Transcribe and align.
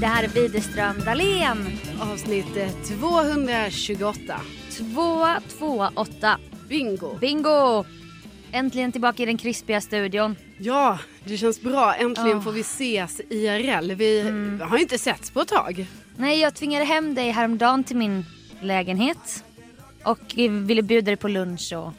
Det 0.00 0.06
här 0.06 0.24
är 0.24 0.28
Widerström 0.28 0.96
Dahlén. 1.04 1.78
Avsnitt 2.00 2.56
eh, 2.56 2.68
228. 2.98 4.40
228. 4.78 6.38
Bingo. 6.68 7.18
Bingo! 7.20 7.84
Äntligen 8.52 8.92
tillbaka 8.92 9.22
i 9.22 9.26
den 9.26 9.36
krispiga 9.38 9.80
studion. 9.80 10.36
Ja, 10.58 10.98
det 11.24 11.36
känns 11.36 11.60
bra. 11.62 11.94
Äntligen 11.94 12.38
Ah. 12.38 12.42
får 12.42 12.52
vi 12.52 12.60
ses 12.60 13.20
IRL. 13.30 13.92
Vi 13.94 14.20
har 14.60 14.76
ju 14.76 14.82
inte 14.82 14.98
setts 14.98 15.30
på 15.30 15.40
ett 15.40 15.48
tag. 15.48 15.86
Nej, 16.16 16.40
jag 16.40 16.54
tvingade 16.54 16.84
hem 16.84 17.14
dig 17.14 17.30
häromdagen 17.30 17.84
till 17.84 17.96
min 17.96 18.24
lägenhet. 18.62 19.44
Och 20.04 20.34
ville 20.66 20.82
bjuda 20.82 21.04
dig 21.06 21.16
på 21.16 21.28
lunch 21.28 21.72
och 21.76 21.92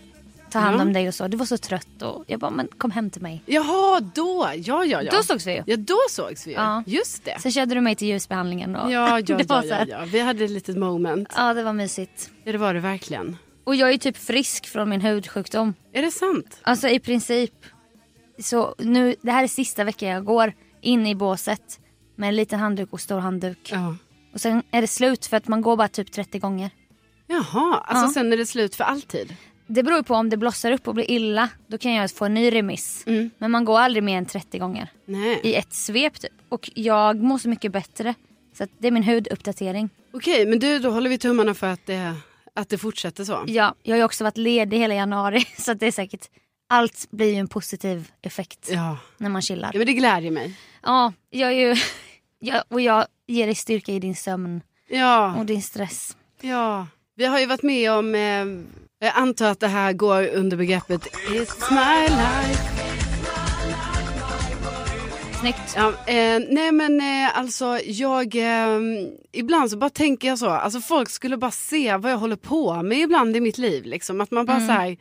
ta 0.51 0.59
hand 0.59 0.81
om 0.81 0.93
dig 0.93 1.07
och 1.07 1.15
så. 1.15 1.27
Du 1.27 1.37
var 1.37 1.45
så 1.45 1.57
trött 1.57 2.01
och 2.01 2.23
jag 2.27 2.39
bara, 2.39 2.51
men 2.51 2.67
kom 2.77 2.91
hem 2.91 3.09
till 3.09 3.21
mig. 3.21 3.43
Jaha, 3.45 3.99
då. 3.99 4.49
Ja, 4.55 4.85
ja, 4.85 5.01
ja. 5.03 5.11
Då 5.11 5.23
sågs 5.23 5.47
vi 5.47 5.51
ju. 5.55 5.63
Ja, 5.65 5.77
då 5.77 5.97
sågs 6.09 6.47
vi 6.47 6.51
ju. 6.51 6.57
Ja. 6.57 6.83
Just 6.85 7.25
det. 7.25 7.39
Sen 7.39 7.51
körde 7.51 7.75
du 7.75 7.81
mig 7.81 7.95
till 7.95 8.07
ljusbehandlingen 8.07 8.75
och 8.75 8.91
Ja, 8.91 9.19
ja, 9.19 9.35
ja, 9.49 9.63
ja, 9.65 9.85
ja. 9.87 10.05
Vi 10.11 10.19
hade 10.19 10.43
ett 10.45 10.51
litet 10.51 10.77
moment. 10.77 11.33
Ja, 11.35 11.53
det 11.53 11.63
var 11.63 11.73
mysigt. 11.73 12.29
Ja, 12.43 12.51
det 12.51 12.57
var 12.57 12.73
det 12.73 12.79
verkligen. 12.79 13.37
Och 13.63 13.75
jag 13.75 13.91
är 13.93 13.97
typ 13.97 14.17
frisk 14.17 14.67
från 14.67 14.89
min 14.89 15.01
hudsjukdom. 15.01 15.73
Är 15.93 16.01
det 16.01 16.11
sant? 16.11 16.59
Alltså 16.61 16.87
i 16.87 16.99
princip. 16.99 17.53
Så 18.39 18.75
nu, 18.77 19.15
det 19.21 19.31
här 19.31 19.43
är 19.43 19.47
sista 19.47 19.83
veckan 19.83 20.09
jag 20.09 20.25
går 20.25 20.53
in 20.81 21.07
i 21.07 21.15
båset 21.15 21.79
med 22.15 22.29
en 22.29 22.35
liten 22.35 22.59
handduk 22.59 22.93
och 22.93 23.01
stor 23.01 23.19
handduk. 23.19 23.69
Ja. 23.73 23.95
Och 24.33 24.41
sen 24.41 24.63
är 24.71 24.81
det 24.81 24.87
slut 24.87 25.25
för 25.25 25.37
att 25.37 25.47
man 25.47 25.61
går 25.61 25.77
bara 25.77 25.87
typ 25.87 26.11
30 26.11 26.39
gånger. 26.39 26.69
Jaha, 27.27 27.77
alltså 27.85 28.05
Ja. 28.05 28.11
sen 28.13 28.33
är 28.33 28.37
det 28.37 28.45
slut 28.45 28.75
för 28.75 28.83
alltid? 28.83 29.35
Det 29.73 29.83
beror 29.83 29.97
ju 29.97 30.03
på 30.03 30.15
om 30.15 30.29
det 30.29 30.37
blossar 30.37 30.71
upp 30.71 30.87
och 30.87 30.93
blir 30.95 31.11
illa. 31.11 31.49
Då 31.67 31.77
kan 31.77 31.91
jag 31.93 32.11
få 32.11 32.25
en 32.25 32.33
ny 32.33 32.51
remiss. 32.51 33.03
Mm. 33.07 33.29
Men 33.37 33.51
man 33.51 33.65
går 33.65 33.79
aldrig 33.79 34.03
mer 34.03 34.17
än 34.17 34.25
30 34.25 34.57
gånger. 34.59 34.87
Nej. 35.05 35.39
I 35.43 35.55
ett 35.55 35.73
svep 35.73 36.19
typ. 36.19 36.31
Och 36.49 36.69
jag 36.75 37.21
mår 37.21 37.37
så 37.37 37.49
mycket 37.49 37.71
bättre. 37.71 38.13
Så 38.57 38.67
det 38.79 38.87
är 38.87 38.91
min 38.91 39.03
huduppdatering. 39.03 39.89
Okej, 40.13 40.45
men 40.45 40.59
du, 40.59 40.79
då 40.79 40.89
håller 40.91 41.09
vi 41.09 41.17
tummarna 41.17 41.53
för 41.53 41.67
att 41.67 41.85
det, 41.85 42.15
att 42.55 42.69
det 42.69 42.77
fortsätter 42.77 43.23
så. 43.23 43.43
Ja, 43.47 43.75
jag 43.83 43.93
har 43.93 43.97
ju 43.97 44.03
också 44.03 44.23
varit 44.23 44.37
ledig 44.37 44.77
hela 44.79 44.93
januari. 44.93 45.45
Så 45.57 45.73
det 45.73 45.87
är 45.87 45.91
säkert, 45.91 46.25
allt 46.69 47.07
blir 47.11 47.27
ju 47.33 47.35
en 47.39 47.47
positiv 47.47 48.11
effekt 48.21 48.69
Ja. 48.71 48.97
när 49.17 49.29
man 49.29 49.41
chillar. 49.41 49.69
ja, 49.73 49.77
men 49.77 49.87
det 49.87 49.93
glädjer 49.93 50.31
mig. 50.31 50.57
Ja, 50.83 51.13
jag 51.29 51.49
är 51.53 51.55
ju... 51.69 51.75
Jag, 52.43 52.63
och 52.67 52.81
jag 52.81 53.05
ger 53.27 53.45
dig 53.45 53.55
styrka 53.55 53.91
i 53.91 53.99
din 53.99 54.15
sömn 54.15 54.61
Ja. 54.89 55.35
och 55.35 55.45
din 55.45 55.61
stress. 55.61 56.17
Ja, 56.41 56.87
vi 57.15 57.25
har 57.25 57.39
ju 57.39 57.45
varit 57.45 57.63
med 57.63 57.91
om, 57.91 58.15
eh, 58.15 58.45
jag 59.03 59.13
antar 59.15 59.51
att 59.51 59.59
det 59.59 59.67
här 59.67 59.93
går 59.93 60.27
under 60.27 60.57
begreppet 60.57 61.07
It's 61.11 61.73
my 61.73 62.07
life. 62.15 62.63
Snyggt. 65.39 65.73
Ja, 65.75 65.87
eh, 65.89 66.41
nej 66.49 66.71
men 66.71 67.01
eh, 67.01 67.37
alltså 67.37 67.79
jag, 67.85 68.35
eh, 68.35 68.79
ibland 69.31 69.71
så 69.71 69.77
bara 69.77 69.89
tänker 69.89 70.27
jag 70.27 70.39
så, 70.39 70.49
alltså 70.49 70.79
folk 70.79 71.09
skulle 71.09 71.37
bara 71.37 71.51
se 71.51 71.97
vad 71.97 72.11
jag 72.11 72.17
håller 72.17 72.35
på 72.35 72.83
med 72.83 72.97
ibland 72.99 73.35
i 73.35 73.41
mitt 73.41 73.57
liv. 73.57 73.85
Liksom. 73.85 74.21
Att 74.21 74.31
man 74.31 74.45
bara 74.45 74.59
så 74.59 74.71
här 74.71 74.97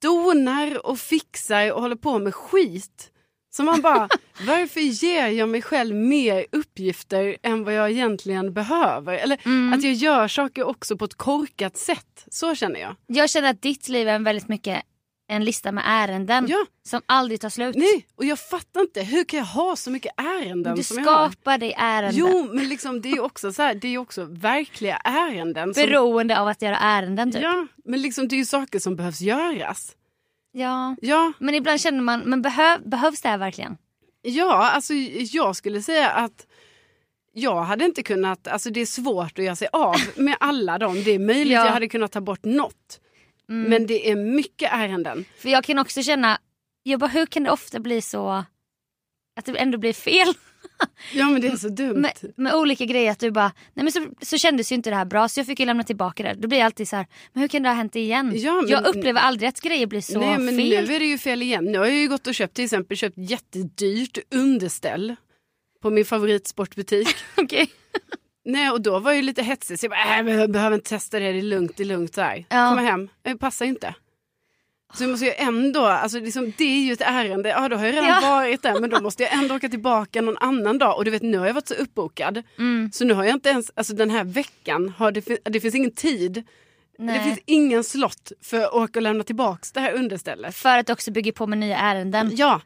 donar 0.00 0.86
och 0.86 0.98
fixar 0.98 1.72
och 1.72 1.82
håller 1.82 1.96
på 1.96 2.18
med 2.18 2.34
skit. 2.34 3.10
Så 3.56 3.62
man 3.62 3.80
bara, 3.80 4.08
varför 4.46 4.80
ger 4.80 5.26
jag 5.26 5.48
mig 5.48 5.62
själv 5.62 5.94
mer 5.94 6.46
uppgifter 6.52 7.36
än 7.42 7.64
vad 7.64 7.74
jag 7.74 7.90
egentligen 7.90 8.52
behöver? 8.52 9.14
Eller 9.14 9.38
att 9.74 9.82
jag 9.82 9.92
gör 9.92 10.28
saker 10.28 10.64
också 10.64 10.96
på 10.96 11.04
ett 11.04 11.16
korkat 11.16 11.76
sätt. 11.76 12.09
Så 12.30 12.54
känner 12.54 12.80
jag. 12.80 12.96
Jag 13.06 13.30
känner 13.30 13.50
att 13.50 13.62
ditt 13.62 13.88
liv 13.88 14.08
är 14.08 14.18
väldigt 14.18 14.48
mycket 14.48 14.82
en 15.28 15.44
lista 15.44 15.72
med 15.72 15.84
ärenden 15.86 16.46
Ja. 16.48 16.66
som 16.82 17.00
aldrig 17.06 17.40
tar 17.40 17.48
slut. 17.48 17.76
Nej, 17.76 18.06
och 18.16 18.24
jag 18.24 18.38
fattar 18.38 18.80
inte, 18.80 19.02
hur 19.02 19.24
kan 19.24 19.38
jag 19.38 19.46
ha 19.46 19.76
så 19.76 19.90
mycket 19.90 20.12
ärenden 20.16 20.76
du 20.76 20.82
som 20.82 20.98
jag 20.98 21.04
har? 21.04 21.30
skapar 21.30 21.58
dig 21.58 21.74
ärenden 21.76 22.18
Jo, 22.18 22.48
men 22.52 22.68
liksom, 22.68 23.00
det 23.00 23.08
är 23.08 23.12
ju 23.14 23.20
också, 23.20 23.52
så 23.52 23.62
här, 23.62 23.74
det 23.74 23.88
är 23.88 23.90
ju 23.92 23.98
också 23.98 24.24
verkliga 24.24 24.96
ärenden. 24.96 25.74
Som, 25.74 25.82
beroende 25.86 26.40
av 26.40 26.48
att 26.48 26.62
göra 26.62 26.76
ärenden 26.78 27.32
typ. 27.32 27.42
ja, 27.42 27.66
men 27.84 28.02
liksom, 28.02 28.28
det 28.28 28.34
är 28.36 28.38
ju 28.38 28.44
saker 28.44 28.78
som 28.78 28.96
behövs 28.96 29.20
göras. 29.20 29.92
Ja. 30.52 30.96
Ja, 31.00 31.32
Men 31.38 31.54
ibland 31.54 31.80
känner 31.80 32.00
man, 32.00 32.20
men 32.20 32.42
behöv, 32.42 32.88
behövs 32.88 33.20
det 33.20 33.28
här 33.28 33.38
verkligen? 33.38 33.76
ja, 34.22 34.70
alltså 34.70 34.94
jag 35.32 35.56
skulle 35.56 35.82
säga 35.82 36.10
att 36.10 36.46
jag 37.32 37.62
hade 37.62 37.84
inte 37.84 38.02
kunnat, 38.02 38.48
alltså 38.48 38.70
det 38.70 38.80
är 38.80 38.86
svårt 38.86 39.38
att 39.38 39.44
göra 39.44 39.56
sig 39.56 39.68
av 39.72 39.96
med 40.16 40.36
alla 40.40 40.78
dem. 40.78 41.02
Det 41.04 41.10
är 41.10 41.18
möjligt 41.18 41.52
Ja. 41.52 41.64
jag 41.66 41.72
hade 41.72 41.88
kunnat 41.88 42.12
ta 42.12 42.20
bort 42.20 42.44
något. 42.44 43.00
Men 43.46 43.86
det 43.86 44.10
är 44.10 44.16
mycket 44.16 44.72
ärenden. 44.72 45.24
För 45.38 45.48
jag 45.48 45.64
kan 45.64 45.78
också 45.78 46.02
känna, 46.02 46.38
jag 46.82 47.00
bara, 47.00 47.06
hur 47.10 47.26
kan 47.26 47.44
det 47.44 47.50
ofta 47.50 47.80
bli 47.80 48.02
så 48.02 48.28
att 49.36 49.44
det 49.44 49.58
ändå 49.58 49.78
blir 49.78 49.92
fel? 49.92 50.28
Ja 51.14 51.30
men 51.30 51.40
det 51.40 51.48
är 51.48 51.56
så 51.56 51.68
dumt. 51.68 52.00
med, 52.00 52.12
med 52.36 52.54
olika 52.54 52.84
grejer 52.84 53.10
att 53.10 53.18
du 53.18 53.30
bara, 53.30 53.52
nej 53.74 53.84
men 53.84 53.92
så, 53.92 54.06
så 54.22 54.38
kändes 54.38 54.72
ju 54.72 54.76
inte 54.76 54.90
det 54.90 54.96
här 54.96 55.04
bra 55.04 55.28
så 55.28 55.40
jag 55.40 55.46
fick 55.46 55.60
ju 55.60 55.66
lämna 55.66 55.82
tillbaka 55.82 56.22
det. 56.22 56.34
Då 56.38 56.48
blir 56.48 56.58
jag 56.58 56.64
alltid 56.66 56.88
så 56.88 56.96
här, 56.96 57.06
men 57.32 57.40
hur 57.40 57.48
kan 57.48 57.62
det 57.62 57.68
ha 57.68 57.76
hänt 57.76 57.96
igen? 57.96 58.32
Ja, 58.36 58.54
men- 58.54 58.68
jag 58.70 58.86
upplever 58.86 59.20
aldrig 59.20 59.48
att 59.48 59.60
grejer 59.60 59.86
blir 59.86 60.00
så 60.00 60.20
Nej 60.20 60.38
men 60.38 60.56
fel. 60.56 60.86
nu 60.86 60.94
är 60.94 60.98
det 61.00 61.06
ju 61.06 61.18
fel 61.18 61.42
igen. 61.42 61.64
Nu 61.64 61.78
har 61.78 61.86
jag 61.86 61.96
ju 61.96 62.08
gått 62.08 62.26
och 62.26 62.34
köpt 62.34 62.54
till 62.54 62.64
exempel 62.64 62.96
köpt 62.96 63.18
jättedyrt 63.18 64.18
underställ 64.34 65.16
på 65.82 65.90
min 65.90 66.04
favoritsportbutik. 66.04 67.08
Okej. 67.36 67.70
Nej 68.44 68.70
och 68.70 68.80
då 68.80 68.98
var 68.98 69.10
jag 69.10 69.16
ju 69.16 69.22
lite 69.22 69.42
hetsig 69.42 69.78
så 69.78 69.84
jag 69.86 69.90
bara, 69.90 70.32
äh, 70.32 70.40
jag 70.40 70.50
behöver 70.50 70.74
inte 70.74 70.88
testa 70.90 71.18
det, 71.18 71.32
det 71.32 71.38
är 71.38 71.42
lugnt, 71.42 71.76
det 71.76 71.82
är 71.82 71.84
lugnt 71.86 72.14
så 72.14 72.20
här. 72.20 72.44
Ja. 72.48 72.68
Komma 72.68 72.80
hem, 72.80 73.08
det 73.22 73.36
passar 73.36 73.66
inte. 73.66 73.94
Så 74.94 75.02
jag 75.02 75.10
måste 75.10 75.26
ju 75.26 75.32
ändå, 75.32 75.84
alltså 75.86 76.20
liksom, 76.20 76.52
det 76.58 76.64
är 76.64 76.84
ju 76.86 76.92
ett 76.92 77.00
ärende, 77.00 77.48
ja 77.48 77.68
då 77.68 77.76
har 77.76 77.86
jag 77.86 77.94
redan 77.94 78.08
Ja. 78.08 78.20
varit 78.20 78.62
där 78.62 78.80
men 78.80 78.90
då 78.90 79.00
måste 79.00 79.22
jag 79.22 79.32
ändå 79.32 79.54
åka 79.54 79.68
tillbaka 79.68 80.20
någon 80.22 80.36
annan 80.36 80.78
dag 80.78 80.96
och 80.96 81.04
du 81.04 81.10
vet 81.10 81.22
nu 81.22 81.38
har 81.38 81.46
jag 81.46 81.54
varit 81.54 81.68
så 81.68 81.74
uppbokad. 81.74 82.42
Mm. 82.58 82.90
Så 82.92 83.04
nu 83.04 83.14
har 83.14 83.24
jag 83.24 83.34
inte 83.34 83.48
ens, 83.48 83.70
alltså 83.74 83.94
den 83.94 84.10
här 84.10 84.24
veckan, 84.24 84.88
har 84.96 85.12
det, 85.12 85.38
det 85.44 85.60
finns 85.60 85.74
ingen 85.74 85.94
tid, 85.94 86.42
det 87.06 87.12
Nej. 87.12 87.24
finns 87.24 87.40
ingen 87.46 87.84
slott 87.84 88.32
för 88.42 88.60
att 88.60 88.72
åka 88.72 88.98
och 88.98 89.02
lämna 89.02 89.24
tillbaks 89.24 89.72
det 89.72 89.80
här 89.80 89.92
understället. 89.92 90.54
För 90.54 90.78
att 90.78 90.90
också 90.90 91.10
bygga 91.10 91.32
på 91.32 91.46
med 91.46 91.58
nya 91.58 91.76
ärenden. 91.76 92.30
Ja, 92.36 92.60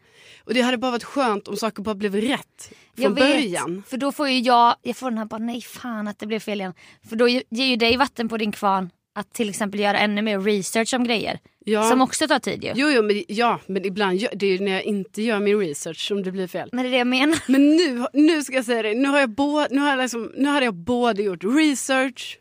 och 0.44 0.54
det 0.54 0.60
hade 0.60 0.78
bara 0.78 0.90
varit 0.90 1.04
skönt 1.04 1.48
om 1.48 1.56
saker 1.56 1.82
bara 1.82 1.94
blev 1.94 2.16
rätt 2.16 2.72
från 2.94 3.02
jag 3.02 3.10
vet, 3.10 3.18
början. 3.18 3.82
För 3.88 3.96
då 3.96 4.12
får 4.12 4.28
ju 4.28 4.38
jag, 4.38 4.76
jag 4.82 4.96
får 4.96 5.10
den 5.10 5.18
här 5.18 5.24
bara 5.24 5.38
nej 5.38 5.60
fan 5.60 6.08
att 6.08 6.18
det 6.18 6.26
blev 6.26 6.40
fel 6.40 6.60
igen. 6.60 6.74
För 7.08 7.16
då 7.16 7.28
ger 7.28 7.66
ju 7.66 7.76
dig 7.76 7.96
vatten 7.96 8.28
på 8.28 8.36
din 8.36 8.52
kvarn 8.52 8.90
att 9.14 9.32
till 9.32 9.50
exempel 9.50 9.80
göra 9.80 9.98
ännu 9.98 10.22
mer 10.22 10.40
research 10.40 10.94
om 10.94 11.04
grejer. 11.04 11.38
Ja. 11.64 11.82
Som 11.90 12.00
också 12.00 12.28
tar 12.28 12.38
tid 12.38 12.64
ju. 12.64 12.72
Jo, 12.74 12.88
jo 12.90 13.02
men, 13.02 13.24
ja, 13.28 13.60
men 13.66 13.84
ibland 13.84 14.16
gör, 14.16 14.30
det 14.34 14.46
är 14.46 14.50
ju 14.50 14.58
när 14.58 14.72
jag 14.72 14.82
inte 14.82 15.22
gör 15.22 15.40
min 15.40 15.58
research 15.58 16.08
som 16.08 16.22
det 16.22 16.32
blir 16.32 16.46
fel. 16.46 16.68
Men 16.72 16.84
det 16.84 16.88
är 16.88 16.90
det 16.90 16.98
jag 16.98 17.06
menar. 17.06 17.38
Men 17.46 17.76
nu, 17.76 18.06
nu 18.12 18.42
ska 18.42 18.54
jag 18.54 18.64
säga 18.64 18.82
det, 18.82 18.94
nu 18.94 19.08
har 19.08 19.20
jag, 19.20 19.30
bo, 19.30 19.66
nu 19.70 19.80
har 19.80 19.88
jag, 19.88 19.98
liksom, 19.98 20.32
nu 20.36 20.48
hade 20.48 20.64
jag 20.64 20.74
både 20.74 21.22
gjort 21.22 21.44
research 21.44 22.38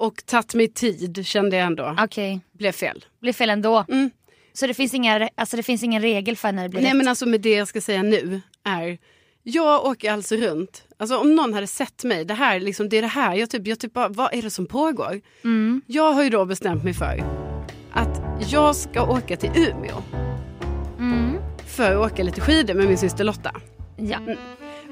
och 0.00 0.26
tagit 0.26 0.54
mig 0.54 0.68
tid 0.68 1.26
kände 1.26 1.56
jag 1.56 1.66
ändå. 1.66 1.96
Okej, 2.00 2.40
Blev 2.52 2.72
fel. 2.72 3.04
blir 3.20 3.32
fel 3.32 3.50
ändå. 3.50 3.84
Mm. 3.88 4.10
Så 4.52 4.66
det 4.66 4.74
finns, 4.74 4.94
inga, 4.94 5.28
alltså 5.34 5.56
det 5.56 5.62
finns 5.62 5.82
ingen 5.82 6.02
regel 6.02 6.36
för 6.36 6.52
när 6.52 6.62
det 6.62 6.68
blir 6.68 6.80
Nej 6.80 6.90
rätt? 6.90 6.96
men 6.96 7.08
alltså 7.08 7.26
med 7.26 7.40
det 7.40 7.50
jag 7.54 7.68
ska 7.68 7.80
säga 7.80 8.02
nu 8.02 8.40
är 8.64 8.98
jag 9.42 9.84
åker 9.84 10.12
alltså 10.12 10.36
runt, 10.36 10.84
alltså 10.98 11.16
om 11.18 11.34
någon 11.34 11.54
hade 11.54 11.66
sett 11.66 12.04
mig, 12.04 12.24
det 12.24 12.34
här 12.34 12.60
liksom, 12.60 12.88
det 12.88 12.96
är 12.98 13.02
det 13.02 13.08
här, 13.08 13.34
jag 13.36 13.50
typ, 13.50 13.66
jag 13.66 13.78
typ 13.78 13.92
bara, 13.92 14.08
vad 14.08 14.34
är 14.34 14.42
det 14.42 14.50
som 14.50 14.66
pågår? 14.66 15.20
Mm. 15.44 15.82
Jag 15.86 16.12
har 16.12 16.22
ju 16.22 16.30
då 16.30 16.44
bestämt 16.44 16.84
mig 16.84 16.94
för 16.94 17.24
att 17.92 18.20
jag 18.50 18.76
ska 18.76 19.10
åka 19.10 19.36
till 19.36 19.50
Umeå 19.56 20.02
Mm. 20.98 21.36
för 21.66 21.92
att 22.04 22.12
åka 22.12 22.22
lite 22.22 22.40
skidor 22.40 22.74
med 22.74 22.86
min 22.86 22.98
syster 22.98 23.24
Lotta. 23.24 23.52
Ja. 23.96 24.18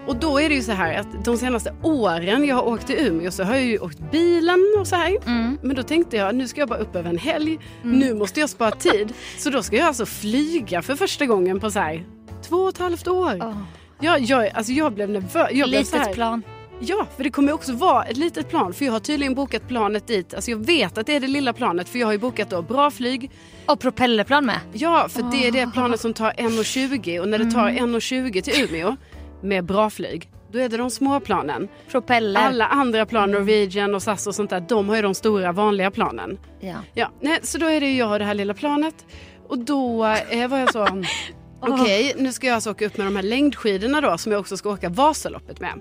Och 0.09 0.17
då 0.17 0.41
är 0.41 0.49
det 0.49 0.55
ju 0.55 0.63
så 0.63 0.73
här 0.73 0.99
att 0.99 1.25
de 1.25 1.37
senaste 1.37 1.75
åren 1.83 2.45
jag 2.45 2.57
har 2.57 2.67
åkt 2.67 2.87
till 2.87 2.97
Umeå 2.99 3.31
så 3.31 3.43
har 3.43 3.55
jag 3.55 3.65
ju 3.65 3.79
åkt 3.79 3.99
bilen 4.11 4.75
och 4.81 4.87
så 4.87 4.97
här. 4.97 5.17
Mm. 5.27 5.59
Men 5.63 5.77
då 5.77 5.83
tänkte 5.83 6.17
jag 6.17 6.35
nu 6.35 6.49
ska 6.49 6.61
jag 6.61 6.69
bara 6.69 6.79
upp 6.79 6.97
över 6.97 7.11
en 7.11 7.19
helg. 7.19 7.59
Nu 7.83 8.15
måste 8.15 8.41
jag 8.41 8.51
spara 8.51 8.71
tid. 8.71 9.13
Så 9.39 9.51
då 9.51 9.63
ska 9.63 9.77
jag 9.77 9.87
alltså 9.87 10.07
flyga 10.07 10.83
för 10.83 10.97
första 10.97 11.27
gången 11.27 11.61
på 11.61 11.71
så 11.71 11.79
här 11.79 12.05
två 12.49 12.57
och 12.57 12.69
ett 12.69 12.79
halvt 12.79 13.09
år. 13.09 13.39
Åh, 13.43 13.63
Jag, 14.01 14.21
jag, 14.21 14.49
alltså 14.49 14.73
jag 14.73 14.93
blev 14.93 15.11
nervös. 15.11 15.49
Jag 15.53 15.69
blev 15.69 15.81
litet 15.81 16.13
plan. 16.15 16.43
Ja, 16.81 17.07
för 17.17 17.25
det 17.25 17.31
kommer 17.31 17.53
också 17.53 17.73
vara 17.73 18.05
ett 18.05 18.17
litet 18.17 18.51
plan. 18.51 18.73
För 18.75 18.85
jag 18.85 18.93
har 18.93 19.01
tydligen 19.01 19.35
bokat 19.35 19.69
planet 19.69 20.07
dit. 20.07 20.35
Alltså 20.35 20.51
jag 20.51 20.67
vet 20.67 20.99
att 20.99 21.07
det 21.07 21.17
är 21.17 21.21
det 21.21 21.27
lilla 21.27 21.53
planet 21.53 21.89
för 21.89 21.99
jag 21.99 22.07
har 22.07 22.13
ju 22.13 22.19
bokat 22.19 22.51
då 22.51 22.63
bra 22.63 22.91
flyg. 22.91 23.31
Och 23.67 23.81
propellerplan 23.81 24.47
med. 24.47 24.61
Ja, 24.73 25.09
för 25.09 25.23
det 25.23 25.47
är 25.47 25.53
det 25.53 25.73
planet 25.73 26.01
som 26.01 26.15
tar 26.15 26.31
1.20 26.31 27.21
och 27.21 27.29
när 27.29 27.39
det 27.39 27.51
tar 27.51 27.71
1.20 27.71 28.41
till 28.41 28.65
Umeå 28.65 28.97
med 29.43 29.65
bra 29.65 29.91
flyg, 29.91 30.31
då 30.53 30.59
är 30.59 30.69
det 30.69 30.77
de 30.77 30.91
små 30.91 31.21
planen. 31.21 31.69
Propeller. 31.91 32.41
Alla 32.41 32.67
andra 32.67 33.07
plan, 33.07 33.31
Norwegian 33.31 33.95
och 33.95 34.03
SAS 34.03 34.27
och 34.27 34.35
sånt 34.35 34.51
där, 34.51 34.61
de 34.61 34.89
har 34.89 34.97
ju 34.97 35.03
de 35.03 35.15
stora 35.15 35.53
vanliga 35.53 35.91
planen. 35.91 36.39
Ja. 36.61 36.77
Ja, 36.95 37.11
nej, 37.21 37.39
så 37.43 37.59
då 37.59 37.67
är 37.67 37.81
det 37.81 37.87
ju 37.87 37.97
jag 37.97 38.13
och 38.13 38.19
det 38.19 38.25
här 38.25 38.35
lilla 38.35 38.55
planet. 38.55 39.07
Och 39.49 39.59
då 39.59 40.05
eh, 40.31 40.49
var 40.49 40.59
jag 40.59 40.73
så, 40.73 40.87
okej 41.61 42.15
nu 42.17 42.33
ska 42.33 42.47
jag 42.47 42.55
alltså 42.55 42.71
åka 42.71 42.87
upp 42.87 42.97
med 42.97 43.07
de 43.07 43.17
här 43.17 43.23
längdskidorna 43.23 44.01
då 44.01 44.19
som 44.19 44.33
jag 44.33 44.41
också 44.41 44.57
ska 44.57 44.71
åka 44.71 44.89
Vasaloppet 44.89 45.61
med. 45.61 45.81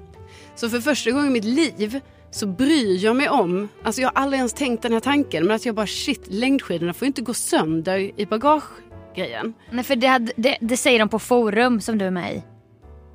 Så 0.55 0.69
för 0.69 0.79
första 0.79 1.11
gången 1.11 1.27
i 1.27 1.31
mitt 1.31 1.45
liv 1.45 2.01
så 2.31 2.47
bryr 2.47 3.03
jag 3.03 3.15
mig 3.15 3.29
om, 3.29 3.67
alltså 3.83 4.01
jag 4.01 4.09
har 4.09 4.21
aldrig 4.21 4.37
ens 4.37 4.53
tänkt 4.53 4.81
den 4.81 4.93
här 4.93 4.99
tanken, 4.99 5.45
men 5.45 5.55
att 5.55 5.65
jag 5.65 5.75
bara 5.75 5.87
shit, 5.87 6.23
längdskidorna 6.27 6.93
får 6.93 7.05
inte 7.05 7.21
gå 7.21 7.33
sönder 7.33 8.11
i 8.21 8.25
bagagegrejen. 8.25 9.53
Nej 9.71 9.83
för 9.83 9.95
det, 9.95 10.07
hade, 10.07 10.31
det, 10.35 10.57
det 10.61 10.77
säger 10.77 10.99
de 10.99 11.09
på 11.09 11.19
forum 11.19 11.81
som 11.81 11.97
du 11.97 12.05
är 12.05 12.11
med 12.11 12.35
i. 12.35 12.43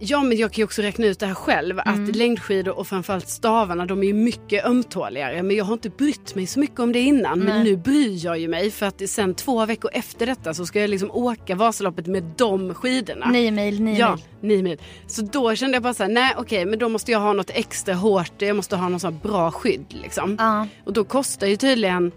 Ja 0.04 0.22
men 0.22 0.38
jag 0.38 0.52
kan 0.52 0.56
ju 0.60 0.64
också 0.64 0.82
räkna 0.82 1.06
ut 1.06 1.19
det 1.19 1.26
här 1.26 1.34
själv 1.34 1.81
Mm. 1.87 2.04
att 2.08 2.16
längdskidor 2.16 2.78
och 2.78 2.87
framförallt 2.87 3.28
stavarna 3.28 3.87
de 3.87 4.02
är 4.02 4.06
ju 4.06 4.12
mycket 4.14 4.64
ömtåligare 4.64 5.43
men 5.43 5.56
jag 5.56 5.64
har 5.64 5.72
inte 5.72 5.90
brytt 5.90 6.34
mig 6.34 6.46
så 6.46 6.60
mycket 6.60 6.81
om 6.81 6.93
det 6.93 6.99
innan 7.00 7.38
men 7.38 7.49
Nej. 7.54 7.64
nu 7.64 7.76
bryr 7.76 8.25
jag 8.25 8.38
ju 8.38 8.49
mig 8.49 8.70
för 8.70 8.87
att 8.87 9.08
sen 9.10 9.34
två 9.34 9.66
veckor 9.66 9.90
efter 9.94 10.26
detta 10.26 10.54
så 10.54 10.66
ska 10.66 10.81
jag 10.81 10.90
liksom 10.90 11.10
åka 11.10 11.54
Vasaloppet 11.54 12.06
med 12.06 12.22
de 12.37 12.75
skidorna. 12.75 13.31
Nio 13.31 13.50
mil, 13.50 13.82
nio 13.82 13.99
Ja, 13.99 14.19
mil. 14.40 14.56
nio 14.56 14.62
mil. 14.62 14.78
Så 15.06 15.22
då 15.22 15.54
kände 15.54 15.76
jag 15.76 15.82
bara 15.82 15.94
så 15.94 16.02
här, 16.02 16.10
nej 16.10 16.34
okej 16.38 16.64
men 16.66 16.78
då 16.78 16.88
måste 16.88 17.12
jag 17.12 17.20
ha 17.20 17.32
något 17.32 17.50
extra 17.54 17.94
hårt, 17.94 18.32
jag 18.43 18.56
måste 18.56 18.76
ha 18.76 18.88
något 18.88 19.02
här 19.02 19.10
bra 19.10 19.50
skydd 19.50 19.87
liksom. 19.88 20.37
Ja. 20.38 20.66
Och 20.84 20.93
då 20.93 21.04
kostar 21.04 21.46
ju 21.46 21.56
tydligen, 21.56 22.12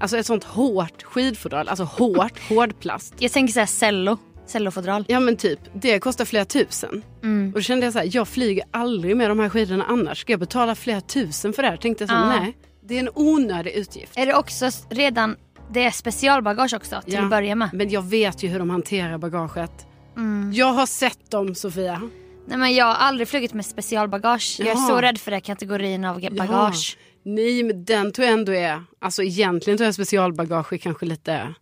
alltså 0.00 0.16
ett 0.18 0.26
sånt 0.26 0.44
hårt 0.44 1.02
skidfodral, 1.02 1.68
alltså 1.68 1.84
hårt, 1.84 2.38
hårdplast. 2.48 3.14
Jag 3.18 3.32
tänker 3.32 3.52
såhär 3.52 3.66
cello, 3.66 4.16
cellofodral. 4.50 5.04
Ja 5.08 5.20
men 5.20 5.36
typ, 5.36 5.58
det 5.74 5.98
kostar 5.98 6.24
flera 6.24 6.44
tusen. 6.44 7.02
Mm. 7.22 7.46
Och 7.48 7.52
då 7.54 7.60
kände 7.60 7.86
jag 7.86 7.92
så 7.92 7.98
här, 7.98 8.08
jag 8.12 8.28
flyger 8.28 8.64
aldrig 8.70 9.16
med 9.16 9.30
de 9.30 9.38
här 9.40 9.48
skidorna 9.48 9.84
annars. 9.88 10.20
Ska 10.20 10.32
jag 10.32 10.40
betala 10.40 10.74
flera 10.74 11.00
tusen 11.00 11.52
för 11.52 11.62
det 11.62 11.68
här? 11.68 11.76
Tänkte 11.76 12.02
jag 12.04 12.08
så, 12.10 12.14
Ja. 12.14 12.26
nej. 12.40 12.56
Det 12.84 12.94
är 12.94 13.00
en 13.00 13.08
onödig 13.14 13.70
utgift. 13.72 14.12
Är 14.18 14.26
det 14.26 14.34
också 14.34 14.70
redan, 14.90 15.36
det 15.72 15.84
är 15.84 15.90
specialbagage 15.90 16.74
också 16.74 17.00
till 17.04 17.14
Ja. 17.14 17.22
att 17.24 17.30
börja 17.30 17.54
med? 17.54 17.70
Men 17.72 17.90
jag 17.90 18.02
vet 18.02 18.42
ju 18.42 18.48
hur 18.48 18.58
de 18.58 18.70
hanterar 18.70 19.18
bagaget. 19.18 19.86
Mm. 20.16 20.52
Jag 20.52 20.72
har 20.72 20.86
sett 20.86 21.30
dem 21.30 21.54
Sofia. 21.54 22.00
Nej 22.46 22.58
men 22.58 22.74
jag 22.74 22.84
har 22.84 22.94
aldrig 22.94 23.28
flugit 23.28 23.54
med 23.54 23.66
specialbagage. 23.66 24.56
Jag 24.58 24.68
är 24.68 24.72
Jaha. 24.74 24.88
så 24.88 25.00
rädd 25.00 25.18
för 25.18 25.30
det 25.30 25.40
kategorin 25.40 26.04
av 26.04 26.20
bagage. 26.20 26.96
Nej 27.24 27.62
men 27.62 27.84
den 27.84 28.12
tror 28.12 28.24
jag 28.26 28.32
ändå 28.38 28.52
är, 28.52 28.82
alltså 29.00 29.22
egentligen 29.22 29.76
tror 29.76 29.84
jag 29.86 29.94
specialbagage 29.94 30.72
är 30.72 30.76
kanske 30.76 31.06
lite, 31.06 31.54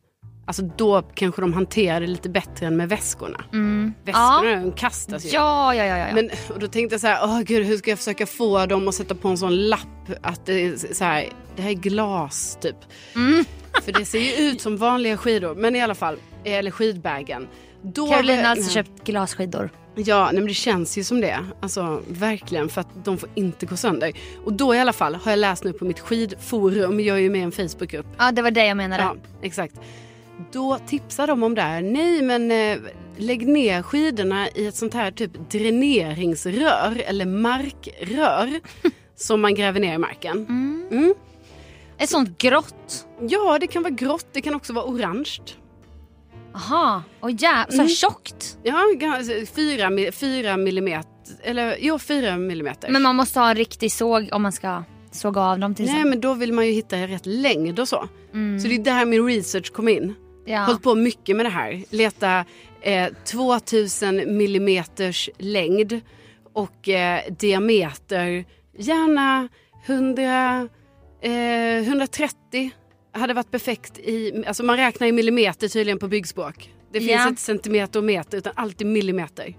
alltså 0.47 0.63
då 0.77 1.03
kanske 1.15 1.41
de 1.41 1.53
hanterar 1.53 2.01
det 2.01 2.07
lite 2.07 2.29
bättre 2.29 2.67
än 2.67 2.77
med 2.77 2.89
väskorna. 2.89 3.45
Mm. 3.53 3.95
Väskorna 4.05 4.51
Ja. 4.51 4.57
de 4.61 4.73
kastas 4.73 5.25
ju. 5.25 5.29
Ja, 5.29 5.75
ja, 5.75 5.85
ja. 5.85 5.99
ja. 5.99 6.07
Men, 6.15 6.31
och 6.55 6.59
då 6.59 6.69
tänkte 6.69 6.95
jag 6.95 7.01
så 7.01 7.07
här, 7.07 7.19
åh 7.23 7.41
gud 7.41 7.67
hur 7.67 7.77
ska 7.77 7.91
jag 7.91 7.99
försöka 7.99 8.27
få 8.27 8.67
dem 8.67 8.89
att 8.89 8.95
sätta 8.95 9.15
på 9.15 9.29
en 9.29 9.39
sån 9.39 9.57
lapp 9.69 9.81
att 10.23 10.47
det 10.47 10.53
är 10.65 10.95
så 10.95 11.05
här, 11.05 11.29
det 11.57 11.63
här 11.63 11.71
är 11.71 11.75
glas 11.75 12.59
typ. 12.61 12.77
Mm. 13.15 13.45
För 13.85 13.93
det 13.93 14.05
ser 14.05 14.19
ju 14.19 14.49
ut 14.49 14.61
som 14.61 14.77
vanliga 14.77 15.17
skidor, 15.17 15.55
men 15.55 15.77
i 15.77 15.83
alla 15.83 15.95
fall, 15.95 16.17
eller 16.45 16.71
skidbagen. 16.71 17.49
Då 17.83 18.09
Carolina 18.11 18.43
har 18.43 18.49
alltså 18.51 18.71
köpt 18.73 19.05
glasskidor. 19.05 19.71
Ja, 19.99 20.25
nej, 20.25 20.35
men 20.35 20.47
det 20.47 20.55
känns 20.55 20.99
ju 20.99 21.05
som 21.05 21.21
det. 21.21 21.39
Alltså 21.61 22.03
verkligen, 22.09 22.69
för 22.69 22.81
att 22.81 23.05
de 23.05 23.19
får 23.19 23.29
inte 23.35 23.67
gå 23.67 23.77
sönder. 23.77 24.13
Och 24.45 24.53
då 24.53 24.75
i 24.75 24.79
alla 24.79 24.93
fall 24.93 25.15
har 25.15 25.33
jag 25.33 25.39
läst 25.39 25.65
nu 25.65 25.73
på 25.73 25.85
mitt 25.85 26.01
skidforum, 26.01 27.01
jag 27.01 27.17
är 27.17 27.21
ju 27.21 27.31
med 27.31 27.41
i 27.41 27.45
en 27.45 27.53
Facebookgrupp. 27.53 28.07
Ja, 28.19 28.33
det 28.33 28.43
var 28.43 28.51
det 28.51 28.67
jag 28.67 28.77
menade. 28.77 29.03
Ja, 29.03 29.17
exakt. 29.43 29.75
Då 30.53 30.79
tipsar 30.87 31.27
de 31.27 31.43
om 31.43 31.55
det 31.55 31.63
här. 31.63 31.83
Nej, 31.83 32.23
men 32.23 32.51
eh, 32.51 32.79
lägg 33.17 33.49
ner 33.49 33.83
skidorna 33.83 34.49
i 34.49 34.67
ett 34.67 34.75
sånt 34.75 34.95
här 34.95 35.11
typ 35.11 35.51
dräneringsrör 35.51 37.03
eller 37.07 37.27
markrör 37.27 38.61
som 39.17 39.41
man 39.41 39.55
gräver 39.55 39.81
ner 39.81 39.95
i 39.95 39.99
marken. 39.99 40.37
Mm. 40.49 40.89
Mm. 40.91 41.15
Ett 41.99 42.11
sånt 42.11 42.39
grått. 42.39 43.07
Ja, 43.21 43.59
det 43.59 43.67
kan 43.67 43.83
vara 43.83 43.93
grått, 43.95 44.27
det 44.33 44.41
kan 44.41 44.55
också 44.55 44.73
vara 44.73 44.85
orange. 44.85 45.39
Aha, 46.55 47.03
och 47.21 47.31
ja, 47.31 47.65
så 47.69 47.73
här 47.73 47.81
Mm. 47.81 47.89
tjockt. 47.89 48.59
Ja, 48.63 48.75
ga- 48.99 49.47
fyra, 49.47 50.13
fyra 50.13 50.57
millimeter, 50.57 51.11
eller 51.43 51.77
jo, 51.81 51.99
fyra 51.99 52.37
millimeter. 52.37 52.91
Men 52.91 53.03
man 53.03 53.17
måste 53.17 53.41
ha 53.41 53.51
en 53.51 53.57
riktig 53.57 53.93
såg 53.93 54.29
om 54.33 54.43
man 54.43 54.53
ska 54.53 54.83
såga 55.11 55.41
av 55.41 55.59
dem 55.59 55.75
till 55.75 55.85
Nej, 55.85 55.95
exempel. 55.95 56.11
men 56.11 56.21
då 56.21 56.35
vill 56.35 56.53
man 56.53 56.67
ju 56.67 56.73
hitta 56.73 56.97
rätt 56.97 57.27
längd 57.27 57.81
och 57.81 57.89
så. 57.89 58.09
Mm. 58.35 58.61
Så 58.61 58.69
det 58.69 58.75
är 58.75 58.79
där 58.79 59.05
min 59.07 59.27
research 59.27 59.73
kom 59.73 59.89
in. 59.89 60.15
Ja. 60.47 60.59
Hållit 60.61 60.83
på 60.83 60.95
mycket 60.95 61.37
med 61.37 61.47
det 61.47 61.51
här. 61.51 61.85
Leta 61.91 62.45
eh, 62.81 63.09
2000 63.25 64.37
millimeters 64.37 65.31
längd 65.39 66.01
och 66.53 66.89
eh, 66.89 67.21
diameter. 67.39 68.45
Gärna 68.79 69.49
100, 69.87 70.69
eh, 71.23 71.31
130 71.89 72.71
hade 73.13 73.35
varit 73.35 73.51
perfekt 73.51 73.99
i, 73.99 74.45
alltså 74.47 74.63
man 74.65 74.77
räknar 74.77 75.07
i 75.07 75.13
millimeter 75.13 75.69
tydligen 75.69 75.99
på 75.99 76.09
byggspråk. 76.09 76.73
Det 76.93 76.99
finns 77.01 77.11
Ja. 77.13 77.29
inte 77.29 77.43
centimeter 77.43 77.99
och 77.99 78.05
meter 78.05 78.39
utan 78.39 78.53
alltid 78.57 78.87
millimeter. 78.87 79.57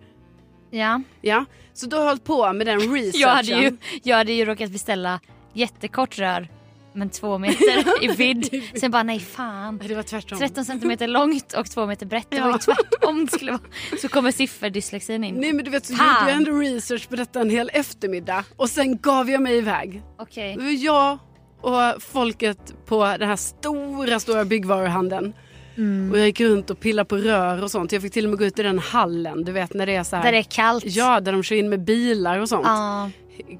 ja. 0.71 1.01
Ja, 1.21 1.45
så 1.73 1.85
då 1.87 1.97
har 1.97 2.05
hållit 2.05 2.23
på 2.23 2.53
med 2.53 2.67
den 2.67 2.79
researchen. 2.79 3.13
Jag, 3.21 3.29
hade 3.29 3.51
ju, 3.51 3.77
jag 4.03 4.17
hade 4.17 4.31
ju 4.33 4.45
råkat 4.45 4.71
beställa 4.71 5.19
jättekort 5.53 6.19
rör 6.19 6.47
men 6.97 7.09
två 7.09 7.37
meter 7.37 8.03
i 8.03 8.07
vidd. 8.07 8.63
Sen 8.75 8.91
bara 8.91 9.03
nej 9.03 9.19
fan. 9.19 9.81
Det 9.87 9.95
var 9.95 10.03
tvärtom. 10.03 10.39
13 10.39 10.65
centimeter 10.65 11.07
långt 11.07 11.53
och 11.53 11.71
två 11.71 11.85
meter 11.85 12.05
brett. 12.05 12.27
Det 12.29 12.41
var 12.41 12.51
ju 12.51 12.57
tvärtom 12.57 13.25
det 13.25 13.31
skulle 13.31 13.51
vara. 13.51 13.61
Så 14.01 14.07
kommer 14.07 14.31
sifferdyslexin 14.31 15.23
in. 15.23 15.35
Nej 15.35 15.53
men 15.53 15.65
du 15.65 15.71
vet 15.71 15.85
så 15.85 15.95
Fan. 15.95 16.07
gjorde 16.07 16.31
jag 16.31 16.37
ändå 16.37 16.51
research 16.51 17.09
på 17.09 17.15
detta 17.15 17.41
en 17.41 17.49
hel 17.49 17.69
eftermiddag 17.73 18.43
och 18.55 18.69
sen 18.69 18.97
gav 18.97 19.29
jag 19.29 19.41
mig 19.41 19.57
iväg. 19.57 20.03
Okej. 20.19 20.57
Var 20.57 20.85
jag 20.85 21.17
och 21.61 22.03
folket 22.03 22.85
på 22.85 23.05
den 23.19 23.29
här 23.29 23.35
stora, 23.35 24.19
stora 24.19 24.45
byggvaruhandeln. 24.45 25.33
Mm. 25.77 26.11
Och 26.11 26.19
jag 26.19 26.25
gick 26.25 26.39
runt 26.39 26.69
och 26.69 26.79
pillade 26.79 27.07
på 27.09 27.17
rör 27.17 27.63
och 27.63 27.71
sånt. 27.71 27.91
Jag 27.91 28.01
fick 28.01 28.13
till 28.13 28.25
och 28.25 28.29
med 28.29 28.39
gå 28.39 28.45
ut 28.45 28.59
i 28.59 28.63
den 28.63 28.79
hallen, 28.79 29.43
du 29.43 29.51
vet 29.51 29.73
när 29.73 29.85
det 29.85 29.95
är 29.95 30.03
så 30.03 30.15
här. 30.15 30.23
Där 30.23 30.31
det 30.31 30.37
är 30.37 30.43
kallt. 30.43 30.83
Ja, 30.87 31.19
där 31.19 31.31
de 31.31 31.43
kör 31.43 31.55
in 31.55 31.69
med 31.69 31.83
bilar 31.83 32.39
och 32.39 32.49
sånt. 32.49 32.65
Ja, 32.67 33.09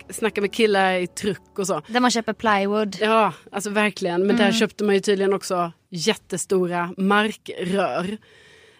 Snacka 0.09 0.41
med 0.41 0.53
killar 0.53 0.93
i 0.93 1.07
truck 1.07 1.59
och 1.59 1.67
så. 1.67 1.81
där 1.87 1.99
man 1.99 2.11
köper 2.11 2.33
plywood. 2.33 2.95
Ja, 3.01 3.33
alltså 3.51 3.69
verkligen. 3.69 4.21
Men 4.21 4.35
Mm. 4.35 4.45
där 4.45 4.51
köpte 4.59 4.83
man 4.83 4.95
ju 4.95 5.01
tydligen 5.01 5.33
också 5.33 5.71
jättestora 5.89 6.93
markrör. 6.97 8.17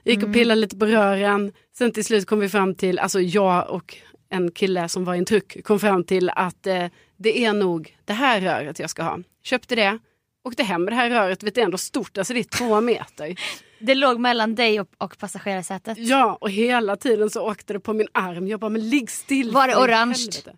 Gick 0.03 0.17
och 0.17 0.23
Mm. 0.23 0.33
pillade 0.33 0.61
lite 0.61 0.77
på 0.77 0.85
rören. 0.85 1.51
Sen 1.77 1.91
till 1.91 2.05
slut 2.05 2.25
kom 2.27 2.39
vi 2.39 2.49
fram 2.49 2.75
till, 2.75 2.99
alltså 2.99 3.19
jag 3.21 3.69
och 3.69 3.95
en 4.29 4.51
kille 4.51 4.89
som 4.89 5.05
var 5.05 5.15
i 5.15 5.17
en 5.17 5.25
truck 5.25 5.63
kom 5.63 5.79
fram 5.79 6.03
till 6.03 6.29
att 6.29 6.67
eh, 6.67 6.85
det 7.17 7.45
är 7.45 7.53
nog 7.53 7.97
det 8.05 8.13
här 8.13 8.41
röret 8.41 8.79
jag 8.79 8.89
ska 8.89 9.03
ha. 9.03 9.19
Köpte 9.43 9.75
det, 9.75 9.99
åkte 10.43 10.63
hem 10.63 10.83
med 10.83 10.91
det 10.93 10.97
här 10.97 11.09
röret, 11.09 11.43
vet 11.43 11.55
det 11.55 11.61
är 11.61 11.65
ändå 11.65 11.77
stort, 11.77 12.17
alltså 12.17 12.33
det 12.33 12.39
är 12.39 12.57
två 12.57 12.81
meter. 12.91 13.35
Det 13.79 13.95
låg 13.95 14.19
mellan 14.19 14.55
dig 14.55 14.79
och, 14.79 14.87
och 14.97 15.17
passagerarsätet. 15.17 15.97
Ja, 15.97 16.37
och 16.41 16.49
hela 16.51 16.95
tiden 16.95 17.29
så 17.29 17.41
åkte 17.41 17.73
det 17.73 17.79
på 17.79 17.93
min 17.93 18.07
arm. 18.11 18.47
Jag 18.47 18.59
bara, 18.59 18.69
men 18.69 18.89
ligg 18.89 19.09
still. 19.11 19.51
Var 19.51 19.67
det 19.67 19.75
orange? 19.75 20.13
helvete. 20.13 20.53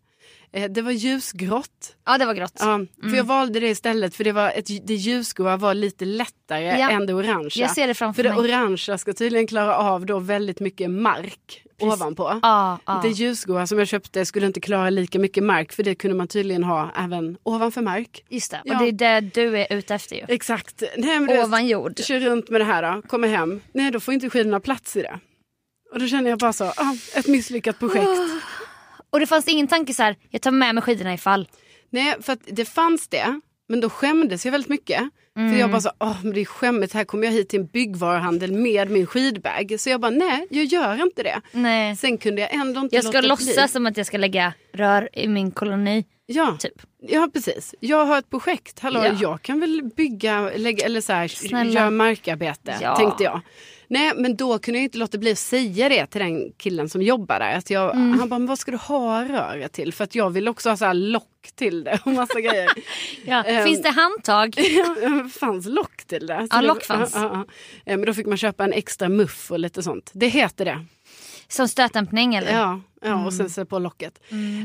Eh, 0.54 0.70
det 0.72 0.82
var 0.82 0.92
ljusgrått. 0.92 1.96
Ja 2.06 2.18
det 2.18 2.26
var 2.26 2.34
grått. 2.34 2.54
Ja, 2.60 2.80
för 3.10 3.16
jag 3.18 3.24
valde 3.24 3.60
det 3.60 3.68
istället 3.70 4.16
för 4.16 4.24
det, 4.24 4.32
var 4.32 4.52
ett, 4.56 4.88
det 4.88 4.94
ljusgråa 4.94 5.58
var 5.58 5.74
lite 5.74 6.06
lättare 6.06 6.80
Ja. 6.80 6.90
än 6.90 7.06
det 7.06 7.14
orangea. 7.14 7.50
Jag 7.56 7.72
ser 7.72 7.88
det 7.88 7.94
framför 7.94 8.24
för 8.24 8.30
det 8.30 8.36
mig. 8.36 8.50
orangea 8.50 8.98
ska 8.98 9.14
tydligen 9.14 9.48
klara 9.48 9.78
av 9.78 10.06
då 10.06 10.20
väldigt 10.20 10.60
mycket 10.60 10.90
mark 10.92 11.64
ovanpå. 11.82 12.40
Ja, 12.42 12.80
ja. 12.86 13.00
Det 13.04 13.10
ljusgråa 13.10 13.68
som 13.68 13.80
jag 13.80 13.88
köpte 13.88 14.26
skulle 14.26 14.46
inte 14.46 14.60
klara 14.62 14.90
lika 14.90 15.20
mycket 15.20 15.44
mark 15.44 15.74
för 15.74 15.84
det 15.84 15.96
kunde 15.96 16.18
man 16.18 16.28
tydligen 16.28 16.64
ha 16.64 16.92
även 16.96 17.38
ovanför 17.44 17.82
mark. 17.82 18.24
Just 18.30 18.52
det. 18.52 18.62
Ja. 18.64 18.74
Och 18.74 18.84
det 18.84 18.88
är 19.08 19.22
det 19.22 19.30
du 19.34 19.58
är 19.60 19.74
ute 19.78 19.96
efter 19.96 20.16
ju. 20.16 20.26
Exakt. 20.28 20.84
Nej, 20.98 21.20
men 21.20 21.40
Ovan 21.40 21.68
jord. 21.68 22.00
kör 22.00 22.20
runt 22.20 22.50
med 22.50 22.62
det 22.62 22.66
här 22.66 22.96
då, 22.96 23.02
kommer 23.02 23.28
hem. 23.28 23.62
Nej 23.74 23.92
då 23.92 24.00
får 24.00 24.14
inte 24.14 24.30
skidorna 24.30 24.60
plats 24.60 24.96
i 24.98 25.02
det. 25.02 25.20
Och 25.94 26.00
då 26.00 26.08
känner 26.08 26.30
jag 26.30 26.40
bara 26.40 26.54
så, 26.54 26.66
ah, 26.66 26.96
ett 27.16 27.28
misslyckat 27.28 27.80
projekt. 27.80 28.08
Och 29.10 29.20
det 29.20 29.28
fanns 29.28 29.48
ingen 29.48 29.68
tanke 29.68 29.94
så 29.94 30.04
här, 30.04 30.16
jag 30.30 30.42
tar 30.42 30.52
med 30.52 30.76
mig 30.76 30.82
skidorna 30.82 31.14
ifall. 31.14 31.48
Nej, 31.90 32.16
för 32.22 32.34
att 32.34 32.40
det 32.46 32.66
fanns 32.66 33.08
det. 33.08 33.42
Men 33.68 33.80
då 33.82 33.90
skämdes 33.90 34.46
jag 34.46 34.52
väldigt 34.52 34.70
mycket. 34.70 35.02
Mm. 35.38 35.52
För 35.54 35.60
jag 35.60 35.72
bara 35.72 35.82
så, 35.82 35.92
åh 36.00 36.18
men 36.24 36.34
det 36.34 36.42
är 36.42 36.46
skämmigt, 36.46 36.94
här 36.94 37.04
kommer 37.04 37.26
jag 37.28 37.32
hit 37.34 37.50
till 37.50 37.60
en 37.60 37.66
byggvaruhandel 37.68 38.52
med 38.52 38.90
min 38.92 39.06
skidbag. 39.08 39.76
Så 39.80 39.90
jag 39.90 40.02
bara, 40.02 40.10
nej 40.12 40.48
jag 40.50 40.66
gör 40.66 41.02
inte 41.04 41.24
det. 41.24 41.42
Nej. 41.52 41.96
Sen 41.96 42.18
kunde 42.18 42.42
jag 42.42 42.54
ändå 42.54 42.82
inte 42.82 42.96
Jag 42.96 43.04
ska 43.06 43.18
låta 43.18 43.28
låtsas 43.28 43.56
bli. 43.56 43.68
som 43.68 43.86
att 43.86 43.98
jag 43.98 44.06
ska 44.06 44.18
lägga 44.18 44.54
rör 44.74 45.10
i 45.14 45.28
min 45.28 45.52
koloni. 45.52 46.06
Ja, 46.26 46.58
Typ. 46.60 46.74
ja, 47.02 47.30
precis. 47.34 47.76
Jag 47.80 48.06
har 48.06 48.18
ett 48.20 48.30
projekt. 48.30 48.80
Hallå, 48.80 49.06
Ja. 49.06 49.16
jag 49.22 49.42
kan 49.42 49.60
väl 49.60 49.82
bygga, 49.98 50.52
lägga, 50.56 50.86
eller 50.86 51.02
så 51.02 51.14
här, 51.14 51.64
göra 51.66 51.90
markarbete, 51.90 52.76
Ja. 52.82 52.96
tänkte 52.96 53.24
jag. 53.24 53.42
Nej, 53.92 54.12
men 54.16 54.36
då 54.36 54.60
kunde 54.60 54.78
jag 54.80 54.84
inte 54.84 54.98
låta 54.98 55.18
bli 55.18 55.32
att 55.32 55.38
säga 55.38 55.90
det 55.90 56.06
till 56.06 56.22
den 56.22 56.52
killen 56.58 56.90
som 56.90 57.02
jobbar 57.02 57.40
där. 57.40 57.58
Att 57.58 57.70
jag, 57.70 57.96
Mm. 57.96 58.20
Han 58.20 58.30
bara, 58.30 58.40
men 58.40 58.48
vad 58.48 58.60
ska 58.60 58.72
du 58.72 58.78
ha 58.78 59.26
röret 59.26 59.72
till? 59.74 59.94
För 59.94 60.04
att 60.04 60.16
jag 60.16 60.30
vill 60.30 60.48
också 60.48 60.70
ha 60.70 60.78
så 60.78 60.94
lock 60.94 61.50
till 61.56 61.84
det 61.84 62.00
och 62.06 62.12
massa 62.12 62.42
grejer. 62.42 62.70
Ja. 63.26 63.44
Ehm. 63.44 63.66
Finns 63.66 63.82
det 63.82 63.90
handtag? 63.90 64.56
Fanns 65.40 65.66
lock 65.66 66.06
till 66.08 66.28
det. 66.28 66.48
Så 66.52 66.58
Ja, 66.58 66.62
lock 66.62 66.84
fanns. 66.84 67.12
Ja, 67.16 67.22
ja. 67.34 67.46
Eh, 67.92 67.98
Men 67.98 68.06
då 68.06 68.14
fick 68.14 68.26
man 68.26 68.38
köpa 68.38 68.64
en 68.64 68.74
extra 68.74 69.10
muff 69.10 69.52
och 69.52 69.60
lite 69.60 69.84
sånt. 69.84 70.12
Det 70.14 70.28
heter 70.28 70.66
det. 70.66 70.86
Som 71.52 71.68
stötdämpning 71.68 72.36
eller? 72.36 72.52
Ja, 72.52 72.82
ja 73.02 73.26
och 73.26 73.34
sen 73.34 73.50
sätta 73.50 73.66
på 73.66 73.80
locket. 73.80 74.20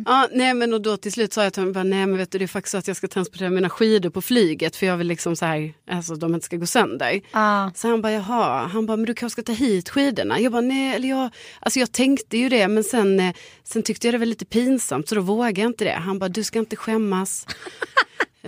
Ja, 0.07 0.29
nej 0.33 0.55
men 0.55 0.75
och 0.75 0.83
då 0.83 0.97
till 0.97 1.13
slut 1.13 1.33
sa 1.33 1.43
jag 1.43 1.53
till 1.53 1.63
honom, 1.63 1.91
nej 1.91 2.07
men 2.07 2.17
vet 2.17 2.31
du 2.31 2.39
det 2.39 2.45
är 2.45 2.47
faktiskt 2.47 2.71
så 2.73 2.79
att 2.79 2.89
jag 2.89 2.97
ska 2.97 3.09
transportera 3.09 3.51
mina 3.51 3.71
skidor 3.71 4.11
på 4.11 4.23
flyget 4.23 4.77
för 4.77 4.87
jag 4.87 4.97
vill 4.97 5.07
liksom 5.07 5.37
så 5.37 5.47
här, 5.47 5.75
alltså 5.91 6.15
de 6.15 6.35
inte 6.35 6.47
ska 6.47 6.57
gå 6.57 6.67
sönder. 6.67 7.21
Ja. 7.33 7.71
Så 7.75 7.89
han 7.89 8.03
bara, 8.03 8.13
jaha, 8.13 8.67
han 8.67 8.87
bara, 8.87 8.97
men 8.97 9.07
du 9.07 9.15
kanske 9.15 9.43
ska 9.43 9.53
ta 9.53 9.59
hit 9.59 9.89
skidorna? 9.89 10.41
Jag 10.41 10.53
bara, 10.53 10.63
nej, 10.63 10.95
eller 10.95 11.09
jag, 11.09 11.31
alltså 11.61 11.81
jag 11.81 11.93
tänkte 11.93 12.39
ju 12.39 12.49
det 12.49 12.69
men 12.69 12.85
sen, 12.85 13.21
eh, 13.21 13.35
sen 13.65 13.83
tyckte 13.83 14.07
jag 14.07 14.15
det 14.15 14.19
var 14.19 14.27
lite 14.27 14.45
pinsamt 14.45 15.09
så 15.09 15.15
då 15.15 15.21
vågade 15.21 15.61
jag 15.61 15.71
inte 15.71 15.85
det. 15.85 15.93
Han 15.93 16.19
bara, 16.19 16.29
du 16.29 16.45
ska 16.45 16.59
inte 16.59 16.77
skämmas. 16.77 17.47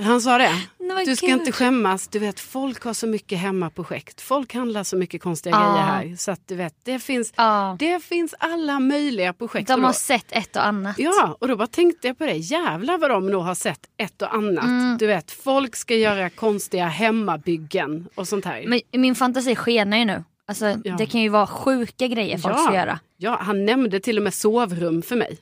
Han 0.01 0.21
sa 0.21 0.39
det. 0.39 0.53
Men 0.79 1.05
Du 1.05 1.17
ska 1.17 1.27
gud. 1.27 1.37
inte 1.41 1.53
skämmas. 1.53 2.09
Du 2.09 2.19
vet, 2.19 2.41
folk 2.41 2.85
har 2.85 2.93
så 2.95 3.07
mycket 3.07 3.39
hemmaprojekt. 3.39 4.21
Folk 4.21 4.55
handlar 4.55 4.85
så 4.85 4.97
mycket 4.97 5.23
konstiga 5.23 5.57
Ja. 5.57 5.73
grejer 5.73 5.87
här. 5.87 6.17
Så 6.17 6.31
att 6.31 6.49
du 6.49 6.55
vet, 6.55 6.75
det 6.85 6.99
finns, 6.99 7.33
Ja. 7.37 7.77
det 7.79 8.05
finns 8.05 8.35
alla 8.39 8.81
möjliga 8.81 9.33
projekt. 9.33 9.69
De 9.69 9.81
då- 9.81 9.87
har 9.87 9.93
sett 9.93 10.27
ett 10.29 10.57
och 10.57 10.67
annat. 10.67 10.99
Ja, 10.99 11.37
och 11.41 11.49
då 11.49 11.57
bara 11.57 11.67
tänkte 11.67 12.07
jag 12.07 12.19
på 12.19 12.25
det. 12.27 12.37
Jävlar 12.37 12.99
vad 12.99 13.11
de 13.11 13.27
nog 13.31 13.43
har 13.43 13.55
sett 13.55 13.81
ett 13.97 14.23
och 14.23 14.35
annat. 14.35 14.65
Mm. 14.65 14.97
Du 14.99 15.07
vet, 15.07 15.31
folk 15.31 15.77
ska 15.77 15.95
göra 15.95 16.31
konstiga 16.31 16.87
hemmabyggen 16.87 18.09
och 18.15 18.29
sånt 18.29 18.45
här. 18.45 18.65
Men 18.67 18.81
min 19.01 19.15
fantasi 19.15 19.57
skenar 19.57 19.97
ju 19.97 20.05
nu. 20.05 20.25
Alltså, 20.49 20.67
Ja. 20.85 20.95
Det 20.99 21.07
kan 21.07 21.21
ju 21.21 21.29
vara 21.29 21.47
sjuka 21.47 22.07
grejer 22.09 22.39
folk 22.39 22.59
ska 22.65 22.75
göra. 22.75 22.99
Ja, 23.17 23.39
han 23.41 23.65
nämnde 23.65 24.01
till 24.01 24.17
och 24.17 24.23
med 24.23 24.35
sovrum 24.35 25.03
för 25.03 25.17
mig. 25.17 25.39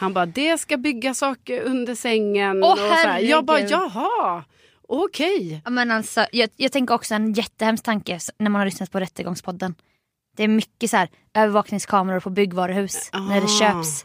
Han 0.00 0.12
bara, 0.12 0.26
det 0.26 0.58
ska 0.60 0.76
bygga 0.76 1.14
saker 1.14 1.62
under 1.62 1.94
sängen. 1.94 2.64
Åh, 2.64 2.72
och 2.72 2.78
så 2.78 2.84
här. 2.84 3.20
Jag 3.20 3.44
bara, 3.44 3.60
jaha, 3.60 4.44
okej. 4.88 5.60
Ja, 5.64 5.70
Men 5.70 5.90
alltså, 5.90 6.26
jag, 6.32 6.48
jag 6.56 6.72
tänker 6.72 6.94
också 6.94 7.14
en 7.14 7.32
jättehemsk 7.32 7.84
tanke 7.84 8.18
när 8.38 8.50
man 8.50 8.58
har 8.58 8.66
lyssnat 8.66 8.90
på 8.92 9.00
Rättegångspodden. 9.00 9.74
Det 10.36 10.44
är 10.44 10.48
mycket 10.48 10.90
så 10.90 10.96
här, 10.96 11.08
övervakningskameror 11.34 12.20
på 12.20 12.30
byggvaruhus 12.30 13.10
när 13.12 13.40
det 13.40 13.46
Ah. 13.46 13.58
köps 13.74 14.04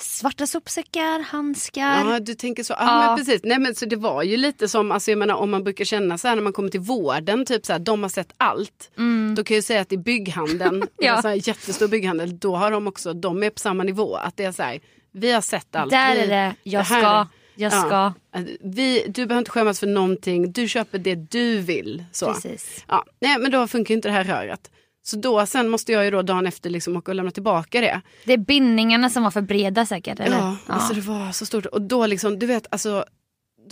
svarta 0.00 0.46
sopsäckar, 0.46 1.20
handskar. 1.24 2.10
Ja, 2.12 2.20
du 2.20 2.34
tänker 2.34 2.62
så. 2.64 2.72
Ja, 2.72 2.78
Ja. 2.80 3.06
Men 3.06 3.16
precis. 3.16 3.40
Nej, 3.44 3.58
men 3.58 3.74
så 3.74 3.86
det 3.86 3.96
var 3.96 4.22
ju 4.22 4.36
lite 4.36 4.68
som, 4.68 4.92
alltså, 4.92 5.10
jag 5.10 5.18
menar, 5.18 5.34
om 5.34 5.50
man 5.50 5.64
brukar 5.64 5.84
känna 5.84 6.18
så 6.18 6.28
här 6.28 6.36
när 6.36 6.42
man 6.42 6.52
kommer 6.52 6.68
till 6.68 6.80
vården, 6.80 7.46
typ 7.46 7.66
så 7.66 7.72
här, 7.72 7.78
de 7.80 8.02
har 8.02 8.10
sett 8.10 8.32
allt. 8.36 8.90
Då 9.36 9.44
kan 9.44 9.54
jag 9.54 9.64
säga 9.64 9.80
att 9.80 9.92
i 9.92 9.96
bygghandeln, 9.98 10.74
Mm. 10.76 10.88
Ja. 10.98 11.04
ja. 11.06 11.22
så 11.22 11.28
här, 11.28 11.48
jättestor 11.48 11.88
bygghandel, 11.88 12.38
då 12.38 12.56
har 12.56 12.70
de 12.70 12.86
också, 12.86 13.12
de 13.12 13.42
är 13.42 13.50
på 13.50 13.58
samma 13.58 13.82
nivå. 13.84 14.14
Att 14.16 14.36
det 14.36 14.44
är 14.44 14.52
så 14.52 14.62
här, 14.62 14.80
vi 15.12 15.32
har 15.32 15.40
sett 15.40 15.76
allt. 15.76 15.90
Där 15.90 16.16
är 16.16 16.26
det, 16.26 16.54
jag 16.62 16.80
här 16.80 17.00
ska, 17.00 17.28
jag 17.54 17.72
Ja. 17.72 17.80
ska. 17.86 18.12
Vi, 18.60 19.04
du 19.08 19.26
behöver 19.26 19.38
inte 19.38 19.50
skämmas 19.50 19.80
för 19.80 19.86
någonting, 19.86 20.52
du 20.52 20.68
köper 20.68 20.98
det 20.98 21.14
du 21.14 21.58
vill. 21.58 22.04
Så. 22.12 22.32
Precis. 22.34 22.84
Ja, 22.88 23.04
nej 23.20 23.38
men 23.38 23.50
då 23.50 23.66
funkar 23.68 23.94
inte 23.94 24.08
det 24.08 24.12
här 24.12 24.24
röret. 24.24 24.70
Så 25.02 25.16
då 25.16 25.46
sen 25.46 25.68
måste 25.68 25.92
jag 25.92 26.04
ju 26.04 26.10
då 26.10 26.22
dagen 26.22 26.46
efter 26.46 26.70
liksom 26.70 26.96
åka 26.96 27.10
och 27.10 27.14
lämna 27.14 27.30
tillbaka 27.30 27.80
det. 27.80 28.00
Det 28.24 28.32
är 28.32 28.38
bindningarna 28.38 29.10
som 29.10 29.22
var 29.22 29.30
för 29.30 29.40
breda 29.40 29.86
säkert. 29.86 30.20
Eller? 30.20 30.36
Ja, 30.38 30.56
alltså 30.66 30.94
det 30.94 31.00
var 31.00 31.32
så 31.32 31.46
stort. 31.46 31.66
Och 31.66 31.82
då 31.82 32.06
liksom, 32.06 32.38
du 32.38 32.46
vet 32.46 32.66
alltså, 32.70 33.04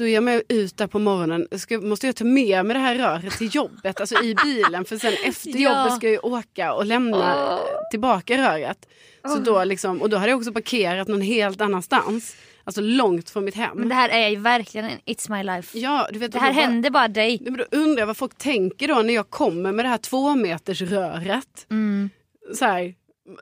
är 0.05 0.09
jag 0.15 0.23
med 0.23 0.43
ut 0.49 0.77
där 0.77 0.87
på 0.87 0.99
morgonen. 0.99 1.49
Ska, 1.59 1.79
måste 1.81 2.07
jag 2.07 2.17
ta 2.17 2.25
med 2.25 2.67
mig 2.67 2.75
det 2.75 2.81
här 2.81 2.95
röret 2.95 3.39
till 3.39 3.55
jobbet, 3.55 4.01
alltså 4.01 4.23
i 4.23 4.35
bilen. 4.45 4.85
För 4.85 4.97
sen 4.99 5.13
efter 5.25 5.51
Ja. 5.59 5.79
jobbet 5.79 5.97
ska 5.97 6.07
jag 6.07 6.13
ju 6.13 6.19
åka 6.19 6.73
och 6.73 6.87
lämna 6.87 7.51
Åh. 7.55 7.61
tillbaka 7.91 8.39
röret. 8.39 8.89
Så 9.29 9.37
då 9.39 9.65
liksom, 9.65 10.03
och 10.03 10.11
då 10.11 10.17
hade 10.17 10.31
jag 10.31 10.39
också 10.39 10.53
parkerat 10.53 11.09
någon 11.09 11.21
helt 11.21 11.61
annanstans. 11.61 12.37
Alltså 12.65 12.81
långt 12.81 13.31
från 13.31 13.45
mitt 13.45 13.55
hem. 13.55 13.77
Men 13.79 13.89
det 13.89 13.95
här 13.95 14.09
är 14.09 14.29
ju 14.29 14.37
verkligen 14.37 14.87
en 14.87 14.99
It's 15.07 15.31
My 15.37 15.43
Life. 15.43 15.79
ja, 15.79 16.09
du 16.13 16.19
vet, 16.19 16.33
det 16.33 16.39
här 16.39 16.53
bara- 16.55 16.63
händer 16.63 16.91
bara 16.91 17.09
dig. 17.09 17.39
Men 17.41 17.57
då 17.57 17.65
undrar 17.71 18.03
jag 18.03 18.07
vad 18.07 18.17
folk 18.17 18.39
tänker 18.39 18.89
då 18.89 18.95
när 19.03 19.15
jag 19.15 19.31
kommer 19.31 19.73
med 19.73 19.85
det 19.85 19.89
här 19.89 19.99
två 19.99 20.35
meters 20.35 20.83
röret. 20.83 21.67
Mm. 21.71 22.11
Så 22.55 22.65
här, 22.65 22.95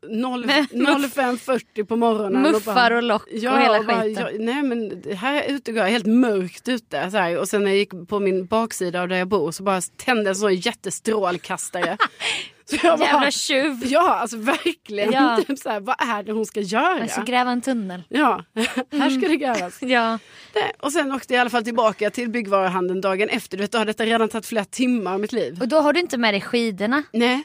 05.40 0.02 1.84
på 1.88 1.96
morgonen. 1.96 2.42
Muffar 2.42 2.74
bara- 2.74 2.96
och 2.96 3.02
lock 3.02 3.22
Ja, 3.30 3.52
och 3.54 3.60
hela 3.60 3.78
och 3.78 3.86
bara, 3.86 4.02
skiten. 4.02 4.24
ja, 4.32 4.38
nej 4.40 4.62
men 4.62 5.02
det 5.02 5.14
här 5.14 5.44
ute 5.48 5.72
går 5.72 5.82
jag 5.82 5.90
helt 5.90 6.06
mörkt 6.06 6.68
ute. 6.68 7.10
Så 7.10 7.16
här, 7.16 7.38
och 7.38 7.48
sen 7.48 7.62
när 7.64 7.70
jag 7.70 7.78
gick 7.78 8.08
på 8.08 8.20
min 8.20 8.46
baksida 8.46 9.02
av 9.02 9.08
där 9.08 9.16
jag 9.16 9.28
bor 9.28 9.52
så 9.52 9.62
bara 9.62 9.80
tände 9.96 10.30
en 10.30 10.36
sån 10.36 10.54
jättestrålkastare. 10.54 11.96
så 12.70 12.76
jag 12.82 12.98
bara, 12.98 13.08
Jävla 13.08 13.30
tjuv. 13.30 13.80
ja 13.84 14.14
alltså 14.14 14.36
verkligen. 14.36 15.12
Ja. 15.12 15.40
Typ 15.46 15.58
så 15.58 15.68
här, 15.70 15.80
vad 15.80 15.96
är 15.98 16.22
det 16.22 16.32
hon 16.32 16.46
ska 16.46 16.60
göra? 16.60 17.02
Alltså 17.02 17.22
gräva 17.22 17.50
en 17.50 17.60
tunnel. 17.60 18.02
Ja, 18.08 18.44
här 18.92 19.10
ska 19.10 19.28
det 19.28 19.36
grävas. 19.36 19.82
Ja. 19.82 20.18
Nej, 20.54 20.72
Och 20.80 20.92
sen 20.92 21.12
åkte 21.12 21.34
jag 21.34 21.38
i 21.38 21.40
alla 21.40 21.50
fall 21.50 21.64
tillbaka 21.64 22.10
till 22.10 22.30
byggvaruhandeln 22.30 23.00
dagen 23.00 23.28
efter. 23.28 23.56
Du 23.56 23.62
vet, 23.62 23.72
då 23.72 23.78
har 23.78 23.84
detta 23.84 24.04
redan 24.06 24.28
tagit 24.28 24.46
flera 24.46 24.64
timmar 24.64 25.12
av 25.14 25.20
mitt 25.20 25.32
liv. 25.32 25.58
Och 25.60 25.68
då 25.68 25.80
har 25.80 25.92
du 25.92 26.00
inte 26.00 26.18
med 26.18 26.34
dig 26.34 26.40
skidorna. 26.40 27.02
Nej, 27.12 27.44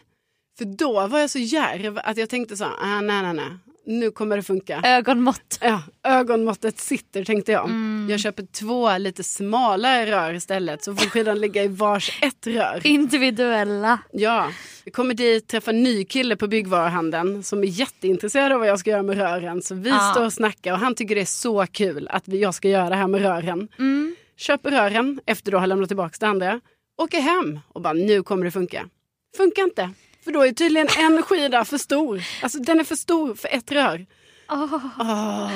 för 0.60 0.66
då 0.66 1.08
var 1.08 1.20
jag 1.20 1.30
så 1.30 1.40
djärv 1.40 2.00
att 2.04 2.18
jag 2.18 2.30
tänkte 2.30 2.58
så, 2.58 2.64
ah, 2.66 3.02
nej, 3.02 3.22
nej, 3.22 3.34
nej, 3.34 3.46
nu 3.86 4.12
kommer 4.12 4.38
det 4.38 4.44
funka. 4.44 4.82
Ögonmått. 4.86 5.60
Ja, 5.62 5.82
ögonmåttet 6.04 6.80
sitter 6.80 7.24
tänkte 7.26 7.52
jag. 7.52 7.66
Mm. 7.66 8.08
Jag 8.12 8.20
köper 8.20 8.44
två 8.44 8.98
lite 8.98 9.24
smalare 9.24 10.06
rör 10.12 10.34
istället 10.34 10.84
så 10.84 10.96
får 10.96 11.10
skidan 11.10 11.40
ligga 11.40 11.64
i 11.64 11.68
vars 11.68 12.20
ett 12.22 12.48
rör. 12.48 12.82
Individuella. 12.88 14.00
Ja, 14.12 14.52
jag 14.84 14.94
kommer 14.94 15.14
dit, 15.14 15.48
träffar 15.48 15.74
en 15.74 15.84
ny 15.84 16.06
kille 16.06 16.36
på 16.36 16.48
byggvaruhandeln 16.48 17.44
som 17.44 17.60
är 17.64 17.68
jätteintresserad 17.68 18.52
av 18.52 18.60
vad 18.60 18.68
jag 18.68 18.80
ska 18.80 18.90
göra 18.90 19.04
med 19.04 19.18
rören. 19.18 19.62
Så 19.62 19.76
vi 19.76 19.90
Ja. 19.90 20.12
står 20.16 20.26
och 20.26 20.34
snackar 20.34 20.74
och 20.74 20.80
han 20.80 20.96
tycker 20.96 21.16
det 21.16 21.22
är 21.22 21.26
så 21.26 21.66
kul 21.72 22.08
att 22.08 22.28
jag 22.28 22.54
ska 22.54 22.70
göra 22.70 22.90
det 22.90 22.96
här 22.96 23.08
med 23.08 23.22
rören. 23.22 23.68
Mm. 23.80 24.16
Köper 24.38 24.72
rören 24.72 25.20
efter 25.26 25.54
att 25.54 25.60
ha 25.60 25.66
lämnat 25.66 25.88
tillbaka 25.90 26.16
det 26.20 26.28
andra. 26.28 26.62
Åker 27.02 27.20
hem 27.22 27.60
och 27.68 27.82
bara 27.82 27.94
nu 27.94 28.24
kommer 28.24 28.46
det 28.46 28.52
funka. 28.52 28.90
Funkar 29.38 29.64
inte. 29.64 29.90
För 30.30 30.34
då 30.34 30.42
är 30.46 30.52
tydligen 30.52 30.88
en 30.98 31.22
skida 31.24 31.66
för 31.66 31.78
stor. 31.78 32.22
Alltså 32.44 32.60
den 32.60 32.80
är 32.80 32.84
för 32.84 32.96
stor 32.96 33.36
för 33.36 33.48
ett 33.52 33.72
rör. 33.72 34.06
Åh, 34.52 34.74
Åh. 35.00 35.52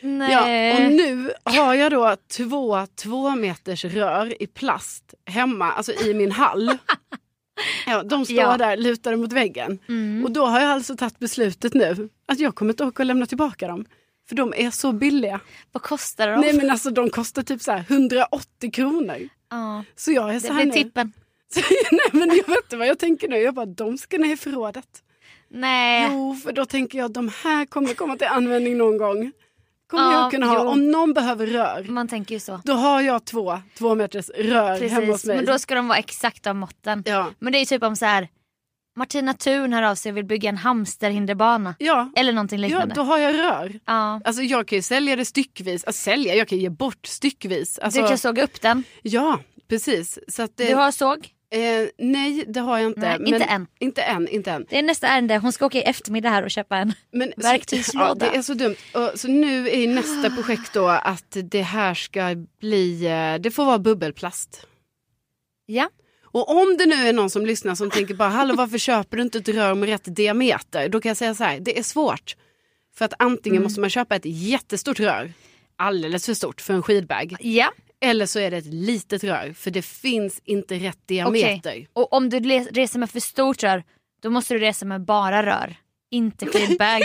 nej. 0.00 0.32
Ja, 0.32 0.74
och 0.86 0.92
nu 0.92 1.32
har 1.44 1.74
jag 1.74 1.92
då 1.92 2.16
två 2.36 2.86
två 2.94 3.30
meters 3.36 3.84
rör 3.84 4.42
i 4.42 4.46
plast 4.46 5.14
hemma, 5.26 5.72
alltså 5.72 5.92
i 5.92 6.14
min 6.14 6.32
hall. 6.32 6.78
Ja, 7.86 8.02
de 8.02 8.24
står 8.24 8.36
Ja. 8.36 8.56
där 8.56 8.76
lutade 8.76 9.16
mot 9.16 9.32
väggen. 9.32 9.78
Mm. 9.88 10.24
Och 10.24 10.30
då 10.30 10.46
har 10.46 10.60
jag 10.60 10.70
alltså 10.70 10.96
tagit 10.96 11.18
beslutet 11.18 11.74
nu 11.74 12.08
att 12.28 12.38
jag 12.40 12.54
kommer 12.54 12.72
inte 12.72 12.84
åka 12.84 13.02
och 13.02 13.06
lämna 13.06 13.26
tillbaka 13.26 13.66
dem. 13.68 13.84
För 14.28 14.36
de 14.36 14.54
är 14.56 14.70
så 14.70 14.92
billiga. 14.92 15.40
Vad 15.72 15.82
kostar 15.82 16.28
de? 16.28 16.40
Nej 16.40 16.52
men 16.52 16.70
alltså 16.70 16.90
de 16.90 17.10
kostar 17.10 17.42
typ 17.42 17.62
så 17.62 17.72
här 17.72 17.84
180 17.88 18.70
kronor. 18.72 19.28
ja. 19.50 19.84
Så 19.96 20.12
jag 20.12 20.34
är 20.34 20.40
så 20.40 20.46
Det 20.46 20.52
här 20.54 20.62
blir 20.64 20.72
nu. 20.74 20.82
tippen. 20.82 21.12
Så, 21.54 21.60
nej 21.92 22.10
men 22.12 22.28
jag 22.36 22.46
vet 22.48 22.64
inte 22.64 22.76
vad 22.76 22.86
jag 22.86 22.98
tänker 22.98 23.28
nu. 23.28 23.36
Jag 23.38 23.54
bara 23.54 23.66
de 23.66 23.98
ska 23.98 24.18
ner 24.18 24.32
i 24.32 24.36
förrådet. 24.36 24.88
Nej. 25.48 26.08
Jo 26.12 26.34
för 26.34 26.52
då 26.52 26.64
tänker 26.66 26.98
jag 26.98 27.10
de 27.12 27.30
här 27.44 27.66
kommer 27.66 27.94
komma 27.94 28.16
till 28.16 28.26
användning 28.26 28.78
någon 28.78 28.98
gång. 28.98 29.32
Kommer 29.90 30.04
Ja, 30.04 30.20
jag 30.22 30.30
kunna 30.30 30.46
ha. 30.46 30.54
jo. 30.64 30.68
Om 30.70 30.90
någon 30.90 31.12
behöver 31.12 31.46
rör. 31.46 31.84
Man 31.88 32.08
tänker 32.08 32.34
ju 32.34 32.40
så. 32.40 32.60
Då 32.64 32.72
har 32.72 33.00
jag 33.00 33.24
två 33.24 33.58
två 33.78 33.94
meters 33.94 34.30
rör 34.30 34.80
hemma 34.88 35.06
hos 35.06 35.12
Precis. 35.12 35.26
mig. 35.26 35.36
Men 35.36 35.46
då 35.46 35.58
ska 35.58 35.74
de 35.74 35.88
vara 35.88 35.98
exakt 35.98 36.46
av 36.46 36.56
måtten. 36.56 37.02
Ja. 37.06 37.30
Men 37.38 37.52
det 37.52 37.58
är 37.58 37.60
ju 37.60 37.66
typ 37.66 37.82
om 37.82 37.96
så 37.96 38.04
här. 38.04 38.28
Martina 38.98 39.34
Thun 39.34 39.72
hör 39.72 39.82
av 39.82 39.94
sig 39.94 40.10
och 40.12 40.16
vill 40.16 40.24
bygga 40.24 40.48
en 40.48 40.56
hamsterhinderbana. 40.56 41.74
Ja. 41.78 42.10
Eller 42.16 42.32
någonting 42.32 42.58
ja, 42.60 42.66
liknande. 42.66 42.94
då 42.94 43.02
har 43.02 43.18
jag 43.18 43.34
rör. 43.38 43.80
Ja. 43.84 44.20
Alltså 44.24 44.42
jag 44.42 44.66
kan 44.68 44.76
ju 44.78 44.82
sälja 44.82 45.16
det 45.16 45.24
styckvis. 45.24 45.84
Alltså, 45.84 46.02
sälja, 46.02 46.34
jag 46.34 46.48
kan 46.48 46.58
ge 46.58 46.68
bort 46.68 47.06
styckvis. 47.06 47.78
Alltså, 47.78 48.02
Du 48.02 48.08
kan 48.08 48.18
såga 48.18 48.42
upp 48.44 48.60
den. 48.60 48.84
Ja, 49.02 49.40
precis. 49.68 50.18
Så 50.28 50.42
att, 50.42 50.56
det, 50.56 50.68
Du 50.68 50.74
har 50.74 50.90
såg. 50.90 51.28
Eh, 51.50 51.88
nej, 51.98 52.44
det 52.48 52.60
har 52.60 52.78
jag 52.78 52.90
inte. 52.90 53.00
Nej, 53.00 53.18
men, 53.18 53.34
inte 53.34 53.44
än. 53.44 53.66
Inte 53.78 54.02
än, 54.02 54.28
inte 54.28 54.50
än. 54.50 54.66
Det 54.68 54.78
är 54.78 54.82
nästa 54.82 55.06
ärende. 55.06 55.38
Hon 55.38 55.52
ska 55.52 55.66
åka 55.66 55.78
i 55.78 55.82
eftermiddag 55.82 56.30
här 56.30 56.42
och 56.42 56.50
köpa 56.50 56.76
en. 56.76 56.92
Men, 57.12 57.32
Verktygslåda. 57.36 58.26
Ja, 58.26 58.32
det 58.32 58.38
är 58.38 58.42
så 58.42 58.54
dumt. 58.54 58.76
Och, 58.94 59.20
så 59.20 59.28
nu 59.28 59.68
är 59.70 59.88
nästa 59.88 60.30
projekt 60.30 60.72
då 60.72 60.88
att 60.88 61.36
det 61.44 61.62
här 61.62 61.94
ska 61.94 62.34
bli, 62.60 63.06
eh, 63.06 63.34
det 63.42 63.50
får 63.50 63.64
vara 63.64 63.78
bubbelplast. 63.78 64.66
Ja. 65.66 65.90
Och 66.24 66.50
om 66.50 66.76
det 66.78 66.86
nu 66.86 66.94
är 66.94 67.12
någon 67.12 67.30
som 67.30 67.46
lyssnar 67.46 67.74
som 67.74 67.90
tänker 67.90 68.14
bara 68.14 68.28
hallå 68.28 68.54
varför 68.54 68.78
köper 68.78 69.16
du 69.16 69.22
inte 69.22 69.38
ett 69.38 69.48
rör 69.48 69.74
med 69.74 69.88
rätt 69.88 70.16
diameter? 70.16 70.88
Då 70.88 71.00
kan 71.00 71.10
jag 71.10 71.16
säga 71.16 71.34
så 71.34 71.44
här, 71.44 71.60
det 71.60 71.78
är 71.78 71.82
svårt. 71.82 72.36
För 72.96 73.04
att 73.04 73.14
antingen 73.18 73.56
Mm. 73.56 73.62
måste 73.62 73.80
man 73.80 73.90
köpa 73.90 74.16
ett 74.16 74.24
jättestort 74.24 75.00
rör, 75.00 75.32
alldeles 75.76 76.26
för 76.26 76.34
stort 76.34 76.60
för 76.60 76.74
en 76.74 76.82
skidbag. 76.82 77.36
Ja. 77.40 77.72
Eller 78.04 78.26
så 78.26 78.38
är 78.38 78.50
det 78.50 78.56
ett 78.56 78.66
litet 78.66 79.24
rör 79.24 79.52
för 79.52 79.70
det 79.70 79.82
finns 79.82 80.40
inte 80.44 80.74
rätt 80.74 80.98
diameter. 81.06 81.86
Och 81.92 82.12
om 82.12 82.30
du 82.30 82.40
reser 82.40 82.98
med 82.98 83.10
för 83.10 83.20
stort 83.20 83.62
rör 83.62 83.84
då 84.22 84.30
måste 84.30 84.54
du 84.54 84.60
resa 84.60 84.86
med 84.86 85.00
bara 85.04 85.46
rör. 85.46 85.76
Inte 86.10 86.46
skidbag. 86.52 87.02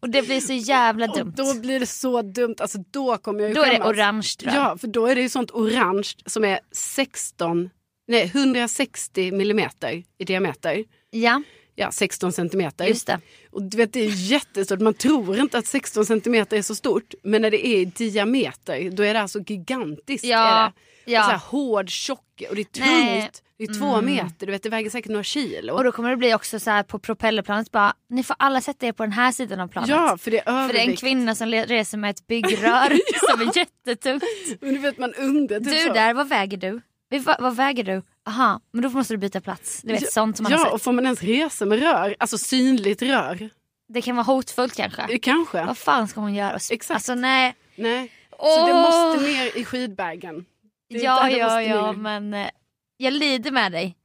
och 0.00 0.10
det 0.10 0.22
blir 0.22 0.40
så 0.40 0.52
jävla 0.52 1.06
Och 1.10 1.18
dumt. 1.18 1.32
då 1.36 1.54
blir 1.54 1.80
det 1.80 1.86
så 1.86 2.22
dumt, 2.22 2.54
alltså 2.58 2.78
då 2.90 3.16
kommer 3.18 3.40
jag 3.40 3.48
ju 3.48 3.54
Då 3.54 3.62
är 3.62 3.70
det 3.78 3.84
orange 3.84 4.28
rör. 4.42 4.54
Ja, 4.54 4.78
för 4.78 4.88
då 4.88 5.06
är 5.06 5.14
det 5.14 5.20
ju 5.22 5.28
sånt 5.28 5.50
orange 5.50 6.08
som 6.26 6.44
är 6.44 6.60
16, 6.72 7.70
nej 8.08 8.24
160 8.34 9.32
millimeter 9.32 10.02
i 10.18 10.24
diameter. 10.24 10.84
Ja, 11.10 11.42
Ja, 11.82 11.90
16 11.92 12.32
centimeter. 12.32 12.84
just 12.86 13.06
det. 13.06 13.20
Och 13.50 13.62
du 13.62 13.76
vet 13.76 13.92
det 13.92 14.00
är 14.00 14.08
jättestort, 14.30 14.80
man 14.80 14.94
tror 14.94 15.38
inte 15.38 15.58
att 15.58 15.66
16 15.66 16.06
centimeter 16.06 16.56
är 16.56 16.62
så 16.62 16.74
stort. 16.74 17.14
Men 17.22 17.42
när 17.42 17.50
det 17.50 17.66
är 17.66 17.76
i 17.78 17.84
diameter 17.84 18.90
då 18.90 19.02
är 19.02 19.14
det 19.14 19.20
alltså 19.20 19.40
gigantiskt. 19.40 20.24
Ja, 20.24 20.72
ja. 21.04 21.20
Och 21.20 21.24
så 21.24 21.30
här 21.30 21.38
hård, 21.38 21.90
tjock 21.90 22.42
och 22.48 22.54
det 22.56 22.60
är 22.60 22.64
tungt. 22.64 22.86
Nej. 22.86 23.30
Det 23.58 23.64
är 23.64 23.74
två 23.80 24.00
meter, 24.02 24.46
du 24.46 24.52
vet 24.52 24.62
det 24.62 24.68
väger 24.68 24.90
säkert 24.90 25.10
några 25.10 25.22
kilo. 25.24 25.72
Och 25.74 25.84
då 25.84 25.92
kommer 25.92 26.10
det 26.10 26.16
bli 26.16 26.34
också 26.34 26.60
så 26.60 26.70
här 26.70 26.82
på 26.82 26.98
propellerplanet 26.98 27.70
bara, 27.70 27.94
ni 28.10 28.22
får 28.22 28.36
alla 28.38 28.60
sätta 28.60 28.86
er 28.86 28.92
på 28.92 29.02
den 29.02 29.12
här 29.12 29.32
sidan 29.32 29.60
av 29.60 29.68
planet. 29.68 29.88
ja, 29.90 30.18
för 30.20 30.30
det 30.30 30.38
är 30.38 30.66
För 30.66 30.72
det 30.72 30.80
är 30.80 30.88
en 30.90 30.96
kvinna 30.96 31.34
som 31.34 31.48
reser 31.48 31.98
med 31.98 32.10
ett 32.10 32.26
byggrör 32.26 32.98
som 33.30 33.48
är 33.48 33.56
jättetungt. 33.56 34.22
Men 34.60 34.74
du 34.74 34.78
vet 34.78 34.98
man 34.98 35.14
undrar 35.14 35.58
typ 35.58 35.70
Du 35.70 35.78
så. 35.78 35.92
där, 35.92 36.14
vad 36.14 36.28
väger 36.28 36.56
du? 36.56 36.80
Vad, 37.18 37.40
vad 37.40 37.56
väger 37.56 37.84
du? 37.84 38.02
Aha, 38.26 38.60
men 38.72 38.82
då 38.82 38.90
måste 38.90 39.14
du 39.14 39.18
byta 39.18 39.40
plats. 39.40 39.82
Du 39.82 39.92
vet 39.92 40.02
Ja, 40.02 40.08
sånt 40.10 40.36
som 40.36 40.44
man 40.44 40.52
Ja, 40.52 40.70
och 40.70 40.82
får 40.82 40.92
man 40.92 41.04
ens 41.04 41.22
resa 41.22 41.66
med 41.66 41.78
rör, 41.80 42.16
alltså 42.18 42.38
synligt 42.38 43.02
rör? 43.02 43.50
Det 43.88 44.02
kan 44.02 44.16
vara 44.16 44.24
hotfullt 44.24 44.74
kanske. 44.76 45.02
Eh, 45.02 45.18
Kanske. 45.22 45.64
Vad 45.64 45.78
fan 45.78 46.08
ska 46.08 46.20
hon 46.20 46.34
göra? 46.34 46.54
Exakt. 46.70 46.90
Alltså 46.90 47.14
nej. 47.14 47.54
Nej. 47.76 48.12
Så 48.30 48.66
det 48.66 48.72
Åh! 48.72 48.82
måste 48.82 49.26
ner 49.26 49.56
i 49.58 49.64
skidbagen. 49.64 50.44
Ja, 50.88 51.30
ja, 51.30 51.62
ja, 51.62 51.92
men 51.92 52.34
eh, 52.34 52.48
jag 52.96 53.12
lider 53.12 53.50
med 53.50 53.72
dig. 53.72 53.96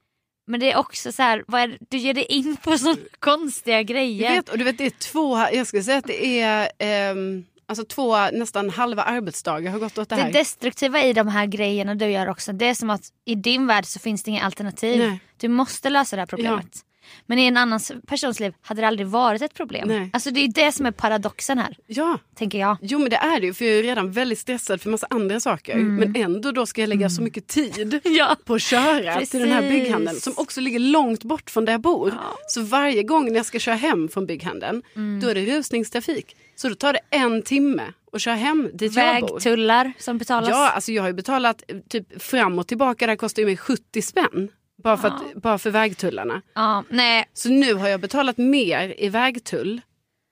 Men 0.48 0.60
det 0.60 0.72
är 0.72 0.78
också 0.78 1.12
så 1.12 1.22
här, 1.24 1.44
vad 1.48 1.62
är, 1.62 1.78
du 1.90 1.98
ger 1.98 2.14
dig 2.14 2.24
in 2.26 2.58
på 2.58 2.78
sådana 2.78 2.98
konstiga 3.20 3.76
Jag 3.78 3.86
grejer. 3.86 4.30
vet, 4.36 4.50
och 4.50 4.58
du 4.58 4.64
vet 4.64 4.78
det 4.78 4.86
är 4.86 4.90
två, 4.90 5.38
jag 5.38 5.68
skulle 5.68 5.84
säga 5.84 5.98
att 5.98 6.08
det 6.08 6.42
är 6.42 6.72
ehm, 6.80 7.46
alltså 7.68 7.86
två 7.86 8.18
nästan 8.34 8.70
halva 8.70 9.04
arbetsdagar 9.04 9.72
har 9.72 9.80
gått 9.80 9.98
åt 9.98 10.10
det 10.10 10.16
Det 10.16 10.22
här. 10.22 10.32
destruktiva 10.34 11.02
i 11.04 11.14
de 11.14 11.28
här 11.28 11.46
grejerna 11.46 11.96
du 11.96 12.06
gör 12.06 12.30
också, 12.30 12.54
det 12.54 12.66
är 12.66 12.74
som 12.74 12.90
att 12.90 13.02
i 13.26 13.36
din 13.36 13.68
värld 13.68 13.86
så 13.86 14.00
finns 14.00 14.24
det 14.24 14.32
inga 14.32 14.44
alternativ. 14.44 15.00
Nej. 15.00 15.20
Du 15.38 15.48
måste 15.48 15.90
lösa 15.90 16.16
det 16.16 16.22
här 16.22 16.28
problemet. 16.28 16.84
Men 17.26 17.40
i 17.40 17.46
en 17.46 17.58
annan 17.58 17.80
persons 18.08 18.40
liv 18.40 18.54
hade 18.62 18.82
det 18.82 18.88
aldrig 18.88 19.08
varit 19.08 19.42
ett 19.42 19.54
problem. 19.54 19.88
Nej. 19.88 20.10
Alltså 20.14 20.32
det 20.32 20.40
är 20.40 20.48
det 20.48 20.72
som 20.72 20.86
är 20.86 20.92
paradoxen 20.92 21.58
här, 21.58 21.78
Ja, 21.88 22.20
tänker 22.36 22.60
jag. 22.60 22.78
jo 22.82 23.00
men 23.00 23.10
det 23.10 23.16
är 23.16 23.40
det 23.40 23.46
ju 23.48 23.54
för 23.54 23.66
jag 23.66 23.76
är 23.80 23.84
redan 23.84 24.12
väldigt 24.12 24.40
stressad 24.40 24.82
för 24.82 24.90
massa 24.90 25.08
andra 25.10 25.40
saker. 25.40 25.74
Mm. 25.74 25.96
Men 25.96 26.16
ändå 26.24 26.52
då 26.52 26.66
ska 26.66 26.82
jag 26.82 26.88
lägga 26.90 27.10
så 27.10 27.22
mycket 27.22 27.48
tid 27.48 28.00
Ja. 28.04 28.36
på 28.46 28.54
att 28.54 28.62
köra 28.62 29.26
till 29.26 29.40
den 29.40 29.50
här 29.52 29.62
Precis. 29.62 29.84
bygghandeln 29.84 30.20
som 30.20 30.34
också 30.38 30.62
ligger 30.62 30.80
långt 30.80 31.24
bort 31.24 31.50
från 31.50 31.66
där 31.66 31.74
jag 31.74 31.82
bor. 31.82 32.14
Så 32.48 32.62
varje 32.62 33.04
gång 33.04 33.26
när 33.26 33.36
jag 33.36 33.46
ska 33.46 33.60
köra 33.60 33.76
hem 33.76 34.10
från 34.10 34.26
bygghandeln 34.26 34.82
Mm. 34.96 35.20
då 35.20 35.28
är 35.30 35.36
det 35.36 35.46
rusningstrafik. 35.46 36.36
Så 36.56 36.70
då 36.70 36.76
tar 36.76 36.94
det 36.94 37.00
en 37.10 37.42
timme 37.42 37.84
att 38.12 38.22
köra 38.22 38.36
hem 38.36 38.70
dit 38.74 38.96
jag 38.96 39.22
bor. 39.22 39.34
Vägtullar 39.34 39.94
som 40.00 40.18
betalas. 40.18 40.50
Ja, 40.50 40.70
alltså 40.70 40.92
jag 40.92 41.04
har 41.04 41.08
ju 41.08 41.14
betalat 41.14 41.64
eh, 41.68 41.78
typ 41.90 42.22
fram 42.24 42.60
och 42.60 42.68
tillbaka, 42.68 43.06
det 43.06 43.12
här 43.12 43.18
kostar 43.18 43.42
ju 43.42 43.46
mig 43.46 43.58
70 43.58 44.02
spänn. 44.02 44.50
Bara 44.88 44.98
för, 44.98 45.08
att, 45.08 45.34
bara 45.36 45.58
för 45.58 45.70
vägtullarna. 45.72 46.42
Ja, 46.54 46.84
nej, 46.90 47.30
Så 47.34 47.50
nu 47.50 47.74
har 47.74 47.88
jag 47.88 48.00
betalat 48.00 48.38
mer 48.38 48.96
i 48.98 49.10
vägtull 49.10 49.82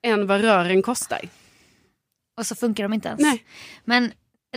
än 0.07 0.27
vad 0.27 0.41
rören 0.41 0.81
kostar. 0.81 1.19
och 2.37 2.45
så 2.45 2.55
funkar 2.55 2.83
de 2.83 2.93
inte 2.93 3.07
ens. 3.07 3.21
Nej. 3.21 3.43
Men 3.85 4.03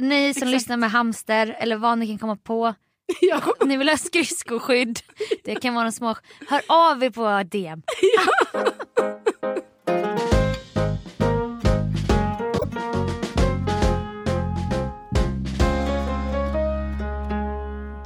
ni 0.01 0.35
som 0.35 0.43
Exakt. 0.43 0.51
lyssnar 0.51 0.77
med 0.77 0.91
hamster 0.91 1.57
eller 1.59 1.77
vad 1.77 1.99
ni 1.99 2.07
kan 2.07 2.19
komma 2.19 2.37
på. 2.37 2.75
Ja. 3.21 3.41
Ni 3.65 3.77
vill 3.77 3.89
ha 3.89 3.97
skridskoskydd. 3.97 5.01
Det 5.45 5.55
kan 5.55 5.75
vara 5.75 5.87
en 5.87 5.93
små... 5.93 6.17
Hör 6.49 6.63
av 6.69 7.05
er 7.05 7.11
på 7.11 7.43
DM. 7.51 7.83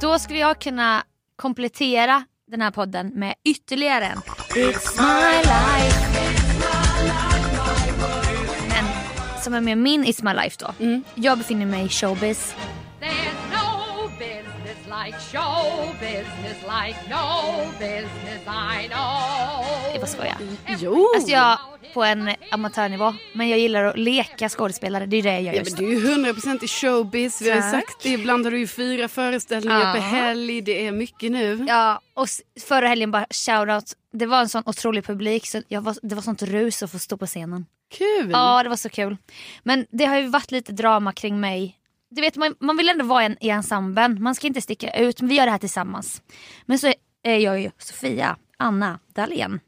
Då 0.01 0.19
skulle 0.19 0.39
jag 0.39 0.59
kunna 0.59 1.03
komplettera 1.35 2.23
den 2.51 2.61
här 2.61 2.71
podden 2.71 3.07
med 3.07 3.35
ytterligare 3.45 4.05
en. 4.05 4.17
It's 4.17 5.01
my 5.01 5.37
life. 5.37 6.13
Som 9.43 9.53
är 9.53 9.61
med 9.61 9.77
min 9.77 10.05
It's 10.05 10.23
my 10.23 10.43
life 10.43 10.57
då. 10.59 10.85
Mm. 10.85 11.03
Jag 11.15 11.37
befinner 11.37 11.65
mig 11.65 11.85
i 11.85 11.89
showbiz. 11.89 12.55
Business 16.03 16.57
like 16.63 16.99
no 17.09 17.65
business 17.79 18.41
I 18.47 18.87
know. 18.87 19.65
Jag 19.91 19.99
bara 20.01 20.07
skojar. 20.07 20.37
Jo, 20.79 21.07
Alltså 21.15 21.31
jag 21.31 21.57
på 21.93 22.03
en 22.03 22.29
amatörnivå. 22.51 23.13
Men 23.33 23.49
jag 23.49 23.59
gillar 23.59 23.83
att 23.83 23.97
leka 23.97 24.49
skådespelare. 24.49 25.05
Det 25.05 25.17
är 25.17 25.23
det 25.23 25.29
jag 25.33 25.41
gör 25.41 25.53
ja, 25.53 25.59
just 25.59 25.79
men 25.79 25.89
du 25.89 25.95
är 25.95 26.17
ju 26.17 26.33
100% 26.33 26.63
i 26.63 26.67
showbiz. 26.67 27.41
Vi 27.41 27.49
har 27.49 27.55
ju 27.55 27.61
Tack. 27.61 27.71
sagt 27.71 28.03
det. 28.03 28.09
Ibland 28.09 28.45
har 28.45 28.51
du 28.51 28.59
ju 28.59 28.67
fyra 28.67 29.07
föreställningar 29.07 29.79
Ja. 29.87 29.93
per 29.93 29.99
helg. 29.99 30.61
Det 30.61 30.87
är 30.87 30.91
mycket 30.91 31.31
nu. 31.31 31.65
Ja, 31.67 32.01
och 32.13 32.27
förra 32.67 32.87
helgen 32.87 33.11
bara 33.11 33.25
shoutout. 33.29 33.93
Det 34.13 34.25
var 34.25 34.39
en 34.41 34.49
sån 34.49 34.63
otrolig 34.65 35.05
publik 35.05 35.47
så 35.47 35.61
jag 35.67 35.81
var, 35.81 35.95
det 36.01 36.15
var 36.15 36.21
sånt 36.21 36.41
rus 36.41 36.83
att 36.83 36.91
få 36.91 36.99
stå 36.99 37.17
på 37.17 37.25
scenen. 37.27 37.65
Kul! 37.97 38.29
Ja, 38.31 38.63
det 38.63 38.69
var 38.69 38.75
så 38.75 38.89
kul. 38.89 39.17
Men 39.63 39.85
det 39.89 40.05
har 40.05 40.17
ju 40.17 40.27
varit 40.27 40.51
lite 40.51 40.71
drama 40.71 41.13
kring 41.13 41.39
mig. 41.39 41.77
Du 42.15 42.21
vet, 42.21 42.35
man, 42.35 42.55
man 42.59 42.77
vill 42.77 42.89
ändå 42.89 43.05
vara 43.05 43.23
en, 43.23 43.37
i 43.41 43.49
ensemblen. 43.49 44.23
Man 44.23 44.35
ska 44.35 44.47
inte 44.47 44.61
sticka 44.61 44.97
ut, 44.99 45.21
men 45.21 45.29
vi 45.29 45.35
gör 45.35 45.45
det 45.45 45.51
här 45.51 45.57
tillsammans. 45.59 46.21
Men 46.65 46.79
så 46.79 46.93
är 47.23 47.37
jag 47.37 47.61
ju 47.61 47.71
Sofia 47.77 48.37
Anna 48.57 48.99
Dahlén. 49.15 49.59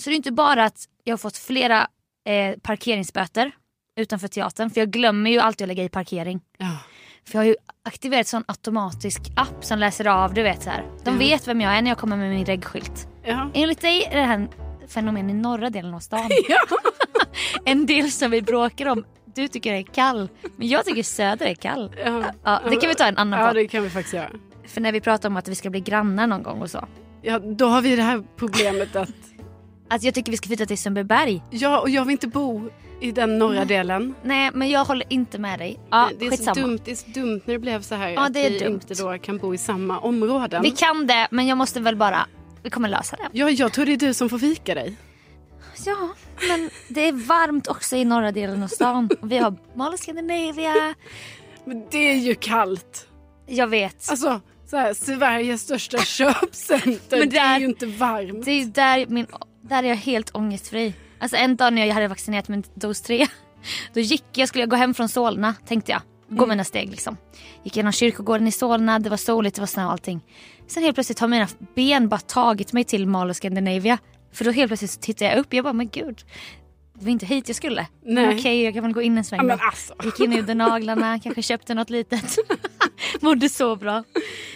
Så 0.00 0.10
det 0.10 0.14
är 0.14 0.16
inte 0.16 0.32
bara 0.32 0.64
att 0.64 0.84
jag 1.04 1.12
har 1.12 1.18
fått 1.18 1.36
flera 1.36 1.86
eh, 2.28 2.58
parkeringsböter 2.62 3.52
utanför 4.00 4.28
teatern. 4.28 4.70
För 4.70 4.80
jag 4.80 4.90
glömmer 4.90 5.30
ju 5.30 5.38
alltid 5.38 5.64
att 5.64 5.68
lägga 5.68 5.84
i 5.84 5.88
parkering. 5.88 6.40
Ja. 6.58 6.78
För 7.24 7.32
jag 7.34 7.40
har 7.40 7.44
ju 7.44 7.56
aktiverat 7.84 8.26
sån 8.28 8.44
automatisk 8.48 9.20
app 9.36 9.64
som 9.64 9.78
läser 9.78 10.06
av, 10.06 10.34
du 10.34 10.42
vet 10.42 10.62
så 10.62 10.70
här. 10.70 10.84
De 11.04 11.10
Ja. 11.10 11.18
vet 11.18 11.48
vem 11.48 11.60
jag 11.60 11.76
är 11.76 11.82
när 11.82 11.90
jag 11.90 11.98
kommer 11.98 12.16
med 12.16 12.30
min 12.30 12.46
reggskylt. 12.46 13.08
Ja. 13.24 13.50
Enligt 13.54 13.80
dig 13.80 14.04
är 14.04 14.16
det 14.16 14.24
här 14.26 14.34
en 14.34 14.48
fenomen 14.88 15.30
i 15.30 15.34
norra 15.34 15.70
delen 15.70 15.94
av 15.94 16.00
stan. 16.00 16.30
Ja. 16.48 16.58
En 17.64 17.86
del 17.86 18.10
som 18.10 18.30
vi 18.30 18.42
bråkar 18.42 18.86
om. 18.86 19.04
Du 19.34 19.48
tycker 19.48 19.72
det 19.72 19.78
är 19.78 19.82
kall, 19.82 20.28
men 20.56 20.68
jag 20.68 20.84
tycker 20.84 21.02
söder 21.02 21.46
är 21.46 21.54
kall. 21.54 21.94
Ja. 22.04 22.22
Ja, 22.44 22.60
det 22.70 22.76
kan 22.76 22.88
vi 22.88 22.94
ta 22.94 23.04
en 23.04 23.16
annan 23.16 23.40
ja, 23.40 23.46
podd. 23.46 23.56
det 23.56 23.68
kan 23.68 23.82
vi 23.82 23.90
faktiskt 23.90 24.14
göra. 24.14 24.30
För 24.66 24.80
när 24.80 24.92
vi 24.92 25.00
pratar 25.00 25.28
om 25.28 25.36
att 25.36 25.48
vi 25.48 25.54
ska 25.54 25.70
bli 25.70 25.80
grannar 25.80 26.26
någon 26.26 26.42
gång 26.42 26.60
och 26.62 26.70
så. 26.70 26.88
Ja, 27.22 27.38
då 27.38 27.66
har 27.66 27.82
vi 27.82 27.96
det 27.96 28.02
här 28.02 28.22
problemet 28.36 28.96
att 28.96 29.08
Att 29.88 30.02
jag 30.02 30.14
tycker 30.14 30.30
vi 30.32 30.36
ska 30.36 30.46
flytta 30.46 30.66
till 30.66 30.78
Sundbyberg. 30.78 31.42
ja, 31.50 31.80
och 31.80 31.90
jag 31.90 32.04
vill 32.04 32.12
inte 32.12 32.28
bo 32.28 32.70
i 33.00 33.12
den 33.12 33.38
norra 33.38 33.64
delen. 33.64 34.14
Nej 34.22 34.50
men 34.54 34.70
jag 34.70 34.84
håller 34.84 35.12
inte 35.12 35.38
med 35.38 35.58
dig. 35.58 35.80
Ja, 35.90 36.10
det 36.18 36.26
är 36.26 36.30
så 36.30 36.36
skitsamma. 36.36 36.60
dumt, 36.60 36.78
det 36.84 36.90
är 36.90 36.94
så 36.94 37.08
dumt 37.10 37.40
när 37.44 37.54
det 37.54 37.58
blev 37.58 37.82
så 37.82 37.94
här 37.94 38.08
Ja, 38.10 38.26
att 38.26 38.34
det 38.34 38.46
är 38.46 38.50
vi 38.50 38.58
dumt. 38.58 38.72
inte 38.74 38.94
då 38.94 39.18
kan 39.18 39.38
bo 39.38 39.54
i 39.54 39.58
samma 39.58 39.98
områden. 39.98 40.62
Vi 40.62 40.70
kan 40.70 41.06
det 41.06 41.28
men 41.30 41.46
jag 41.46 41.58
måste 41.58 41.80
väl 41.80 41.96
bara, 41.96 42.26
vi 42.62 42.70
kommer 42.70 42.88
lösa 42.88 43.16
det. 43.16 43.28
Ja, 43.32 43.50
jag 43.50 43.72
tror 43.72 43.86
det 43.86 43.92
är 43.92 43.96
du 43.96 44.14
som 44.14 44.28
får 44.28 44.38
vika 44.38 44.74
dig. 44.74 44.96
Ja, 45.86 45.96
men 46.48 46.70
det 46.88 47.00
är 47.08 47.12
varmt 47.12 47.68
också 47.68 47.96
i 47.96 48.04
norra 48.04 48.32
delen 48.32 48.62
av 48.62 48.68
stan. 48.68 49.08
Och 49.20 49.32
vi 49.32 49.38
har 49.38 49.54
Mall 49.76 49.98
Scandinavia. 49.98 50.94
Men 51.64 51.86
det 51.90 51.98
är 51.98 52.14
ju 52.16 52.34
kallt. 52.34 53.06
Jag 53.46 53.66
vet. 53.66 54.10
Alltså, 54.10 54.40
så 54.66 54.76
här, 54.76 54.94
Sveriges 54.94 55.60
största 55.62 55.98
köpcenter. 56.04 57.18
Men 57.18 57.28
det 57.28 57.38
är 57.38 57.48
där- 57.52 57.58
ju 57.60 57.66
inte 57.66 57.86
varmt. 57.86 58.44
Det 58.44 58.50
är 58.50 58.66
där, 58.66 59.06
min, 59.06 59.26
där 59.62 59.82
är 59.82 59.88
jag 59.88 59.96
helt 59.96 60.30
ångestfri. 60.36 60.94
Alltså 61.18 61.36
en 61.36 61.56
dag 61.56 61.72
när 61.72 61.86
jag 61.86 61.94
hade 61.94 62.08
vaccinerat 62.08 62.48
med 62.48 62.66
dos 62.74 63.00
3. 63.00 63.26
Då 63.94 64.00
gick 64.00 64.24
jag, 64.32 64.48
skulle 64.48 64.62
jag 64.62 64.70
gå 64.70 64.76
hem 64.76 64.94
från 64.94 65.08
Solna 65.08 65.54
tänkte 65.68 65.92
jag. 65.92 66.00
Gå 66.28 66.46
mina 66.46 66.64
steg 66.64 66.90
liksom. 66.90 67.16
Gick 67.64 67.76
genom 67.76 67.92
kyrkogården 67.92 68.46
i 68.48 68.52
Solna, 68.52 68.98
det 68.98 69.10
var 69.10 69.16
soligt, 69.16 69.54
det 69.56 69.62
var 69.62 69.66
snö 69.66 69.84
och 69.84 69.92
allting. 69.92 70.20
Sen 70.66 70.82
helt 70.82 70.94
plötsligt 70.96 71.18
har 71.18 71.28
mina 71.28 71.48
ben 71.74 72.08
bara 72.08 72.20
tagit 72.20 72.72
mig 72.72 72.84
till 72.84 73.06
Mall 73.06 73.34
Scandinavia. 73.34 73.98
För 74.32 74.44
då 74.44 74.50
helt 74.50 74.68
plötsligt 74.68 74.90
så 74.90 75.00
tittar 75.00 75.26
jag 75.26 75.38
upp, 75.38 75.54
jag 75.54 75.64
bara 75.64 75.72
men 75.72 75.88
gud. 75.88 76.24
Det 76.94 77.04
var 77.04 77.10
inte 77.12 77.26
hit 77.26 77.48
jag 77.48 77.56
skulle. 77.56 77.86
Nej. 78.02 78.38
okej, 78.38 78.62
jag 78.64 78.74
kan 78.74 78.82
väl 78.82 78.92
gå 78.92 79.02
in 79.02 79.18
en 79.18 79.24
sväng 79.24 79.48
Ja, 79.48 79.58
alltså. 79.60 79.94
Gick 80.04 80.20
in 80.20 80.38
under 80.38 80.54
naglarna, 80.68 81.20
kanske 81.20 81.42
köpte 81.42 81.74
något 81.74 81.90
litet. 81.90 82.36
Mådde 83.20 83.48
så 83.48 83.76
bra. 83.76 84.04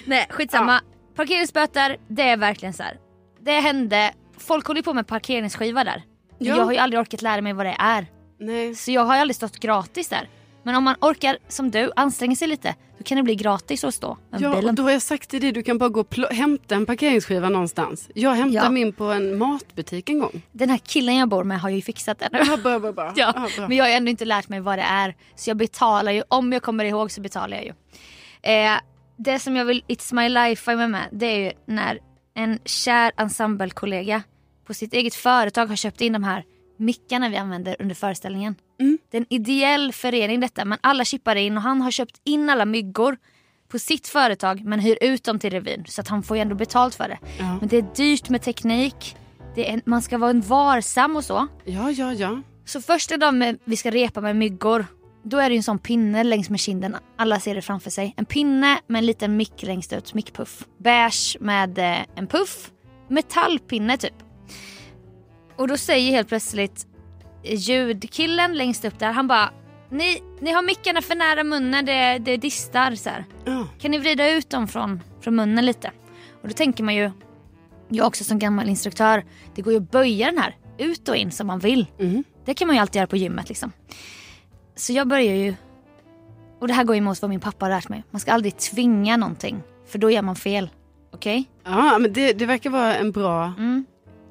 Nej 0.05 0.27
skitsamma. 0.31 0.81
Parkeringsböter, 1.17 1.97
det 2.09 2.23
är 2.23 2.37
verkligen 2.37 2.73
så 2.73 2.83
här. 2.83 2.99
Det 3.41 3.53
hände, 3.61 4.13
folk 4.39 4.67
håller 4.67 4.83
på 4.83 4.95
med 4.95 5.07
parkeringsskiva 5.07 5.85
där. 5.85 6.03
Ja. 6.39 6.57
Jag 6.57 6.65
har 6.65 6.73
ju 6.73 6.79
aldrig 6.79 7.01
orkat 7.01 7.23
lära 7.23 7.41
mig 7.41 7.53
vad 7.53 7.67
det 7.67 7.77
är. 7.79 8.07
Nej. 8.41 8.75
Så 8.75 8.91
jag 8.91 9.05
har 9.05 9.15
ju 9.15 9.21
aldrig 9.21 9.37
stått 9.37 9.59
gratis 9.59 10.09
där. 10.09 10.29
Men 10.67 10.75
om 10.75 10.85
man 10.85 10.97
orkar, 11.01 11.39
som 11.49 11.71
du, 11.71 11.93
anstränga 11.97 12.37
sig 12.37 12.49
lite. 12.49 12.75
Då 12.99 13.05
kan 13.05 13.17
det 13.17 13.23
bli 13.23 13.35
gratis 13.35 13.85
att 13.85 13.95
stå 13.95 14.17
med 14.31 14.41
Ja, 14.41 14.57
bilen. 14.57 14.75
då 14.75 14.83
har 14.83 14.91
jag 14.91 15.03
sagt 15.03 15.31
till 15.31 15.41
dig, 15.41 15.53
du 15.53 15.63
kan 15.63 15.79
bara 15.79 15.89
gå 15.89 16.01
och 16.01 16.15
hämta 16.35 16.75
en 16.75 16.87
parkeringsskiva 16.87 17.49
någonstans. 17.49 18.09
Jag 18.15 18.31
hämtade 18.35 18.67
Ja. 18.67 18.71
min 18.71 18.93
på 18.93 19.05
en 19.05 19.39
matbutik 19.39 20.09
en 20.09 20.19
gång. 20.19 20.43
Den 20.53 20.71
här 20.71 20.79
killen 20.79 21.17
jag 21.17 21.29
bor 21.29 21.45
med 21.45 21.61
har 21.61 21.69
ju 21.71 21.83
fixat 21.83 22.19
det 22.19 22.29
nu. 22.33 22.39
Ja, 22.47 22.57
bra, 22.57 22.79
bra, 22.79 22.93
bra. 22.93 23.13
Ja, 23.17 23.33
Ja, 23.37 23.49
bra. 23.57 23.69
men 23.69 23.77
jag 23.77 23.85
har 23.85 23.91
ändå 23.91 24.11
inte 24.11 24.25
lärt 24.25 24.49
mig 24.49 24.61
vad 24.61 24.79
det 24.79 24.83
är. 24.83 25.15
Så 25.37 25.51
jag 25.51 25.57
betalar 25.57 26.13
ju, 26.13 26.23
om 26.29 26.53
jag 26.53 26.63
kommer 26.63 26.85
ihåg 26.85 27.11
så 27.11 27.21
betalar 27.21 27.57
jag 27.57 27.65
ju. 27.65 27.73
Eh, 28.53 28.73
det 29.17 29.39
som 29.39 29.57
jag 29.57 29.65
vill 29.65 29.83
It's 29.89 30.15
My 30.15 30.29
Life 30.29 30.71
ha 30.75 30.87
med 30.89 31.09
det 31.13 31.27
är 31.27 31.39
ju 31.39 31.53
när 31.67 31.99
en 32.35 32.59
kär 32.65 33.13
ensemblekollega 33.17 34.23
på 34.67 34.75
sitt 34.75 34.93
eget 34.93 35.15
företag 35.15 35.67
har 35.67 35.77
köpt 35.77 36.01
in 36.01 36.13
de 36.13 36.25
här 36.25 36.45
mickarna 36.79 37.29
vi 37.29 37.37
använder 37.37 37.77
under 37.79 37.95
föreställningen. 37.95 38.55
Mm. 38.81 38.99
Det 39.11 39.17
är 39.17 39.21
en 39.21 39.27
ideell 39.31 39.93
förening 39.93 40.41
detta 40.41 40.65
men 40.65 40.79
alla 40.81 41.05
chippar 41.05 41.37
in 41.37 41.57
och 41.57 41.63
han 41.63 41.81
har 41.81 41.91
köpt 41.91 42.21
in 42.25 42.51
alla 42.51 42.65
myggor 42.65 43.17
på 43.69 43.79
sitt 43.79 44.09
företag 44.09 44.65
men 44.65 44.81
hyr 44.81 44.99
ut 45.01 45.25
dem 45.25 45.39
till 45.39 45.51
revyn 45.51 45.85
så 45.89 46.01
att 46.01 46.09
han 46.09 46.23
får 46.23 46.37
ju 46.37 46.41
ändå 46.41 46.55
betalt 46.55 46.95
för 46.95 47.09
det. 47.09 47.19
Ja. 47.39 47.57
Men 47.61 47.69
det 47.69 47.77
är 47.77 47.87
dyrt 47.97 48.29
med 48.29 48.43
teknik, 48.43 49.17
det 49.55 49.71
är, 49.71 49.81
man 49.85 50.03
ska 50.03 50.19
vara 50.19 50.31
en 50.31 50.41
varsam 50.41 51.17
och 51.17 51.25
så. 51.25 51.47
ja, 51.65 51.91
ja, 51.91 52.13
ja. 52.13 52.43
Så 52.65 52.81
första 52.81 53.17
dagen 53.17 53.59
vi 53.65 53.77
ska 53.77 53.91
repa 53.91 54.21
med 54.21 54.37
myggor, 54.37 54.87
då 55.23 55.39
är 55.39 55.51
det 55.51 55.57
en 55.57 55.63
sån 55.63 55.79
pinne 55.79 56.25
längs 56.25 56.51
med 56.51 56.61
kinden. 56.61 56.97
Alla 57.17 57.41
ser 57.41 57.55
det 57.55 57.63
framför 57.63 57.91
sig. 57.91 58.15
En 58.17 58.25
pinne 58.25 58.79
med 58.87 58.99
en 58.99 59.07
liten 59.07 59.37
mick 59.37 59.63
längst 59.63 59.93
ut, 59.93 60.15
mickpuff. 60.15 60.65
Beige 60.79 61.37
med 61.41 61.79
eh, 61.79 62.07
en 62.15 62.27
puff. 62.27 62.71
Metallpinne 63.09 63.97
typ. 63.97 64.15
Och 65.57 65.69
då 65.69 65.77
säger 65.77 66.11
helt 66.11 66.29
plötsligt 66.29 66.87
ljudkillen 67.55 68.55
längst 68.55 68.85
upp 68.85 68.99
där, 68.99 69.13
han 69.13 69.29
bara 69.29 69.51
ni, 69.91 70.23
ni 70.41 70.53
har 70.53 70.63
mickarna 70.63 71.03
för 71.03 71.15
nära 71.15 71.45
munnen, 71.45 71.85
det, 71.87 72.19
det 72.19 72.37
distar 72.37 72.95
så 72.95 73.11
ja. 73.45 73.67
Kan 73.79 73.91
ni 73.91 73.99
vrida 73.99 74.31
ut 74.31 74.51
dem 74.51 74.69
från, 74.69 75.01
från 75.21 75.37
munnen 75.37 75.67
lite? 75.67 75.91
Och 76.43 76.49
då 76.49 76.55
tänker 76.55 76.85
man 76.85 76.95
ju, 76.95 77.11
jag 77.89 78.07
också 78.07 78.25
som 78.25 78.39
gammal 78.39 78.69
instruktör, 78.69 79.25
det 79.55 79.63
går 79.63 79.73
ju 79.73 79.77
att 79.77 79.91
böja 79.91 80.27
den 80.27 80.39
här 80.39 80.57
ut 80.79 81.09
och 81.09 81.17
in 81.17 81.31
som 81.31 81.47
man 81.47 81.59
vill. 81.59 81.87
Mm. 81.99 82.25
Det 82.45 82.55
kan 82.55 82.67
man 82.69 82.77
ju 82.77 82.81
alltid 82.81 82.97
göra 82.97 83.07
på 83.07 83.17
gymmet 83.17 83.49
liksom. 83.49 83.73
Så 84.77 84.93
jag 84.93 85.09
börjar 85.09 85.35
ju 85.35 85.55
Och 86.61 86.69
det 86.69 86.75
här 86.75 86.85
går 86.85 86.97
emot 86.97 87.23
vad 87.23 87.29
min 87.29 87.41
pappa 87.41 87.65
har 87.65 87.71
lärt 87.71 87.89
mig. 87.89 88.03
Man 88.11 88.21
ska 88.21 88.33
aldrig 88.33 88.57
tvinga 88.57 89.17
någonting. 89.17 89.63
För 89.87 89.99
då 89.99 90.11
gör 90.11 90.23
man 90.23 90.37
fel. 90.37 90.71
Okej? 91.13 91.45
Ja, 91.65 91.99
men 91.99 92.13
det, 92.13 92.33
det 92.33 92.47
verkar 92.47 92.71
vara 92.71 92.97
en 92.97 93.13
bra 93.13 93.53
Mm. 93.59 93.85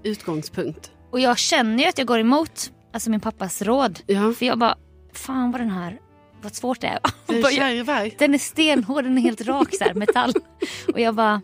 utgångspunkt. 0.03 0.91
Och 1.11 1.19
jag 1.19 1.37
känner 1.37 1.83
ju 1.83 1.89
att 1.89 1.97
jag 1.97 2.07
går 2.07 2.19
emot 2.19 2.71
alltså 2.95 3.09
min 3.09 3.19
pappas 3.19 3.61
råd. 3.61 3.99
Ja, 4.07 4.33
För 4.33 4.45
jag 4.45 4.57
bara, 4.59 4.77
fan 5.13 5.51
vad 5.51 5.61
den 5.61 5.69
här, 5.69 5.99
vad 6.41 6.55
svårt 6.55 6.81
det 6.81 6.87
är. 6.87 6.99
det 7.27 7.41
Bara, 7.41 7.51
jag-. 7.51 8.15
Den 8.17 8.33
är 8.33 8.37
stenhård, 8.37 9.03
den 9.03 9.17
är 9.17 9.21
helt 9.21 9.41
rak 9.41 9.75
så 9.75 9.83
här, 9.83 9.93
metall. 9.93 10.33
Och 10.93 10.99
jag 10.99 11.15
bara, 11.15 11.41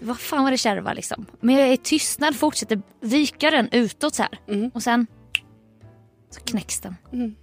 vad 0.00 0.20
fan 0.20 0.44
var 0.44 0.50
det 0.50 0.56
kärva 0.58 0.92
liksom. 0.92 1.26
Men 1.40 1.54
jag 1.54 1.68
är 1.68 1.72
i 1.72 1.76
tystnad, 1.76 2.36
fortsätter 2.36 2.82
vika 3.00 3.50
den 3.50 3.68
utåt 3.72 4.14
så 4.14 4.22
här. 4.22 4.38
Mm. 4.48 4.70
Och 4.74 4.82
sen 4.82 5.06
så 6.30 6.40
knäcks 6.40 6.80
den. 6.80 6.96
Mm. 7.12 7.34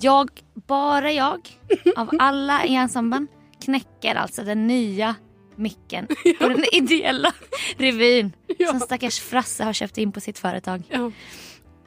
Jag, 0.00 0.30
bara 0.54 1.12
jag, 1.12 1.48
av 1.96 2.10
alla 2.18 2.64
i 2.64 2.74
ensemblen 2.74 3.26
knäcker 3.64 4.14
alltså 4.14 4.42
den 4.44 4.66
nya 4.66 5.14
micken 5.56 6.06
på 6.40 6.48
den 6.48 6.64
ideella 6.72 7.32
revyn 7.76 8.32
Ja. 8.58 8.68
som 8.68 8.80
stackars 8.80 9.20
Frasse 9.20 9.64
har 9.64 9.72
köpt 9.72 9.98
in 9.98 10.12
på 10.12 10.20
sitt 10.20 10.38
företag. 10.38 10.82
Ja. 10.88 11.10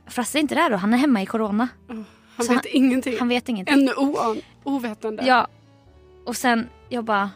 Frasse 0.08 0.38
är 0.38 0.40
inte 0.40 0.56
där 0.56 0.70
då, 0.70 0.76
han 0.76 0.94
är 0.94 0.98
hemma 0.98 1.22
i 1.22 1.26
corona. 1.26 1.68
Han 2.36 2.46
Så 2.46 2.54
vet 2.54 2.66
ingenting. 2.66 3.20
Han 3.20 3.28
vet 3.28 3.50
ingenting. 3.50 3.74
Ännu 3.74 3.94
oan, 3.94 4.42
ovetande. 4.64 5.24
Ja. 5.26 5.48
Och 6.26 6.36
sen, 6.36 6.70
jag 6.90 7.04
bara, 7.04 7.32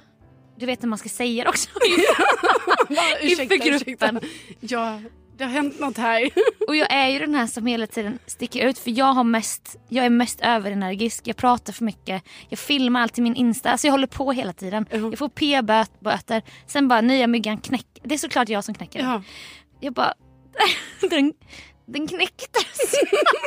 du 0.57 0.65
vet 0.65 0.81
när 0.81 0.89
man 0.89 0.97
ska 0.97 1.09
säga 1.09 1.43
det 1.43 1.49
också. 1.49 1.69
Inför 3.21 3.85
gruppen. 3.85 4.19
Ja, 4.59 4.99
det 5.37 5.43
har 5.43 5.51
hänt 5.51 5.79
något 5.79 5.97
här. 5.97 6.29
Och 6.67 6.75
jag 6.75 6.93
är 6.93 7.07
ju 7.07 7.19
den 7.19 7.35
här 7.35 7.47
som 7.47 7.65
hela 7.65 7.87
tiden 7.87 8.19
sticker 8.25 8.67
ut 8.67 8.79
för 8.79 8.91
jag 8.91 9.13
har 9.13 9.23
mest, 9.23 9.77
jag 9.89 10.05
är 10.05 10.09
mest 10.09 10.41
överenergisk, 10.41 11.27
jag 11.27 11.37
pratar 11.37 11.73
för 11.73 11.85
mycket, 11.85 12.23
jag 12.49 12.59
filmar 12.59 13.01
alltid 13.01 13.23
min 13.23 13.35
Insta, 13.35 13.71
alltså 13.71 13.87
jag 13.87 13.91
håller 13.91 14.07
på 14.07 14.31
hela 14.31 14.53
tiden. 14.53 14.85
Ja. 14.89 14.97
Jag 14.97 15.17
får 15.17 15.29
p-böter, 15.29 16.41
sen 16.67 16.87
bara 16.87 17.01
nya 17.01 17.27
myggan 17.27 17.57
knäck, 17.57 17.85
det 18.03 18.13
är 18.13 18.17
såklart 18.17 18.49
jag 18.49 18.63
som 18.63 18.73
knäcker 18.75 18.99
den. 18.99 19.09
Ja. 19.09 19.23
Jag 19.79 19.93
bara, 19.93 20.13
den, 21.09 21.33
den 21.91 22.07
knäcktes. 22.07 22.95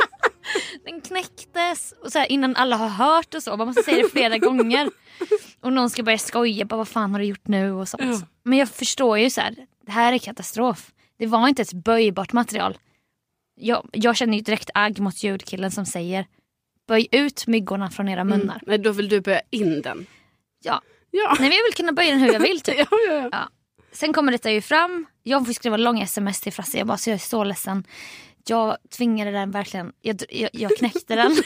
den 0.85 1.01
knäcktes. 1.01 1.95
Och 2.03 2.13
så 2.13 2.19
här, 2.19 2.33
innan 2.33 2.57
alla 2.57 2.77
har 2.77 2.89
hört 2.89 3.35
och 3.35 3.43
så, 3.43 3.57
man 3.57 3.67
måste 3.67 3.83
säga 3.83 4.03
det 4.03 4.09
flera 4.09 4.39
gånger. 4.49 4.91
Och 5.61 5.73
någon 5.73 5.91
ska 5.91 6.03
börja 6.03 6.19
skoja, 6.19 6.65
bara, 6.65 6.77
vad 6.77 6.89
fan 6.89 7.13
har 7.13 7.19
du 7.21 7.27
gjort 7.27 7.49
nu 7.49 7.73
och 7.73 7.89
sånt. 7.89 8.03
Ja. 8.03 8.21
Men 8.43 8.59
jag 8.59 8.69
förstår 8.69 9.19
ju 9.19 9.31
så 9.31 9.41
här, 9.41 9.57
det 9.87 9.93
här 9.93 10.13
är 10.13 10.19
katastrof. 10.19 10.91
Det 11.19 11.27
var 11.27 11.49
inte 11.49 11.63
ett 11.63 11.73
böjbart 11.73 12.33
material. 12.33 12.79
Jag, 13.61 13.89
jag 13.93 14.17
känner 14.17 14.35
ju 14.35 14.41
direkt 14.43 14.71
agg 14.75 15.01
mot 15.01 15.23
ljudkillen 15.23 15.71
som 15.71 15.87
säger 15.87 16.27
böj 16.89 17.09
ut 17.11 17.47
myggorna 17.47 17.91
från 17.91 18.09
era 18.09 18.25
munnar. 18.25 18.61
Nej, 18.67 18.79
då 18.79 18.93
vill 18.93 19.09
du 19.09 19.21
börja 19.21 19.41
in 19.51 19.83
den. 19.83 20.07
Ja. 20.65 20.83
Ja. 21.11 21.37
Nej, 21.41 21.49
men 21.49 21.57
jag 21.59 21.65
vill 21.65 21.75
kunna 21.75 21.93
böja 21.93 22.11
den 22.11 22.21
hur 22.21 22.33
jag 22.33 22.41
vill 22.41 22.61
typ. 22.61 22.77
Ja, 22.91 22.99
ja, 23.09 23.29
ja. 23.33 23.49
Sen 23.93 24.13
kommer 24.13 24.33
detta 24.33 24.53
ju 24.53 24.61
fram. 24.61 25.07
Jag 25.23 25.47
får 25.47 25.53
skriva 25.53 25.77
långa 25.77 26.03
sms 26.05 26.41
till 26.41 26.53
Frasse. 26.53 26.79
Jag 26.79 26.87
bara, 26.87 26.99
så 26.99 27.11
jag 27.11 27.15
är 27.15 27.19
så 27.19 27.45
ledsen. 27.45 27.85
Jag 28.49 28.77
tvingade 28.91 29.31
den 29.31 29.51
verkligen. 29.51 29.93
Jag, 30.01 30.23
jag, 30.31 30.51
jag 30.53 30.77
knäckte 30.79 31.15
den. 31.17 31.37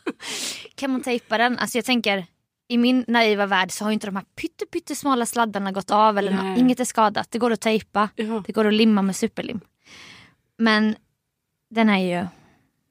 kan 0.74 0.90
man 0.90 1.00
tejpa 1.02 1.38
den? 1.38 1.58
Alltså 1.58 1.78
jag 1.78 1.84
tänker, 1.84 2.26
i 2.68 2.78
min 2.78 3.04
naiva 3.08 3.46
värld 3.46 3.72
så 3.72 3.84
har 3.84 3.90
ju 3.90 3.94
inte 3.94 4.06
de 4.06 4.16
här 4.16 4.24
pytte, 4.36 4.66
pyttesmala 4.66 5.26
sladdarna 5.26 5.72
gått 5.72 5.90
av. 5.90 6.18
Eller 6.18 6.32
nå- 6.32 6.42
Nej. 6.42 6.60
inget 6.60 6.80
är 6.80 6.84
skadat. 6.84 7.30
Det 7.30 7.38
går 7.38 7.50
att 7.50 7.60
tejpa. 7.60 8.08
ja. 8.16 8.42
Det 8.46 8.52
går 8.52 8.64
att 8.66 8.74
limma 8.74 9.02
med 9.02 9.16
superlim. 9.16 9.60
Men 10.58 10.96
den 11.70 11.88
är 11.88 12.20
ju, 12.20 12.26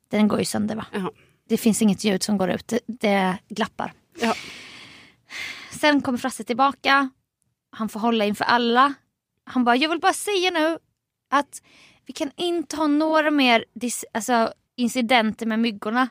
den 0.09 0.27
går 0.27 0.39
ju 0.39 0.45
sönder 0.45 0.75
va? 0.75 0.85
Ja. 0.93 1.11
Det 1.49 1.57
finns 1.57 1.81
inget 1.81 2.03
ljud 2.03 2.23
som 2.23 2.37
går 2.37 2.49
ut. 2.49 2.67
Det, 2.67 2.79
det 2.87 3.37
glappar. 3.49 3.93
Ja. 4.19 4.33
Sen 5.71 6.01
kommer 6.01 6.17
Frasse 6.17 6.43
tillbaka. 6.43 7.09
Han 7.71 7.89
får 7.89 7.99
hålla 7.99 8.25
inför 8.25 8.45
alla. 8.45 8.93
Han 9.45 9.63
bara, 9.63 9.75
jag 9.75 9.89
vill 9.89 9.99
bara 9.99 10.13
säga 10.13 10.51
nu 10.51 10.77
att 11.29 11.61
vi 12.07 12.13
kan 12.13 12.31
inte 12.35 12.75
ha 12.75 12.87
några 12.87 13.31
mer 13.31 13.65
dis- 13.73 14.03
alltså, 14.13 14.53
incidenter 14.75 15.45
med 15.45 15.59
myggorna. 15.59 16.09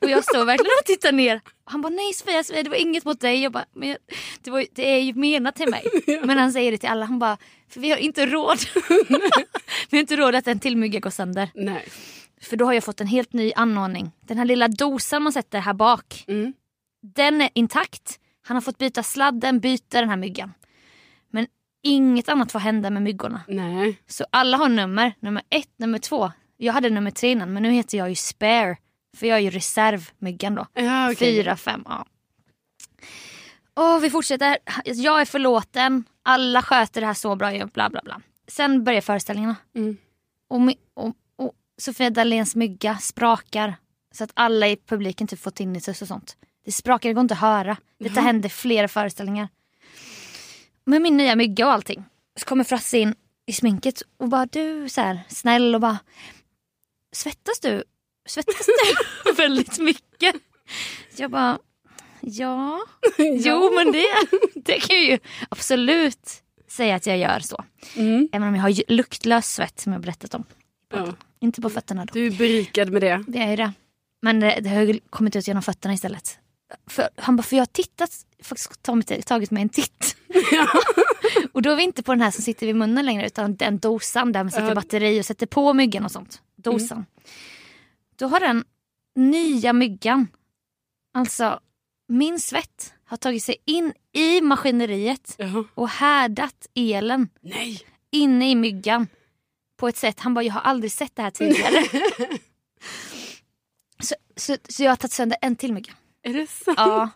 och 0.00 0.10
jag 0.10 0.24
står 0.24 0.44
verkligen 0.44 0.72
och 0.80 0.86
tittar 0.86 1.12
ner. 1.12 1.40
Han 1.64 1.82
bara, 1.82 1.88
nej 1.88 2.12
Sofia, 2.12 2.44
Sofia 2.44 2.62
det 2.62 2.70
var 2.70 2.76
inget 2.76 3.04
mot 3.04 3.20
dig. 3.20 3.42
Jag 3.42 3.52
bara, 3.52 3.64
men 3.74 3.88
jag, 3.88 3.98
det, 4.42 4.50
var, 4.50 4.66
det 4.72 4.90
är 4.90 4.98
ju 4.98 5.14
menat 5.14 5.56
till 5.56 5.68
mig. 5.70 5.84
Men 6.24 6.38
han 6.38 6.52
säger 6.52 6.72
det 6.72 6.78
till 6.78 6.88
alla. 6.88 7.04
Han 7.04 7.18
bara, 7.18 7.36
för 7.68 7.80
vi 7.80 7.90
har 7.90 7.96
inte 7.98 8.26
råd. 8.26 8.58
vi 9.90 9.96
har 9.96 10.00
inte 10.00 10.16
råd 10.16 10.34
att 10.34 10.46
en 10.46 10.60
till 10.60 10.76
mygga 10.76 11.00
går 11.00 11.10
sönder. 11.10 11.50
Nej. 11.54 11.84
För 12.42 12.56
då 12.56 12.64
har 12.64 12.72
jag 12.72 12.84
fått 12.84 13.00
en 13.00 13.06
helt 13.06 13.32
ny 13.32 13.52
anordning. 13.56 14.10
Den 14.20 14.38
här 14.38 14.44
lilla 14.44 14.68
dosan 14.68 15.22
man 15.22 15.32
sätter 15.32 15.58
här 15.58 15.74
bak. 15.74 16.24
Mm. 16.28 16.52
Den 17.16 17.40
är 17.40 17.50
intakt. 17.54 18.18
Han 18.46 18.56
har 18.56 18.60
fått 18.60 18.78
byta 18.78 19.02
sladden, 19.02 19.60
byta 19.60 20.00
den 20.00 20.08
här 20.08 20.16
myggan. 20.16 20.52
Inget 21.82 22.28
annat 22.28 22.52
får 22.52 22.58
hända 22.58 22.90
med 22.90 23.02
myggorna. 23.02 23.40
Nej. 23.48 23.98
Så 24.06 24.26
alla 24.30 24.56
har 24.56 24.68
nummer. 24.68 25.14
Nummer 25.20 25.42
ett, 25.50 25.70
nummer 25.76 25.98
två. 25.98 26.32
Jag 26.56 26.72
hade 26.72 26.90
nummer 26.90 27.10
tre 27.10 27.30
innan 27.30 27.52
men 27.52 27.62
nu 27.62 27.70
heter 27.70 27.98
jag 27.98 28.08
ju 28.08 28.14
spare. 28.14 28.76
För 29.16 29.26
jag 29.26 29.38
är 29.38 29.42
ju 29.42 29.50
reservmyggan 29.50 30.54
då. 30.54 30.66
Ja, 30.74 31.12
okej. 31.12 31.36
Fyra, 31.36 31.56
fem, 31.56 31.82
ja. 31.88 32.06
Och 33.74 34.04
vi 34.04 34.10
fortsätter. 34.10 34.58
Jag 34.84 35.20
är 35.20 35.24
förlåten. 35.24 36.04
Alla 36.22 36.62
sköter 36.62 37.00
det 37.00 37.06
här 37.06 37.14
så 37.14 37.36
bra. 37.36 37.66
Bla 37.66 37.90
bla 37.90 38.00
bla. 38.04 38.20
Sen 38.48 38.84
börjar 38.84 39.00
föreställningarna. 39.00 39.56
Mm. 39.74 39.96
Och, 40.48 40.60
och, 40.94 41.14
och 41.36 41.52
Sofia 41.80 42.10
Dahléns 42.10 42.56
mygga 42.56 42.98
sprakar. 42.98 43.74
Så 44.14 44.24
att 44.24 44.30
alla 44.34 44.68
i 44.68 44.76
publiken 44.76 45.26
typ 45.26 45.40
får 45.40 45.50
tinnitus 45.50 46.02
och 46.02 46.08
sånt. 46.08 46.36
Det 46.64 46.72
sprakar, 46.72 47.08
det 47.08 47.14
går 47.14 47.20
inte 47.20 47.34
att 47.34 47.40
höra. 47.40 47.76
Detta 47.98 48.14
Jaha. 48.14 48.24
händer 48.24 48.48
flera 48.48 48.88
föreställningar. 48.88 49.48
Med 50.84 51.02
min 51.02 51.16
nya 51.16 51.36
mygga 51.36 51.66
och 51.66 51.72
allting. 51.72 52.04
Så 52.38 52.44
kommer 52.44 52.64
Frasse 52.64 52.98
in 52.98 53.14
i 53.46 53.52
sminket 53.52 54.02
och 54.16 54.28
bara 54.28 54.46
du 54.46 54.88
så 54.88 55.00
här 55.00 55.20
snäll 55.28 55.74
och 55.74 55.80
bara 55.80 55.98
Svettas 57.12 57.60
du? 57.60 57.84
Svettas 58.26 58.66
du 58.66 59.32
väldigt 59.36 59.78
mycket? 59.78 60.34
Jag 61.16 61.30
bara 61.30 61.58
ja. 62.20 62.80
Jo 63.18 63.70
men 63.74 63.92
det, 63.92 64.06
det 64.54 64.80
kan 64.80 64.96
jag 64.96 65.04
ju 65.04 65.18
absolut 65.48 66.42
säga 66.68 66.94
att 66.94 67.06
jag 67.06 67.18
gör 67.18 67.40
så. 67.40 67.64
Mm. 67.96 68.28
Även 68.32 68.48
om 68.48 68.54
jag 68.54 68.62
har 68.62 68.92
luktlös 68.92 69.54
svett 69.54 69.80
som 69.80 69.92
jag 69.92 70.02
berättat 70.02 70.34
om. 70.34 70.44
Ja. 70.92 71.06
Inte 71.40 71.60
på 71.60 71.70
fötterna 71.70 72.04
då. 72.04 72.12
Du 72.14 72.26
är 72.26 72.30
berikad 72.30 72.90
med 72.90 73.02
det. 73.02 73.24
Det 73.28 73.38
är 73.38 73.50
ju 73.50 73.56
det. 73.56 73.72
Men 74.22 74.40
det, 74.40 74.58
det 74.60 74.68
har 74.68 74.98
kommit 75.10 75.36
ut 75.36 75.48
genom 75.48 75.62
fötterna 75.62 75.94
istället. 75.94 76.38
För, 76.86 77.08
han 77.16 77.36
bara, 77.36 77.42
för 77.42 77.56
jag 77.56 77.60
har 77.60 77.66
tittat, 77.66 78.10
faktiskt 78.42 78.82
tagit, 78.82 79.26
tagit 79.26 79.50
mig 79.50 79.62
en 79.62 79.68
titt. 79.68 80.16
och 81.52 81.62
då 81.62 81.70
är 81.70 81.76
vi 81.76 81.82
inte 81.82 82.02
på 82.02 82.12
den 82.12 82.20
här 82.20 82.30
som 82.30 82.42
sitter 82.42 82.66
vid 82.66 82.76
munnen 82.76 83.06
längre 83.06 83.26
utan 83.26 83.56
den 83.56 83.78
dosan 83.78 84.32
där 84.32 84.42
man 84.44 84.50
sätter 84.50 84.68
Ja. 84.68 84.74
batteri 84.74 85.20
och 85.20 85.26
sätter 85.26 85.46
på 85.46 85.72
myggan 85.72 86.04
och 86.04 86.10
sånt. 86.12 86.42
Dosan. 86.56 87.06
Då 88.16 88.26
har 88.26 88.40
den 88.40 88.64
nya 89.16 89.72
myggan, 89.72 90.28
alltså 91.14 91.60
min 92.08 92.40
svett, 92.40 92.94
har 93.04 93.16
tagit 93.16 93.44
sig 93.44 93.56
in 93.64 93.92
i 94.12 94.40
maskineriet 94.40 95.34
Jaha. 95.38 95.64
och 95.74 95.88
härdat 95.88 96.66
elen 96.74 97.28
Nej. 97.40 97.82
inne 98.10 98.50
i 98.50 98.54
myggan 98.54 99.06
på 99.76 99.88
ett 99.88 99.96
sätt. 99.96 100.20
Han 100.20 100.34
bara, 100.34 100.44
jag 100.44 100.52
har 100.54 100.60
aldrig 100.60 100.92
sett 100.92 101.16
det 101.16 101.22
här 101.22 101.30
tidigare. 101.30 101.84
så, 104.02 104.14
så, 104.36 104.56
så 104.68 104.82
jag 104.82 104.90
har 104.90 104.96
tagit 104.96 105.12
sönder 105.12 105.38
en 105.40 105.56
till 105.56 105.72
mygga. 105.72 105.92
Är 106.22 106.32
det 106.32 106.46
sant? 106.46 106.78
Ja. 106.78 107.10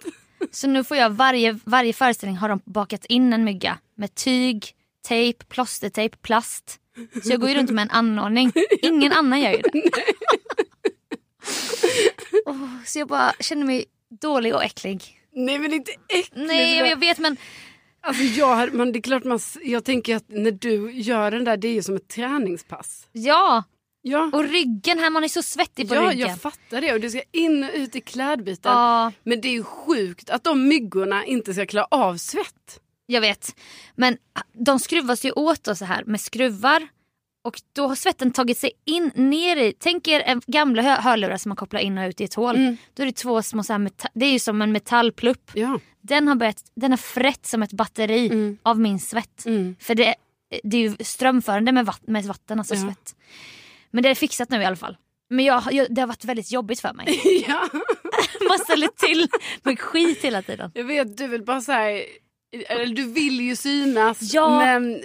Så 0.51 0.67
nu 0.69 0.85
får 0.85 0.97
jag 0.97 1.11
varje, 1.11 1.59
varje 1.65 1.93
föreställning 1.93 2.37
har 2.37 2.49
de 2.49 2.61
bakat 2.65 3.05
in 3.05 3.33
en 3.33 3.45
mygga 3.45 3.79
med 3.95 4.15
tyg, 4.15 4.73
tejp, 5.09 5.45
plåstertejp, 5.45 6.17
plast. 6.17 6.81
Så 7.23 7.31
jag 7.31 7.41
går 7.41 7.49
ju 7.51 7.55
runt 7.55 7.71
med 7.71 7.83
en 7.83 7.91
anordning. 7.91 8.53
Ingen 8.83 9.13
annan 9.13 9.41
gör 9.41 9.51
ju 9.51 9.63
det. 9.63 9.83
Åh, 12.47 12.69
så 12.87 12.99
jag 12.99 13.09
bara 13.09 13.33
känner 13.41 13.67
mig 13.67 13.85
dålig 14.21 14.55
och 14.55 14.65
äcklig. 14.65 15.21
Nej 15.33 15.59
men 15.59 15.73
inte 15.73 15.93
äckligt. 16.09 16.33
Nej 16.35 16.79
jag 16.79 16.97
vet 17.01 17.19
men 17.19 17.37
Alltså 18.01 18.23
jag, 18.23 18.75
men 18.75 18.93
det 18.93 18.99
är 18.99 19.01
klart 19.03 19.25
man, 19.25 19.41
jag 19.63 19.85
tänker 19.85 20.17
att 20.17 20.25
när 20.29 20.51
du 20.51 20.93
gör 20.93 21.31
den 21.31 21.45
där 21.45 21.57
det 21.57 21.69
är 21.69 21.73
ju 21.73 21.83
som 21.83 21.97
ett 21.97 22.09
träningspass. 22.09 23.09
ja. 23.13 23.65
Ja, 24.09 24.31
Och 24.33 24.45
ryggen 24.45 24.99
här, 24.99 25.11
man 25.11 25.25
är 25.25 25.29
så 25.29 25.43
svettig 25.43 25.89
på 25.89 25.95
ja 25.95 26.01
ryggen. 26.11 26.29
jag 26.29 26.41
fattar 26.41 26.81
det 26.81 26.93
och 26.93 27.01
du 27.01 27.11
ska 27.11 27.23
in 27.33 27.65
och 27.65 27.71
ut 27.75 27.97
i 27.97 28.01
klädbyten. 28.01 28.73
Ja. 28.73 29.13
Men 29.23 29.41
det 29.41 29.49
är 29.49 29.53
ju 29.53 29.63
sjukt 29.65 30.31
att 30.31 30.45
de 30.45 30.69
myggorna 30.69 31.25
inte 31.25 31.55
ska 31.55 31.67
klara 31.67 31.87
av 31.91 32.17
svett. 32.17 32.81
Jag 33.07 33.21
vet. 33.21 33.57
Men 33.95 34.17
de 34.53 34.79
skruvas 34.79 35.25
ju 35.25 35.31
åt 35.33 35.65
då 35.65 35.75
så 35.75 35.85
här 35.85 36.05
med 36.05 36.21
skruvar. 36.21 36.89
Och 37.45 37.61
då 37.73 37.87
har 37.89 37.95
svetten 37.95 38.31
tagit 38.33 38.59
sig 38.59 38.71
in 38.85 39.11
ner 39.15 39.57
i, 39.57 39.73
tänk 39.79 40.09
er 40.09 40.21
en 40.21 40.43
gamla 40.47 40.83
hö- 40.83 41.01
hörlurar 41.01 41.37
som 41.37 41.49
man 41.51 41.57
kopplar 41.57 41.81
in 41.81 41.99
och 41.99 42.09
ut 42.09 42.21
i 42.21 42.25
ett 42.25 42.35
hål. 42.35 42.57
Mm. 42.57 42.77
Då 42.95 43.03
är 43.03 43.07
det 43.07 43.13
två 43.17 43.43
små 43.43 43.63
så 43.63 43.73
här 43.73 43.91
det 44.15 44.27
är 44.27 44.33
ju 44.33 44.39
som 44.39 44.63
en 44.63 44.73
metallplupp. 44.73 45.51
Ja. 45.55 45.81
Den 46.01 46.29
har 46.29 46.35
börjat, 46.35 46.63
den 46.75 46.93
har 46.93 46.97
frätt 46.99 47.47
som 47.47 47.63
ett 47.63 47.73
batteri 47.73 48.27
Mm. 48.27 48.59
av 48.63 48.81
min 48.81 49.01
svett. 49.01 49.47
Mm. 49.47 49.77
För 49.81 49.95
det, 49.95 50.15
det 50.63 50.77
är 50.77 50.81
ju 50.81 50.97
strömförande 51.05 51.73
med, 51.73 51.87
vatt, 51.87 52.03
med 52.07 52.25
vatten, 52.25 52.59
alltså 52.59 52.75
Ja. 52.75 52.81
svett. 52.81 53.15
Men 53.97 54.03
det 54.03 54.09
är 54.09 54.15
fixat 54.15 54.51
nu 54.51 54.63
i 54.63 54.65
alla 54.65 54.77
fall. 54.77 54.97
Men 55.31 55.45
jag, 55.45 55.63
jag, 55.73 55.87
det 55.95 56.01
har 56.01 56.09
varit 56.09 56.25
väldigt 56.25 56.53
jobbigt 56.53 56.81
för 56.81 56.93
mig. 56.93 57.21
ja. 57.49 57.69
Man 58.49 58.59
ställer 58.59 58.89
till 58.89 59.29
med 59.63 59.81
skit 59.81 60.25
hela 60.25 60.43
tiden. 60.43 60.71
Jag 60.75 60.85
vet, 60.85 61.17
du 61.17 61.27
vill 61.27 61.43
bara 61.45 61.61
säga 61.61 62.05
eller 62.69 62.87
du 62.87 63.13
vill 63.13 63.41
ju 63.41 63.57
synas 63.57 64.35
Ja. 64.35 64.59
men 64.59 65.03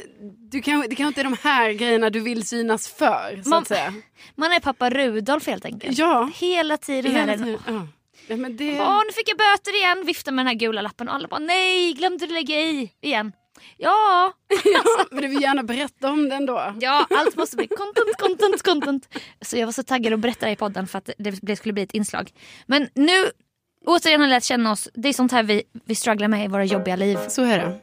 du 0.52 0.62
kan, 0.62 0.82
det 0.82 0.96
kanske 0.96 1.08
inte 1.08 1.22
är 1.22 1.24
de 1.24 1.38
här 1.44 1.72
grejerna 1.72 2.10
du 2.10 2.20
vill 2.20 2.48
synas 2.48 2.88
för. 2.88 3.42
Så 3.44 3.50
Man- 3.50 3.62
att 3.62 3.68
säga. 3.68 3.94
Man 4.36 4.52
är 4.52 4.60
pappa 4.60 4.90
Rudolf 4.90 5.48
helt 5.48 5.66
enkelt. 5.66 5.98
Ja. 5.98 6.32
Hela 6.36 6.78
tiden 6.78 7.12
Hela 7.12 7.38
tiden. 7.38 7.58
Ja. 7.68 7.88
Ja, 8.28 8.36
men 8.36 8.58
det... 8.58 8.80
Åh 8.82 9.02
nu 9.08 9.12
fick 9.14 9.30
jag 9.30 9.38
böter 9.38 9.76
igen. 9.76 10.06
Vifta 10.06 10.32
med 10.32 10.46
den 10.46 10.48
här 10.48 10.56
gula 10.56 10.82
lappen 10.82 11.10
och 11.10 11.16
alla 11.16 11.28
bara 11.28 11.40
nej 11.40 11.94
glömde 11.94 12.26
du 12.26 12.34
lägga 12.34 12.62
i 12.62 12.92
igen. 13.02 13.32
Ja, 13.78 14.34
ja, 14.66 14.84
men 15.12 15.22
du 15.22 15.28
vill 15.28 15.42
gärna 15.42 15.64
berätta 15.64 16.12
om 16.12 16.30
den 16.30 16.46
då. 16.46 16.74
ja 16.80 17.08
allt 17.10 17.36
måste 17.36 17.58
bli 17.58 17.68
content, 17.68 18.18
content, 18.18 18.64
content. 18.64 19.10
Så 19.42 19.58
jag 19.58 19.68
var 19.68 19.74
så 19.74 19.84
taggad 19.84 20.14
att 20.14 20.20
berätta 20.20 20.46
det 20.46 20.52
i 20.52 20.56
podden 20.56 20.88
för 20.88 20.98
att 20.98 21.10
det, 21.18 21.56
skulle 21.56 21.74
bli 21.74 21.84
ett 21.84 21.92
inslag. 21.92 22.32
Men 22.66 22.90
nu 22.96 23.32
återigen 23.86 24.22
har 24.22 24.28
lärt 24.28 24.44
känna 24.44 24.72
oss. 24.72 24.90
Det 24.94 25.10
är 25.10 25.14
sånt 25.14 25.32
här 25.32 25.44
vi, 25.44 25.64
vi 25.86 25.96
strugglar 25.96 26.28
med 26.28 26.46
i 26.46 26.48
våra 26.48 26.66
jobbiga 26.66 26.96
liv. 26.96 27.18
Så 27.28 27.44
är 27.44 27.58
det. 27.58 27.80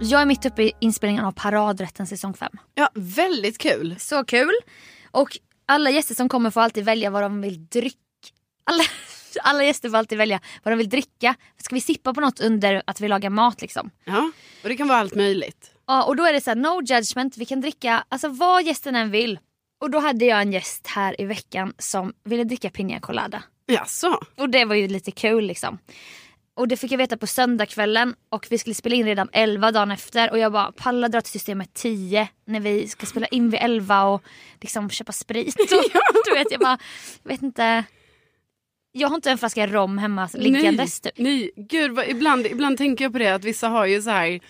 Jag 0.00 0.22
är 0.22 0.26
mitt 0.26 0.46
uppe 0.46 0.62
i 0.62 0.72
inspelningen 0.80 1.24
av 1.24 1.32
Paradrätten 1.32 2.06
säsong 2.06 2.34
5. 2.34 2.52
Ja, 2.74 2.88
väldigt 2.94 3.58
kul. 3.58 3.96
Så 3.98 4.24
kul. 4.24 4.52
Och 5.10 5.38
alla 5.66 5.90
gäster 5.90 6.14
som 6.14 6.28
kommer 6.28 6.50
får 6.50 6.60
alltid 6.60 6.84
välja 6.84 7.10
vad 7.10 7.22
de 7.22 7.40
vill 7.40 7.66
dricka. 7.66 7.98
Alla, 8.64 8.84
alla 9.42 9.64
gäster 9.64 9.88
får 9.90 9.96
alltid 9.96 10.18
välja 10.18 10.40
vad 10.62 10.72
de 10.72 10.76
vill 10.76 10.88
dricka. 10.88 11.34
Ska 11.62 11.74
vi 11.74 11.80
sippa 11.80 12.14
på 12.14 12.20
något 12.20 12.40
under 12.40 12.82
att 12.86 13.00
vi 13.00 13.08
lagar 13.08 13.30
mat 13.30 13.62
liksom? 13.62 13.90
Ja, 14.04 14.30
och 14.62 14.68
det 14.68 14.76
kan 14.76 14.88
vara 14.88 14.98
allt 14.98 15.14
möjligt. 15.14 15.70
Ja, 15.86 16.04
och 16.04 16.16
då 16.16 16.24
är 16.24 16.32
det 16.32 16.40
så 16.40 16.50
här, 16.50 16.56
no 16.56 16.82
judgment. 16.82 17.36
Vi 17.36 17.44
kan 17.44 17.60
dricka 17.60 18.04
alltså 18.08 18.28
vad 18.28 18.64
gästen 18.64 18.96
än 18.96 19.10
vill. 19.10 19.38
Och 19.80 19.90
då 19.90 19.98
hade 19.98 20.24
jag 20.24 20.40
en 20.42 20.52
gäst 20.52 20.86
här 20.86 21.20
i 21.20 21.24
veckan 21.24 21.74
som 21.78 22.12
ville 22.24 22.44
dricka 22.44 22.68
piña 22.68 23.00
colada. 23.00 23.42
Jaså? 23.66 24.20
Och 24.36 24.48
det 24.48 24.64
var 24.64 24.74
ju 24.74 24.88
lite 24.88 25.10
kul 25.10 25.44
liksom. 25.44 25.78
Och 26.56 26.68
det 26.68 26.76
fick 26.76 26.92
jag 26.92 26.98
veta 26.98 27.16
på 27.16 27.26
söndagskvällen 27.26 28.14
och 28.28 28.46
vi 28.50 28.58
skulle 28.58 28.74
spela 28.74 28.96
in 28.96 29.06
redan 29.06 29.28
11 29.32 29.72
dagen 29.72 29.90
efter 29.90 30.30
och 30.30 30.38
jag 30.38 30.52
bara 30.52 30.72
pallar 30.72 31.08
dra 31.08 31.20
till 31.20 31.32
systemet 31.32 31.74
10 31.74 32.28
när 32.44 32.60
vi 32.60 32.88
ska 32.88 33.06
spela 33.06 33.26
in 33.26 33.50
vid 33.50 33.60
11 33.62 34.04
och 34.04 34.22
liksom 34.60 34.90
köpa 34.90 35.12
sprit. 35.12 35.54
Och, 35.60 35.66
du 36.24 36.34
vet 36.34 36.50
jag 36.50 36.60
bara, 36.60 36.78
jag 37.22 37.30
vet 37.30 37.42
inte. 37.42 37.84
Jag 38.92 39.08
har 39.08 39.14
inte 39.14 39.30
en 39.30 39.38
flaska 39.38 39.66
rom 39.66 39.98
hemma 39.98 40.28
liggandes 40.34 41.00
typ. 41.00 41.12
Nej, 41.16 41.50
gud 41.56 41.92
vad, 41.92 42.08
ibland, 42.08 42.46
ibland 42.46 42.78
tänker 42.78 43.04
jag 43.04 43.12
på 43.12 43.18
det 43.18 43.28
att 43.28 43.44
vissa 43.44 43.68
har 43.68 43.86
ju 43.86 44.02
så 44.02 44.10
här, 44.10 44.40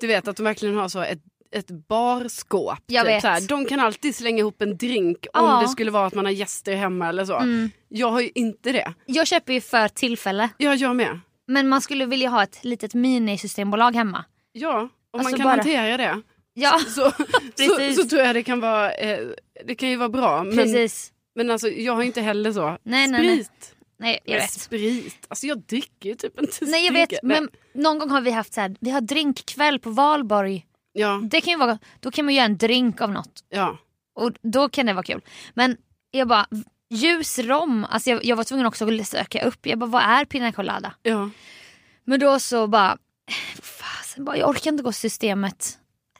du 0.00 0.06
vet 0.06 0.28
att 0.28 0.36
de 0.36 0.42
verkligen 0.42 0.76
har 0.76 0.88
så 0.88 1.00
ett 1.00 1.22
ett 1.52 1.70
barskåp. 1.88 2.78
Jag 2.86 3.06
typ, 3.06 3.24
vet. 3.24 3.48
De 3.48 3.64
kan 3.64 3.80
alltid 3.80 4.14
slänga 4.14 4.38
ihop 4.38 4.62
en 4.62 4.76
drink 4.76 5.26
om 5.32 5.62
det 5.62 5.68
skulle 5.68 5.90
vara 5.90 6.06
att 6.06 6.14
man 6.14 6.24
har 6.24 6.32
gäster 6.32 6.74
hemma 6.74 7.08
eller 7.08 7.24
så. 7.24 7.36
Mm. 7.36 7.70
Jag 7.88 8.10
har 8.10 8.20
ju 8.20 8.30
inte 8.34 8.72
det. 8.72 8.94
Jag 9.06 9.26
köper 9.26 9.52
ju 9.52 9.60
för 9.60 9.88
tillfälle. 9.88 10.48
Ja, 10.56 10.74
jag 10.74 10.96
med. 10.96 11.20
Men 11.48 11.68
man 11.68 11.80
skulle 11.80 12.06
vilja 12.06 12.28
ha 12.28 12.42
ett 12.42 12.64
litet 12.64 12.94
minisystembolag 12.94 13.94
hemma. 13.94 14.24
Ja, 14.52 14.80
om 14.80 14.88
Alltså 15.20 15.30
man 15.30 15.38
kan 15.38 15.44
bara- 15.44 15.56
hantera 15.56 15.96
det 15.96 16.22
Ja, 16.54 16.78
så, 16.78 17.10
så, 17.56 17.94
så 18.02 18.08
tror 18.08 18.22
jag 18.22 18.34
det 18.36 18.42
kan 18.42 18.60
vara, 18.60 18.92
eh, 18.92 19.26
det 19.64 19.74
kan 19.74 19.88
ju 19.90 19.96
vara 19.96 20.08
bra. 20.08 20.44
Men, 20.44 20.56
precis. 20.56 21.12
men 21.34 21.50
alltså 21.50 21.68
jag 21.68 21.94
har 21.94 22.02
inte 22.02 22.20
heller 22.20 22.52
så. 22.52 22.78
Nej, 22.82 23.08
nej, 23.08 23.08
nej. 23.10 23.44
Sprit. 23.44 23.74
Nej, 23.98 24.18
jag 24.24 24.34
vet. 24.36 24.50
Sprit. 24.50 25.26
Alltså 25.28 25.46
jag 25.46 25.58
dricker 25.58 26.08
ju 26.08 26.14
typ 26.14 26.40
inte 26.40 26.64
Nej 26.64 26.84
jag 26.86 26.94
sprit. 26.94 27.12
vet 27.12 27.22
men 27.22 27.48
någon 27.74 27.98
gång 27.98 28.10
har 28.10 28.20
vi 28.20 28.30
haft 28.30 28.54
så 28.54 28.60
här, 28.60 28.76
vi 28.80 28.90
har 28.90 29.00
drinkkväll 29.00 29.78
på 29.78 29.90
valborg. 29.90 30.66
Ja, 30.92 31.20
Det 31.30 31.40
kan 31.40 31.50
ju 31.52 31.58
vara, 31.58 31.78
då 32.00 32.10
kan 32.10 32.24
man 32.24 32.34
göra 32.34 32.46
en 32.46 32.56
drink 32.56 33.00
av 33.00 33.10
något 33.12 33.44
ja. 33.48 33.78
och 34.14 34.32
då 34.42 34.68
kan 34.68 34.86
det 34.86 34.92
vara 34.92 35.02
kul. 35.02 35.20
Men 35.54 35.76
jag 36.10 36.28
bara, 36.28 36.46
ljus 36.92 37.38
rom, 37.38 37.86
alltså 37.90 38.10
jag, 38.10 38.24
jag 38.24 38.36
var 38.36 38.44
tvungen 38.44 38.66
också 38.66 39.00
att 39.00 39.06
söka 39.08 39.44
upp, 39.44 39.66
jag 39.66 39.78
bara 39.78 39.90
vad 39.90 40.02
är 40.02 40.24
pina 40.24 40.52
colada? 40.52 40.94
ja. 41.02 41.30
Men 42.04 42.20
då 42.20 42.38
så 42.40 42.66
bara, 42.66 42.98
fasen, 43.62 44.24
bara 44.24 44.36
jag 44.36 44.48
orkar 44.50 44.70
inte 44.70 44.82
gå 44.82 44.92
systemet. 44.92 45.78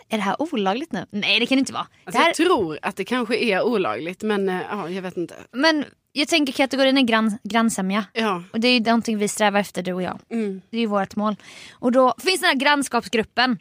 Är 0.08 0.16
det 0.16 0.22
här 0.22 0.36
olagligt 0.42 0.92
nu? 0.92 1.06
Nej 1.10 1.40
det 1.40 1.46
kan 1.46 1.56
det 1.56 1.60
inte 1.60 1.72
vara. 1.72 1.86
Alltså, 2.04 2.20
här, 2.20 2.28
Jag 2.28 2.36
tror 2.36 2.78
att 2.82 2.96
det 2.96 3.04
kanske 3.04 3.36
är 3.36 3.62
olagligt 3.62 4.22
men 4.22 4.48
eh, 4.48 4.60
ja, 4.70 4.88
jag 4.88 5.02
vet 5.02 5.16
inte. 5.16 5.34
men 5.52 5.84
jag 6.12 6.28
tänker 6.28 6.52
kategorin 6.52 6.98
är 6.98 7.02
grann, 7.02 7.38
grannsämja. 7.42 8.04
Ja. 8.12 8.42
Och 8.52 8.60
det 8.60 8.68
är 8.68 8.74
ju 8.74 8.80
någonting 8.80 9.18
vi 9.18 9.28
strävar 9.28 9.60
efter 9.60 9.82
du 9.82 9.92
och 9.92 10.02
jag. 10.02 10.18
Mm. 10.30 10.62
Det 10.70 10.76
är 10.76 10.80
ju 10.80 10.86
vårt 10.86 11.16
mål. 11.16 11.36
Och 11.72 11.92
då 11.92 12.14
finns 12.18 12.40
den 12.40 12.48
här 12.48 12.54
grannskapsgruppen. 12.56 13.58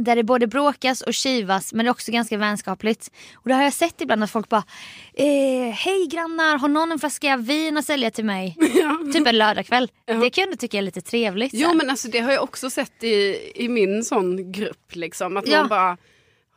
Där 0.00 0.16
det 0.16 0.22
både 0.24 0.46
bråkas 0.46 1.00
och 1.00 1.14
kivas 1.14 1.72
men 1.72 1.84
det 1.84 1.88
är 1.88 1.90
också 1.90 2.12
ganska 2.12 2.36
vänskapligt. 2.36 3.10
Och 3.34 3.48
det 3.48 3.54
har 3.54 3.62
jag 3.62 3.72
sett 3.72 4.00
ibland 4.00 4.24
att 4.24 4.30
folk 4.30 4.48
bara 4.48 4.64
eh, 5.14 5.70
Hej 5.74 6.06
grannar, 6.10 6.58
har 6.58 6.68
någon 6.68 6.92
en 6.92 6.98
flaska 6.98 7.36
vin 7.36 7.76
att 7.76 7.84
sälja 7.84 8.10
till 8.10 8.24
mig? 8.24 8.56
Typ 9.12 9.26
en 9.26 9.38
lördagkväll. 9.38 9.90
Ja. 10.06 10.14
Det 10.14 10.30
kan 10.30 10.42
jag 10.42 10.48
ändå 10.48 10.56
tycka 10.56 10.78
är 10.78 10.82
lite 10.82 11.00
trevligt. 11.00 11.50
Jo 11.54 11.74
men 11.74 11.90
alltså 11.90 12.08
det 12.08 12.18
har 12.20 12.32
jag 12.32 12.42
också 12.42 12.70
sett 12.70 13.04
i, 13.04 13.36
i 13.54 13.68
min 13.68 14.04
sån 14.04 14.52
grupp 14.52 14.94
liksom. 14.94 15.36
Att 15.36 15.48
Ja. 15.48 15.58
man 15.58 15.68
bara 15.68 15.96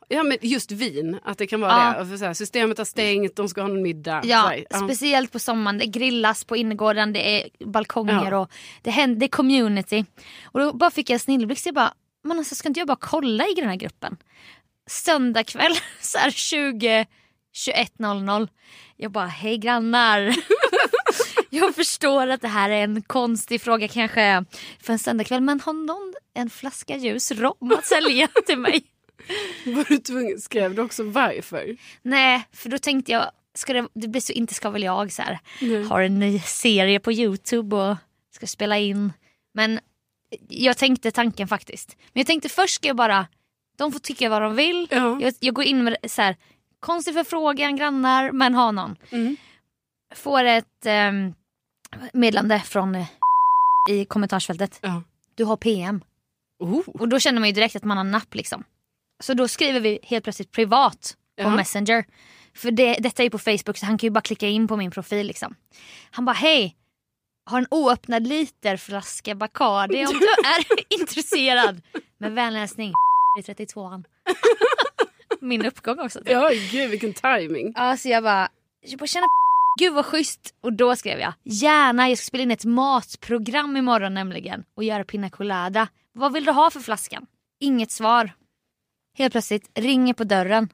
Ja 0.07 0.23
men 0.23 0.37
just 0.41 0.71
vin, 0.71 1.19
att 1.23 1.37
det 1.37 1.47
kan 1.47 1.61
vara 1.61 1.71
Ja. 1.71 1.93
det. 1.93 2.01
Och 2.01 2.07
för 2.07 2.17
så 2.17 2.25
här, 2.25 2.33
systemet 2.33 2.77
har 2.77 2.85
stängt, 2.85 3.35
de 3.35 3.49
ska 3.49 3.61
ha 3.61 3.69
en 3.69 3.81
middag. 3.81 4.21
Ja, 4.25 4.53
ja. 4.69 4.77
speciellt 4.77 5.31
på 5.31 5.39
sommaren. 5.39 5.77
Det 5.77 5.85
grillas 5.85 6.43
på 6.43 6.55
innergården, 6.55 7.13
det 7.13 7.41
är 7.41 7.49
balkonger 7.65 8.31
Ja. 8.31 8.37
och 8.39 8.51
det, 8.81 8.91
händer, 8.91 9.19
det 9.19 9.25
är 9.25 9.27
community. 9.27 10.05
Och 10.43 10.59
då 10.59 10.73
bara 10.73 10.91
fick 10.91 11.09
jag 11.09 11.13
en 11.13 11.19
snilleblixt. 11.19 11.65
Jag 11.65 11.75
bara, 11.75 11.93
men 12.23 12.37
alltså 12.37 12.55
ska 12.55 12.67
inte 12.67 12.79
jag 12.79 12.87
bara 12.87 12.97
kolla 13.01 13.47
i 13.47 13.53
den 13.53 13.69
här 13.69 13.75
gruppen? 13.75 14.17
Söndag 14.87 15.43
kväll, 15.43 15.73
så 16.01 16.17
här 16.17 16.31
20, 16.31 17.05
21.00. 17.53 18.47
Jag 18.97 19.11
bara, 19.11 19.25
hej 19.25 19.57
grannar. 19.57 20.35
jag 21.49 21.75
förstår 21.75 22.27
att 22.27 22.41
det 22.41 22.47
här 22.47 22.69
är 22.69 22.83
en 22.83 23.01
konstig 23.01 23.61
fråga 23.61 23.87
kanske 23.87 24.45
för 24.81 24.93
en 24.93 24.99
söndagkväll. 24.99 25.41
Men 25.41 25.59
har 25.59 25.73
någon 25.73 26.13
en 26.33 26.49
flaska 26.49 26.97
ljus 26.97 27.31
rom 27.31 27.71
att 27.77 27.85
sälja 27.85 28.27
till 28.45 28.59
mig? 28.59 28.83
Var 29.65 29.85
du 29.87 29.97
tvungen, 29.97 30.39
skrev 30.39 30.75
du 30.75 30.81
också 30.81 31.03
varför? 31.03 31.77
Nej, 32.01 32.47
för 32.53 32.69
då 32.69 32.77
tänkte 32.77 33.11
jag, 33.11 33.31
ska 33.55 33.73
det, 33.73 33.87
det 33.93 34.07
blir 34.07 34.21
så 34.21 34.33
inte 34.33 34.53
ska 34.53 34.69
väl 34.69 34.83
jag 34.83 35.11
så 35.11 35.21
här, 35.21 35.39
har 35.89 36.01
en 36.01 36.19
ny 36.19 36.39
serie 36.39 36.99
på 36.99 37.11
Youtube 37.11 37.75
och 37.75 37.97
ska 38.35 38.47
spela 38.47 38.77
in. 38.77 39.13
Men 39.53 39.79
jag 40.47 40.77
tänkte 40.77 41.11
tanken 41.11 41.47
faktiskt. 41.47 41.97
Men 41.99 42.19
jag 42.19 42.27
tänkte 42.27 42.49
först 42.49 42.75
ska 42.75 42.87
jag 42.87 42.97
bara, 42.97 43.27
de 43.77 43.91
får 43.91 43.99
tycka 43.99 44.29
vad 44.29 44.41
de 44.41 44.55
vill. 44.55 44.87
Ja. 44.91 45.21
Jag, 45.21 45.33
jag 45.39 45.53
går 45.53 45.65
in 45.65 45.83
med 45.83 45.97
så 46.07 46.21
här, 46.21 46.35
konstig 46.79 47.13
förfrågan, 47.13 47.75
grannar, 47.75 48.31
men 48.31 48.55
ha 48.55 48.71
någon. 48.71 48.95
Mm. 49.09 49.37
Får 50.15 50.43
ett 50.43 50.85
um, 50.85 51.33
meddelande 52.13 52.59
från 52.59 52.95
eh, 52.95 53.07
i 53.89 54.05
kommentarsfältet. 54.05 54.79
Ja. 54.81 55.03
Du 55.35 55.43
har 55.43 55.57
PM. 55.57 56.03
Oh. 56.59 56.79
Och 56.87 57.09
då 57.09 57.19
känner 57.19 57.39
man 57.39 57.49
ju 57.49 57.53
direkt 57.53 57.75
att 57.75 57.83
man 57.83 57.97
har 57.97 58.03
napp 58.03 58.35
liksom. 58.35 58.63
Så 59.19 59.33
då 59.33 59.47
skriver 59.47 59.79
vi 59.79 59.99
helt 60.03 60.23
plötsligt 60.23 60.51
privat 60.51 61.17
på 61.37 61.43
Ja. 61.43 61.55
Messenger. 61.55 62.05
För 62.55 62.71
det, 62.71 62.93
detta 62.93 63.23
är 63.23 63.29
på 63.29 63.39
Facebook 63.39 63.77
så 63.77 63.85
han 63.85 63.97
kan 63.97 64.07
ju 64.07 64.11
bara 64.11 64.21
klicka 64.21 64.47
in 64.47 64.67
på 64.67 64.77
min 64.77 64.91
profil 64.91 65.27
liksom. 65.27 65.55
Han 66.11 66.25
bara 66.25 66.33
hej, 66.33 66.75
har 67.45 67.57
en 67.57 67.67
oöppnad 67.71 68.27
literflaska 68.27 69.35
Bacardi 69.35 70.05
om 70.05 70.13
du 70.19 70.27
är 70.27 70.65
intresserad. 71.01 71.81
Med 72.17 72.31
vänlig 72.31 72.59
hälsning 72.59 72.93
i 73.39 73.41
32an. 73.41 74.03
Min 75.41 75.65
uppgång 75.65 75.99
också. 75.99 76.19
typ. 76.19 76.29
Ja 76.29 76.49
gud 76.71 76.89
vilken 76.89 77.13
timing. 77.13 77.73
Ja, 77.75 77.97
så 77.97 78.09
jag 78.09 78.23
bara, 78.23 78.49
jag 78.81 78.99
bara 78.99 79.07
känna 79.07 79.27
gud 79.79 79.93
vad 79.93 80.05
schysst. 80.05 80.55
Och 80.61 80.73
då 80.73 80.95
skrev 80.95 81.19
jag, 81.19 81.33
gärna 81.43 82.09
jag 82.09 82.17
ska 82.17 82.25
spela 82.25 82.43
in 82.43 82.51
ett 82.51 82.65
matprogram 82.65 83.77
imorgon 83.77 84.13
nämligen 84.13 84.63
och 84.77 84.83
göra 84.83 85.03
pina 85.03 85.29
colada. 85.29 85.87
Vad 86.13 86.33
vill 86.33 86.45
du 86.45 86.51
ha 86.51 86.69
för 86.69 86.79
flaskan? 86.79 87.25
Inget 87.59 87.91
svar. 87.91 88.31
Helt 89.17 89.31
plötsligt 89.31 89.71
ringer 89.79 90.13
på 90.13 90.23
dörren. 90.23 90.69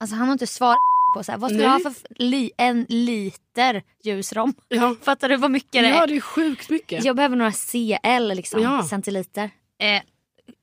Alltså 0.00 0.16
han 0.16 0.26
har 0.28 0.32
inte 0.32 0.46
svarat 0.46 0.78
på 1.14 1.24
så 1.24 1.32
här, 1.32 1.38
vad 1.38 1.50
ska 1.50 1.58
du 1.58 1.62
Nej. 1.68 1.72
ha 1.72 1.78
för 1.90 1.94
li- 2.16 2.52
en 2.56 2.86
liter 2.88 3.82
ljusrom? 4.04 4.54
Ja. 4.68 4.96
Fattar 5.02 5.28
du 5.28 5.36
vad 5.36 5.50
mycket 5.50 5.72
det 5.72 5.78
är? 5.78 5.94
ja 5.94 6.06
det 6.06 6.16
är 6.16 6.20
sjukt 6.20 6.70
mycket. 6.70 7.04
Jag 7.04 7.16
behöver 7.16 7.36
några 7.36 7.52
CL 7.52 8.34
liksom, 8.36 8.62
Ja. 8.62 8.82
centiliter. 8.88 9.50
Eh, 9.82 10.02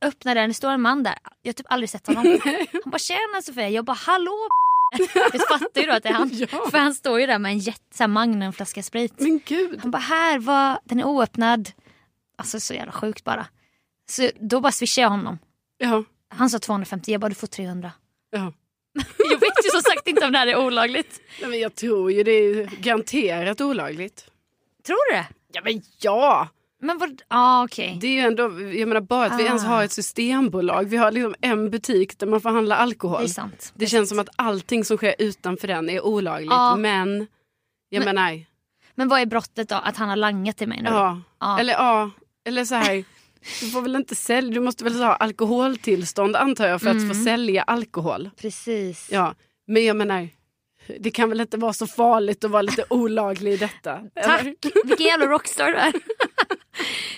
öppnar 0.07 0.35
den, 0.35 0.49
det 0.49 0.53
står 0.53 0.71
en 0.71 0.81
man 0.81 1.03
där. 1.03 1.15
Jag 1.41 1.49
har 1.49 1.53
typ 1.53 1.65
aldrig 1.69 1.89
sett 1.89 2.07
honom. 2.07 2.23
Han 2.83 2.91
bara 2.91 2.99
tjena 2.99 3.41
Sofia, 3.43 3.69
jag 3.69 3.85
bara 3.85 3.97
hallå 4.05 4.31
Jag 5.13 5.47
fattar 5.59 5.81
ju 5.81 5.87
då 5.87 5.93
att 5.93 6.03
det 6.03 6.09
är 6.09 6.13
han. 6.13 6.29
Ja. 6.33 6.47
För 6.71 6.77
han 6.77 6.93
står 6.93 7.19
ju 7.19 7.25
där 7.25 7.39
med 7.39 7.51
en 7.51 7.59
jätte, 7.59 8.07
magnumflaska 8.07 8.83
sprit. 8.83 9.13
Men 9.17 9.39
gud. 9.45 9.79
Han 9.81 9.91
bara 9.91 9.97
här, 9.97 10.39
var, 10.39 10.79
den 10.83 10.99
är 10.99 11.03
oöppnad. 11.03 11.69
Alltså 12.37 12.59
så 12.59 12.73
jävla 12.73 12.91
sjukt 12.91 13.23
bara. 13.23 13.45
Så 14.11 14.29
då 14.39 14.59
bara 14.61 14.71
swishade 14.71 15.03
jag 15.03 15.09
honom. 15.09 15.39
Ja. 15.77 16.03
Han 16.35 16.49
sa 16.49 16.59
250, 16.59 17.11
jag 17.11 17.21
bara 17.21 17.29
du 17.29 17.35
får 17.35 17.47
300. 17.47 17.91
ja. 18.31 18.53
Jag 19.31 19.39
vet 19.59 19.65
ju 19.65 19.69
som 19.69 19.81
sagt 19.81 20.07
inte 20.07 20.25
om 20.25 20.31
det 20.31 20.37
här 20.37 20.47
är 20.47 20.57
olagligt. 20.57 21.21
Nej, 21.41 21.49
men 21.49 21.59
jag 21.59 21.75
tror 21.75 22.11
ju 22.11 22.23
det 22.23 22.31
är 22.31 22.69
garanterat 22.81 23.61
olagligt. 23.61 24.25
Tror 24.85 25.11
du 25.11 25.17
det? 25.17 25.27
Ja 25.53 25.61
men 25.63 25.81
ja. 26.01 26.47
Men 26.81 26.97
vad, 26.97 27.21
ja 27.29 27.63
okej. 27.63 27.97
Det 28.01 28.07
är 28.07 28.11
ju 28.11 28.19
ändå, 28.19 28.43
jag 28.61 28.87
menar 28.87 29.01
bara 29.01 29.25
att 29.25 29.39
vi 29.39 29.43
ens 29.43 29.63
Ah. 29.63 29.67
har 29.67 29.83
ett 29.83 29.91
systembolag. 29.91 30.83
Vi 30.89 30.97
har 30.97 31.11
liksom 31.11 31.35
en 31.41 31.69
butik 31.69 32.19
där 32.19 32.27
man 32.27 32.41
får 32.41 32.49
handla 32.49 32.75
Det 32.75 32.81
alkohol. 32.81 33.23
är 33.23 33.27
sant. 33.27 33.71
Det 33.75 33.87
känns 33.87 34.09
som 34.09 34.19
att 34.19 34.29
allting 34.35 34.85
som 34.85 34.97
sker 34.97 35.15
utanför 35.19 35.67
den 35.67 35.89
är 35.89 36.01
olagligt. 36.05 36.51
Ja. 36.51 36.75
Men, 36.75 37.27
jag 37.89 38.05
Men- 38.05 38.15
menar, 38.15 38.45
Men 38.95 39.07
vad 39.07 39.19
är 39.21 39.25
brottet 39.25 39.69
då? 39.69 39.75
Att 39.75 39.97
han 39.97 40.09
har 40.09 40.15
langat 40.15 40.57
till 40.57 40.67
mig 40.67 40.81
nu? 40.81 40.89
ja. 40.89 41.21
Ja. 41.39 41.59
Eller 41.59 41.73
ja, 41.73 42.09
eller 42.45 42.65
så 42.65 42.75
här. 42.75 43.03
Du 43.61 43.69
får 43.69 43.81
väl 43.81 43.95
inte 43.95 44.15
sälja, 44.15 44.53
du 44.53 44.59
måste 44.59 44.83
väl 44.83 45.03
ha 45.03 45.13
alkoholtillstånd 45.15 46.35
antar 46.35 46.67
jag 46.67 46.81
för 46.81 46.89
att 46.89 46.95
Mm. 46.95 47.09
få 47.09 47.23
sälja 47.23 47.63
alkohol. 47.63 48.29
Precis. 48.41 49.09
Ja, 49.11 49.33
men 49.69 49.85
jag 49.85 49.95
menar, 49.95 50.27
det 50.99 51.11
kan 51.11 51.29
väl 51.29 51.41
inte 51.41 51.57
vara 51.57 51.73
så 51.73 51.87
farligt 51.87 52.43
att 52.43 52.51
vara 52.51 52.61
lite 52.61 52.83
olaglig 52.89 53.53
i 53.53 53.57
detta? 53.57 53.99
Tack! 54.23 54.41
eller? 54.41 54.87
Vilken 54.87 55.05
jävla 55.05 55.25
rockstar 55.25 55.67
du 55.67 55.73
är. 55.75 55.93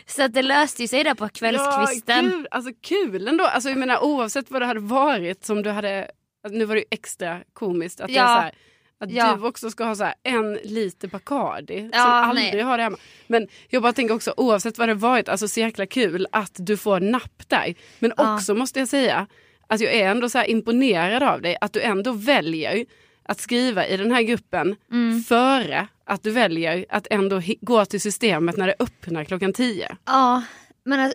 Så 0.06 0.24
att 0.24 0.34
det 0.34 0.42
löste 0.42 0.82
ju 0.82 0.88
sig 0.88 1.04
där 1.04 1.14
på 1.16 1.30
kvällskvisten. 1.30 2.26
Ja, 2.26 2.32
kul, 2.32 2.48
alltså 2.52 2.72
kul 2.82 3.28
ändå. 3.28 3.44
Alltså, 3.44 3.70
jag 3.70 3.78
menar, 3.78 4.04
oavsett 4.04 4.52
vad 4.52 4.62
det 4.62 4.66
hade 4.66 4.80
varit 4.80 5.46
som 5.46 5.64
du 5.64 5.70
hade... 5.70 6.12
Nu 6.50 6.66
var 6.66 6.76
det 6.76 6.82
ju 6.82 6.88
extra 6.92 7.42
komiskt 7.54 8.02
att, 8.02 8.10
Ja. 8.10 8.16
jag, 8.22 8.28
så 8.28 8.42
här, 8.42 8.52
att 9.00 9.12
Ja. 9.12 9.36
du 9.36 9.48
också 9.48 9.70
ska 9.70 9.84
ha 9.84 9.96
så 9.96 10.04
här, 10.04 10.14
en 10.24 10.54
liter 10.54 11.08
Bacardi 11.08 11.90
Ja, 11.94 12.00
som 12.00 12.12
aldrig 12.12 12.54
nej. 12.54 12.62
har 12.62 12.78
det 12.78 12.84
hemma. 12.84 12.98
Men 13.28 13.48
jag 13.70 13.82
bara 13.82 13.94
tänker 13.94 14.16
också 14.16 14.34
oavsett 14.38 14.78
vad 14.78 14.90
det 14.90 14.94
varit, 14.94 15.30
alltså 15.30 15.48
så 15.48 15.60
jäkla 15.60 15.86
kul 15.86 16.28
att 16.32 16.52
du 16.56 16.78
får 16.78 17.00
napp 17.00 17.44
där. 17.50 17.74
Men 18.00 18.14
också 18.18 18.56
måste 18.56 18.80
jag 18.80 18.88
säga 18.88 19.28
att 19.72 19.80
jag 19.82 19.94
är 19.94 20.10
ändå 20.12 20.30
så 20.30 20.44
imponerad 20.44 21.24
av 21.24 21.42
dig 21.42 21.58
att 21.62 21.74
du 21.74 21.82
ändå 21.82 22.12
väljer 22.12 22.86
att 23.24 23.40
skriva 23.40 23.88
i 23.88 23.98
den 23.98 24.12
här 24.12 24.22
gruppen 24.22 24.76
Mm. 24.92 25.24
före 25.24 25.88
att 26.06 26.24
du 26.24 26.32
väljer 26.32 26.86
att 26.90 27.08
ändå 27.10 27.42
gå 27.62 27.86
till 27.86 28.02
systemet 28.02 28.58
när 28.58 28.68
det 28.68 28.76
öppnar 28.80 29.24
klockan 29.24 29.54
tio. 29.54 29.98
Ja, 30.06 30.44
men 30.86 31.14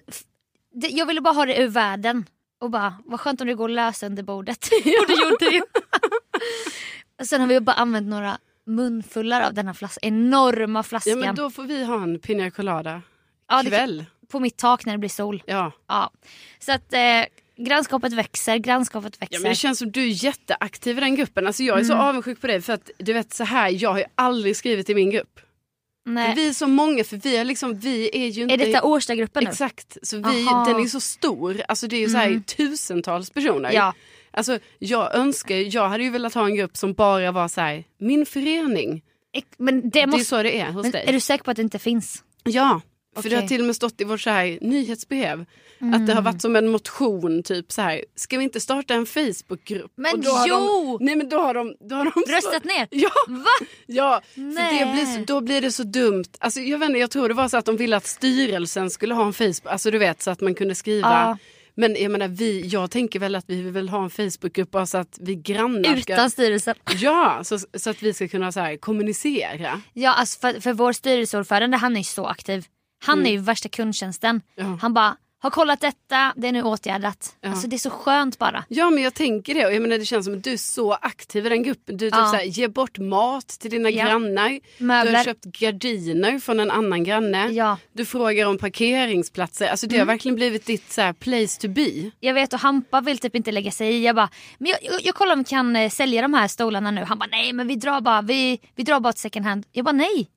jag 0.73 1.07
ville 1.07 1.21
bara 1.21 1.35
ha 1.35 1.47
det 1.47 1.63
ur 1.63 1.69
världen. 1.69 2.25
Och 2.61 2.71
bara, 2.71 2.95
vad 3.05 3.21
skönt 3.21 3.41
om 3.41 3.47
det 3.47 3.55
går 3.55 3.69
att 3.69 3.75
lösa 3.75 4.07
under 4.07 4.23
bordet. 4.23 4.69
och 5.01 5.07
det 5.07 5.13
gjorde 5.23 5.51
det 7.19 7.25
Sen 7.27 7.41
har 7.41 7.49
vi 7.49 7.61
bara 7.61 7.77
använt 7.77 8.09
några 8.09 8.39
munfullar 8.67 9.41
av 9.43 9.55
denna 9.55 9.75
flas 9.75 9.99
enorma 10.03 10.83
flaskan. 10.83 11.21
Ja 11.21 11.27
men 11.27 11.35
då 11.35 11.51
får 11.51 11.63
vi 11.63 11.85
ha 11.85 12.03
en 12.03 12.19
pina 12.19 12.51
colada 12.51 13.03
Ja, 13.49 13.63
kväll. 13.69 14.05
På 14.33 14.41
mitt 14.41 14.57
tak 14.57 14.87
när 14.87 14.93
det 14.93 14.99
blir 14.99 15.09
sol. 15.11 15.43
Ja. 15.47 15.73
Ja. 15.89 16.11
Så 16.59 16.73
att 16.73 16.93
eh, 16.93 17.01
grannskapet 17.57 18.13
växer, 18.13 18.57
grannskapet 18.57 19.23
växer. 19.23 19.37
ja 19.37 19.41
men 19.43 19.51
det 19.51 19.55
känns 19.57 19.79
som 19.79 19.91
du 19.93 20.03
är 20.03 20.25
jätteaktiv 20.25 20.99
i 20.99 21.01
den 21.01 21.15
gruppen. 21.15 21.47
Alltså 21.47 21.63
jag 21.63 21.81
är 21.81 21.85
så 21.85 21.93
Mm. 21.93 22.05
avundsjuk 22.05 22.41
på 22.41 22.47
dig 22.47 22.61
för 22.61 22.73
att 22.73 22.91
du 22.99 23.13
vet 23.13 23.35
så 23.35 23.45
här, 23.45 23.71
jag 23.83 23.91
har 23.91 23.99
ju 23.99 24.05
aldrig 24.15 24.57
skrivit 24.57 24.91
i 24.91 24.95
min 24.95 25.11
grupp. 25.11 25.41
Nej. 26.09 26.35
Vi 26.37 26.49
är 26.49 26.53
så 26.53 26.67
många 26.67 27.05
för 27.05 27.17
vi 27.17 27.37
är 27.37 27.45
liksom, 27.45 27.79
vi 27.79 28.11
är 28.13 28.27
ju 28.29 28.43
inte... 28.43 28.55
Är 28.55 28.59
detta 28.59 28.83
Årstagruppen 28.83 29.45
nu? 29.45 29.51
Exakt, 29.51 29.97
så 30.03 30.17
vi, 30.17 30.23
Aha. 30.49 30.65
den 30.65 30.83
är 30.83 30.87
så 30.87 31.01
stor. 31.01 31.63
Alltså 31.69 31.87
det 31.89 31.97
är 31.97 32.01
ju 32.01 32.09
så 32.09 32.17
här 32.17 32.27
Mm. 32.27 32.43
tusentals 32.43 33.31
personer. 33.31 33.73
Ja. 33.73 33.95
Alltså 34.31 34.59
jag 34.79 35.15
önskar, 35.15 35.75
jag 35.75 35.89
hade 35.89 36.05
ju 36.05 36.11
velat 36.11 36.35
ha 36.35 36.47
en 36.47 36.55
grupp 36.55 36.77
som 36.77 36.93
bara 36.93 37.33
var 37.33 37.49
så 37.49 37.61
här, 37.61 37.85
min 37.99 38.27
förening. 38.27 39.03
Men 39.59 39.81
det 39.83 39.89
Det 39.91 40.01
är 40.01 40.07
måste... 40.07 40.25
så 40.25 40.43
det 40.43 40.61
är 40.61 40.71
hos 40.73 40.83
men 40.83 40.93
dig. 40.93 41.05
är 41.09 41.13
du 41.13 41.21
säker 41.21 41.45
på 41.45 41.51
att 41.51 41.57
det 41.57 41.63
inte 41.63 41.79
finns? 41.79 42.23
Ja, 42.45 42.81
för 43.23 43.31
det 43.31 43.37
har 43.37 43.49
till 43.49 43.61
och 43.61 43.67
med 43.67 43.77
stått 43.77 44.01
i 44.01 44.05
vårt 44.05 44.21
så 44.21 44.31
här 44.31 44.59
nyhetsbrev. 44.61 45.47
Att 45.95 46.07
det 46.07 46.15
har 46.15 46.23
varit 46.23 46.43
som 46.43 46.57
en 46.57 46.69
motion, 46.69 47.43
typ 47.43 47.73
så 47.73 47.83
här. 47.83 48.05
Ska 48.15 48.39
vi 48.39 48.45
inte 48.45 48.61
starta 48.61 48.95
en 48.95 49.07
Facebookgrupp? 49.07 49.93
Men 49.97 50.13
Och 50.13 50.21
då 50.21 50.45
jo! 50.47 50.99
De, 50.99 51.05
nej 51.05 51.17
men 51.17 51.29
då 51.29 51.39
har 51.39 51.55
de... 51.55 51.77
Då 51.81 51.97
har 51.97 52.05
de 52.05 52.33
Röstat 52.33 52.65
ner? 52.65 52.89
Ja, 52.97 53.11
Va? 53.29 53.67
ja 53.87 54.21
för 54.35 54.41
Nej. 54.41 54.85
det 54.85 54.93
blir 54.93 55.05
så, 55.05 55.25
då 55.27 55.41
blir 55.41 55.61
det 55.61 55.73
så 55.73 55.83
dumt. 55.83 56.25
Alltså, 56.39 56.61
jag, 56.61 56.79
vet 56.79 56.89
inte, 56.89 56.99
jag 56.99 57.11
tror 57.11 57.29
det 57.29 57.35
var 57.35 57.49
så 57.49 57.57
att 57.57 57.65
de 57.65 57.77
ville 57.77 57.97
att 57.97 58.07
styrelsen 58.07 58.91
skulle 58.91 59.15
ha 59.15 59.27
en 59.27 59.33
Facebook, 59.33 59.67
alltså 59.67 59.91
du 59.91 59.99
vet 59.99 60.23
så 60.23 60.31
att 60.31 60.41
man 60.41 60.55
kunde 60.55 60.75
skriva. 60.75 61.09
Ja. 61.09 61.39
Men 61.79 61.97
jag 62.03 62.13
menar, 62.13 62.29
vi, 62.29 62.61
jag 62.67 62.91
tänker 62.91 63.19
väl 63.19 63.35
att 63.35 63.45
vi 63.49 63.63
vill 63.63 63.89
ha 63.89 64.05
en 64.05 64.11
Facebookgrupp 64.11 64.71
bara 64.71 64.87
så 64.87 64.99
att 64.99 65.19
vi 65.21 65.35
grannar 65.35 65.97
ska... 65.97 66.13
Utan 66.13 66.31
styrelsen? 66.31 66.75
Ja, 66.97 67.41
så, 67.45 67.59
så 67.75 67.91
att 67.91 68.03
vi 68.03 68.15
ska 68.15 68.29
kunna 68.29 68.53
så 68.53 68.61
här, 68.61 68.77
kommunicera. 68.77 69.81
Ja, 69.93 70.15
alltså 70.15 70.41
för, 70.41 70.61
för 70.61 70.73
vår 70.73 70.93
styrelseordförande 70.93 71.77
han 71.77 71.93
är 71.93 72.01
ju 72.01 72.05
så 72.05 72.27
aktiv. 72.27 72.67
Han 73.07 73.27
är 73.27 73.31
ju 73.31 73.39
värsta 73.39 73.69
kundtjänsten. 73.69 74.41
Mm. 74.59 74.71
Ja. 74.73 74.79
Han 74.83 74.95
bara, 74.95 75.17
har 75.39 75.51
kollat 75.51 75.81
detta, 75.81 76.33
det 76.37 76.49
är 76.49 76.53
nu 76.53 76.63
åtgärdat. 76.63 77.37
Ja. 77.41 77.51
Alltså 77.51 77.67
det 77.69 77.77
är 77.77 77.79
så 77.79 77.91
skönt 77.91 78.39
bara. 78.39 78.65
Ja 78.69 78.91
men 78.91 79.03
jag 79.05 79.15
tänker 79.15 79.55
det 79.55 79.61
jag 79.61 79.83
menar, 79.83 79.99
det 79.99 80.05
känns 80.05 80.25
som 80.25 80.35
att 80.35 80.45
du 80.45 80.53
är 80.53 80.57
så 80.57 80.93
aktiv 80.93 81.47
i 81.47 81.49
den 81.49 81.63
gruppen. 81.63 81.97
Du 81.97 82.07
typ 82.11 82.19
Ja. 82.19 82.27
så 82.31 82.37
här, 82.37 82.45
ger 82.45 82.69
bort 82.69 82.99
mat 82.99 83.49
till 83.49 83.71
dina 83.71 83.91
Ja. 83.91 84.05
grannar. 84.07 84.49
Du 84.49 84.55
har 84.55 84.87
Möbler. 84.87 85.25
köpt 85.25 85.45
gardiner 85.45 86.39
från 86.39 86.61
en 86.61 86.71
annan 86.71 87.05
granne. 87.05 87.49
Ja. 87.49 87.79
Du 87.93 88.05
frågar 88.05 88.47
om 88.47 88.59
parkeringsplatser. 88.59 89.69
Alltså 89.69 89.87
det 89.87 89.95
Mm. 89.97 90.09
har 90.09 90.15
verkligen 90.15 90.35
blivit 90.35 90.67
ditt 90.67 90.93
så 90.93 91.01
här, 91.01 91.13
place 91.13 91.61
to 91.61 91.69
be. 91.69 92.11
Jag 92.21 92.35
vet 92.35 92.53
och 92.53 92.61
Hampa 92.61 93.01
vill 93.01 93.19
typ 93.19 93.35
inte 93.35 93.53
lägga 93.53 93.71
sig 93.71 93.95
i. 93.95 94.05
Jag 94.05 94.17
bara, 94.17 94.29
men 94.59 94.71
jag, 94.71 94.79
jag, 94.93 95.03
jag 95.05 95.15
kollar 95.15 95.33
om 95.33 95.39
vi 95.39 95.45
kan 95.45 95.77
eh, 95.77 95.91
sälja 95.91 96.23
de 96.23 96.35
här 96.35 96.49
stolarna 96.49 96.91
nu. 96.91 97.05
Han 97.05 97.19
bara, 97.19 97.29
nej 97.31 97.53
men 97.53 97.69
vi 97.69 97.77
drar 97.77 98.01
bara, 98.01 98.23
vi, 98.23 98.61
vi 98.75 98.83
drar 98.83 99.01
bara 99.01 99.11
ett 99.11 99.19
second 99.19 99.47
hand. 99.47 99.67
Jag 99.73 99.85
bara, 99.85 99.93
nej. 99.93 100.29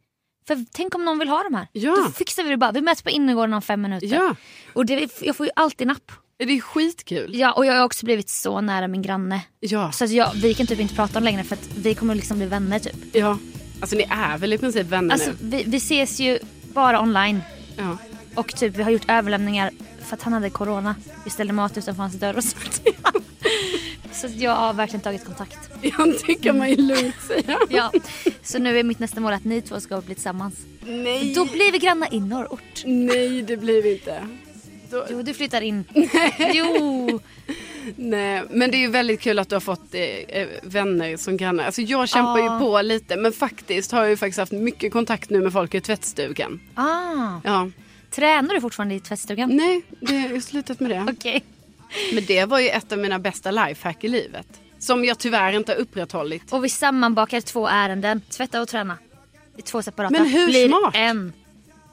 För 0.57 0.65
tänk 0.71 0.95
om 0.95 1.05
någon 1.05 1.19
vill 1.19 1.27
ha 1.29 1.43
de 1.43 1.53
här. 1.53 1.67
Ja. 1.71 1.95
Då 2.05 2.11
fixar 2.11 2.43
vi 2.43 2.49
det 2.49 2.57
bara. 2.57 2.71
Vi 2.71 2.81
möts 2.81 3.01
på 3.01 3.09
innergården 3.09 3.53
om 3.53 3.61
fem 3.61 3.81
minuter. 3.81 4.07
Ja, 4.07 4.35
Och 4.73 4.85
det, 4.85 5.09
jag 5.21 5.35
får 5.35 5.45
ju 5.45 5.51
alltid 5.55 5.87
napp. 5.87 6.11
det 6.37 6.43
är 6.43 6.61
skitkul. 6.61 7.35
Ja, 7.35 7.51
och 7.51 7.65
jag 7.65 7.73
har 7.73 7.83
också 7.85 8.05
blivit 8.05 8.29
så 8.29 8.61
nära 8.61 8.87
min 8.87 9.01
granne. 9.01 9.41
Ja, 9.59 9.91
Så 9.91 10.03
att 10.03 10.11
jag, 10.11 10.31
vi 10.35 10.53
kan 10.53 10.67
typ 10.67 10.79
inte 10.79 10.95
prata 10.95 11.17
om 11.17 11.23
längre 11.23 11.43
för 11.43 11.55
att 11.55 11.69
vi 11.77 11.95
kommer 11.95 12.15
liksom 12.15 12.37
bli 12.37 12.47
vänner 12.47 12.79
typ. 12.79 12.95
ja. 13.15 13.37
Alltså 13.81 13.95
ni 13.95 14.05
är 14.09 14.37
väl 14.37 14.53
i 14.53 14.57
princip 14.57 14.87
vänner 14.87 15.13
Alltså 15.13 15.29
nu? 15.29 15.35
vi, 15.41 15.63
vi 15.67 15.77
ses 15.77 16.19
ju 16.19 16.39
bara 16.73 17.01
online. 17.01 17.41
Ja. 17.77 17.97
Och 18.35 18.55
typ 18.55 18.75
vi 18.75 18.83
har 18.83 18.91
gjort 18.91 19.09
överlämningar 19.09 19.71
för 20.05 20.15
att 20.15 20.21
han 20.23 20.33
hade 20.33 20.49
corona. 20.49 20.95
Vi 21.23 21.29
ställde 21.29 21.53
mat 21.53 21.77
utanför 21.77 22.01
hans 22.03 22.13
dörr 22.15 22.37
och 22.37 22.43
sånt. 22.43 22.81
Så 24.11 24.27
jag 24.37 24.55
har 24.55 24.73
verkligen 24.73 25.01
tagit 25.01 25.25
kontakt. 25.25 25.57
ja, 25.81 26.07
det 26.27 26.35
kan 26.35 26.57
man 26.57 26.69
ju 26.69 26.75
lugnt 26.75 27.15
säga. 27.27 27.59
Ja. 27.69 27.91
Så 28.43 28.59
nu 28.59 28.79
är 28.79 28.83
mitt 28.83 28.99
nästa 28.99 29.19
mål 29.19 29.33
att 29.33 29.45
ni 29.45 29.61
två 29.61 29.79
ska 29.79 30.01
bli 30.01 30.15
tillsammans. 30.15 30.55
Nej, 30.85 31.33
Då 31.33 31.45
blir 31.45 31.71
vi 31.71 31.77
grannar 31.79 32.13
i 32.13 32.19
norrort. 32.19 32.83
nej 32.85 33.41
det 33.41 33.57
blir 33.57 33.81
vi 33.83 33.93
inte. 33.93 34.27
Då, 34.91 35.05
Jo, 35.09 35.21
du 35.21 35.33
flyttar 35.33 35.61
in. 35.61 35.83
Jo. 36.53 37.19
Nej, 37.95 38.43
men 38.49 38.71
det 38.71 38.77
är 38.77 38.79
ju 38.79 38.87
väldigt 38.87 39.21
kul 39.21 39.39
att 39.39 39.49
du 39.49 39.55
har 39.55 39.59
fått 39.59 39.93
eh, 39.95 40.01
eh, 40.01 40.47
vänner 40.63 41.17
som 41.17 41.37
grannar. 41.37 41.63
Alltså 41.65 41.81
jag 41.81 42.09
kämpar 42.09 42.37
Ja. 42.39 42.53
ju 42.53 42.59
på 42.59 42.81
lite 42.81 43.15
men 43.17 43.31
faktiskt 43.31 43.91
har 43.91 44.01
jag 44.01 44.09
ju 44.09 44.17
faktiskt 44.17 44.39
haft 44.39 44.51
mycket 44.51 44.91
kontakt 44.93 45.29
nu 45.29 45.41
med 45.41 45.53
folk 45.53 45.73
i 45.75 45.81
tvättstugan. 45.81 46.59
Ah. 46.75 47.39
Ja. 47.43 47.69
Tränar 48.11 48.55
du 48.55 48.61
fortfarande 48.61 48.95
i 48.95 48.99
tvättstugan? 48.99 49.49
Nej, 49.55 49.81
det 49.99 50.13
ju 50.15 50.41
slutat 50.41 50.79
med 50.79 50.89
det. 50.91 51.05
Okej. 51.11 51.43
Men 52.13 52.25
det 52.25 52.45
var 52.45 52.59
ju 52.59 52.69
ett 52.69 52.91
av 52.91 52.97
mina 52.97 53.19
bästa 53.19 53.51
lifehack 53.51 54.03
i 54.03 54.07
livet. 54.07 54.47
Som 54.79 55.05
jag 55.05 55.17
tyvärr 55.19 55.53
inte 55.53 55.71
har 55.71 55.79
upprätthållit. 55.79 56.53
Och 56.53 56.65
vi 56.65 56.69
sammanbakar 56.69 57.41
två 57.41 57.67
ärenden. 57.67 58.21
Tvätta 58.29 58.61
och 58.61 58.67
träna. 58.67 58.97
Är 59.57 59.61
två 59.61 59.81
separata. 59.81 60.11
Men 60.13 60.25
hur 60.25 60.47
Blir 60.47 60.67
smart? 60.67 60.95
en. 60.95 61.33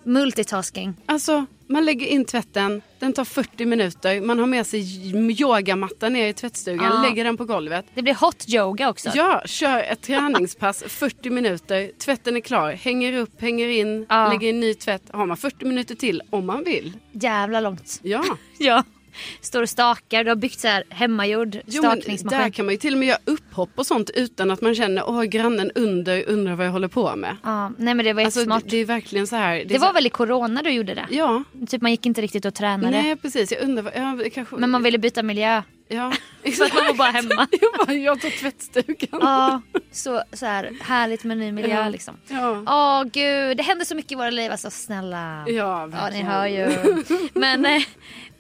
Multitasking. 0.05 0.95
Alltså, 1.07 1.47
man 1.69 1.85
lägger 1.85 2.07
in 2.07 2.25
tvätten, 2.25 2.83
den 2.99 3.13
tar 3.13 3.25
40 3.25 3.65
minuter, 3.67 4.21
man 4.21 4.39
har 4.39 4.47
med 4.47 4.67
sig 4.67 4.81
yogamatta 5.41 6.09
ner 6.09 6.29
i 6.29 6.33
tvättstugan, 6.33 6.93
Ja. 6.95 7.03
lägger 7.09 7.25
den 7.25 7.37
på 7.37 7.45
golvet. 7.45 7.87
Det 7.95 8.03
blir 8.03 8.15
hot 8.15 8.45
yoga 8.49 8.89
också. 8.91 9.11
Ja, 9.15 9.43
kör 9.47 9.83
ett 9.83 10.03
träningspass, 10.03 10.83
40 10.87 11.31
minuter, 11.31 11.91
tvätten 11.99 12.37
är 12.37 12.41
klar, 12.41 12.73
hänger 12.73 13.13
upp, 13.13 13.41
hänger 13.41 13.69
in, 13.69 14.07
Ja. 14.09 14.29
lägger 14.33 14.49
in 14.49 14.61
ny 14.61 14.75
tvätt. 14.75 15.03
Har 15.13 15.27
man 15.27 15.37
40 15.37 15.65
minuter 15.65 15.95
till 15.95 16.23
om 16.31 16.47
man 16.47 16.65
vill. 16.65 16.93
Jävla 17.13 17.61
långt. 17.61 18.01
Ja, 18.03 18.25
Ja. 18.59 18.85
Står 19.40 19.62
och 19.62 19.68
stakar. 19.68 20.24
Du 20.24 20.31
har 20.31 20.37
byggt 20.37 20.61
så 20.61 20.68
här 20.68 20.85
hemmagjord 20.88 21.59
jo, 21.66 21.83
stakningsmaskin. 21.83 22.38
där 22.38 22.50
kan 22.50 22.64
man 22.66 22.74
ju 22.74 22.79
till 22.79 22.92
och 22.92 22.98
med 22.98 23.09
göra 23.09 23.18
upphopp 23.24 23.70
och 23.74 23.87
sånt 23.87 24.11
utan 24.14 24.50
att 24.50 24.61
man 24.61 24.74
känner 24.74 25.09
åh 25.09 25.22
grannen 25.22 25.70
under 25.74 26.29
undrar 26.29 26.55
vad 26.55 26.66
jag 26.66 26.72
håller 26.72 26.88
på 26.88 27.16
med. 27.16 27.37
Ja, 27.44 27.72
nej 27.79 27.94
men 27.94 28.05
det 28.05 28.12
var 28.12 28.22
Alltså, 28.24 28.44
det, 28.44 28.61
det 28.64 28.76
är 28.76 28.85
verkligen 28.85 29.26
så 29.26 29.37
här. 29.37 29.57
Det, 29.57 29.64
det 29.64 29.74
så 29.74 29.81
var 29.81 29.87
här- 29.87 29.94
väl 29.94 30.07
i 30.07 30.11
corona 30.11 30.62
du 30.62 30.70
gjorde 30.70 30.94
det? 30.94 31.07
Ja, 31.11 31.42
Typ 31.68 31.83
man 31.83 31.90
gick 31.90 32.07
inte 32.07 32.20
riktigt 32.22 32.44
och 32.44 32.55
tränade. 32.55 32.90
nej 33.02 33.16
precis. 33.16 33.52
Jag 33.52 33.62
undrar 33.62 33.83
vad, 33.83 33.92
ja, 33.96 34.16
det 34.24 34.31
kanske... 34.31 34.57
Men 34.57 34.70
man 34.70 34.83
ville 34.83 34.98
byta 34.98 35.22
miljö. 35.22 35.62
Ja, 35.88 36.06
att 36.44 36.75
man 36.75 36.87
var 36.87 36.94
bara 36.94 37.11
hemma. 37.11 37.48
jag, 37.61 37.87
bara, 37.87 37.94
jag 37.96 38.21
tar 38.21 38.31
tvättstugan. 38.31 38.96
Ja, 39.23 39.61
så, 39.92 40.23
så 40.33 40.46
här 40.46 40.73
härligt 40.81 41.25
med 41.25 41.38
ny 41.38 41.52
miljö 41.52 41.75
Ja. 41.83 41.88
liksom. 41.88 42.17
Ja, 42.29 42.63
Åh 42.67 43.04
gud, 43.13 43.56
det 43.56 43.63
händer 43.63 43.85
så 43.85 43.94
mycket 43.94 44.13
i 44.13 44.15
våra 44.15 44.31
liv 44.31 44.50
alltså 44.52 44.71
snälla. 44.71 45.44
ja, 45.46 45.52
Ja, 45.52 45.87
ni 45.87 45.92
verkligen. 45.92 46.27
hör 46.27 46.46
ju. 46.46 46.77
Men, 47.35 47.67
eh, 47.67 47.83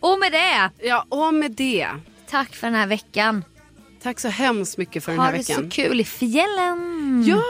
och 0.00 0.18
med 0.18 0.32
det, 0.32 0.70
Ja, 0.88 1.04
och 1.08 1.34
med 1.34 1.50
det. 1.52 1.88
tack 2.30 2.54
för 2.56 2.66
den 2.66 2.76
här 2.76 2.86
veckan. 2.86 3.44
Tack 4.02 4.20
så 4.20 4.28
hemskt 4.28 4.78
mycket 4.78 5.04
för 5.04 5.12
den 5.12 5.18
Ha 5.18 5.26
här 5.26 5.32
det 5.32 5.38
veckan. 5.38 5.56
så 5.64 5.70
kul 5.70 6.00
i 6.00 6.04
fjällen. 6.04 7.24
Ja, 7.26 7.40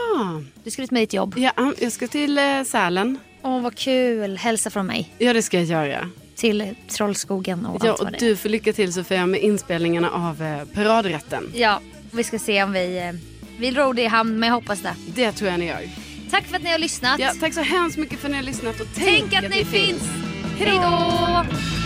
Du 0.63 0.71
ska 0.71 0.81
ut 0.83 0.91
med 0.91 1.01
ditt 1.01 1.13
jobb. 1.13 1.33
ja, 1.37 1.73
jag 1.79 1.91
ska 1.91 2.07
till 2.07 2.37
eh, 2.37 2.63
Sälen. 2.63 3.19
Åh 3.41 3.61
vad 3.61 3.75
kul, 3.75 4.37
hälsa 4.37 4.69
från 4.69 4.85
mig. 4.85 5.13
Ja, 5.17 5.33
det 5.33 5.41
ska 5.41 5.57
jag 5.61 5.65
göra. 5.87 6.09
Till 6.37 6.75
Trollskogen 6.87 7.65
och 7.65 7.85
Ja, 7.85 7.89
allt 7.91 7.99
och 7.99 8.05
vad 8.05 8.13
det 8.13 8.17
är. 8.25 8.29
du 8.29 8.35
får 8.37 8.49
lycka 8.49 8.73
till 8.73 8.93
Sofia 8.93 9.25
med 9.25 9.41
inspelningarna 9.41 10.09
av 10.09 10.41
eh, 10.43 10.65
paradrätten. 10.73 11.51
Ja, 11.55 11.81
vi 12.11 12.23
ska 12.23 12.39
se 12.39 12.63
om 12.63 12.71
vi, 12.71 12.97
eh, 12.97 13.11
vi 13.59 13.71
ror 13.71 13.93
det 13.93 14.01
i 14.01 14.07
hamn 14.07 14.39
men 14.39 14.47
jag 14.47 14.53
hoppas 14.55 14.81
det. 14.81 14.93
Det 15.15 15.31
tror 15.31 15.49
jag 15.51 15.59
ni 15.59 15.65
gör. 15.67 15.81
Tack 16.31 16.43
för 16.43 16.55
att 16.55 16.63
ni 16.63 16.71
har 16.71 16.77
lyssnat. 16.79 17.19
Ja, 17.19 17.31
tack 17.39 17.53
så 17.53 17.61
hemskt 17.61 17.97
mycket 17.97 18.19
för 18.19 18.27
att 18.27 18.31
ni 18.31 18.37
har 18.37 18.43
lyssnat 18.43 18.79
och 18.79 18.87
tänk, 18.95 19.29
Tänk 19.31 19.43
att 19.45 19.51
ni 19.51 19.65
finns. 19.65 20.03
Hej 20.59 20.79
då! 20.83 21.76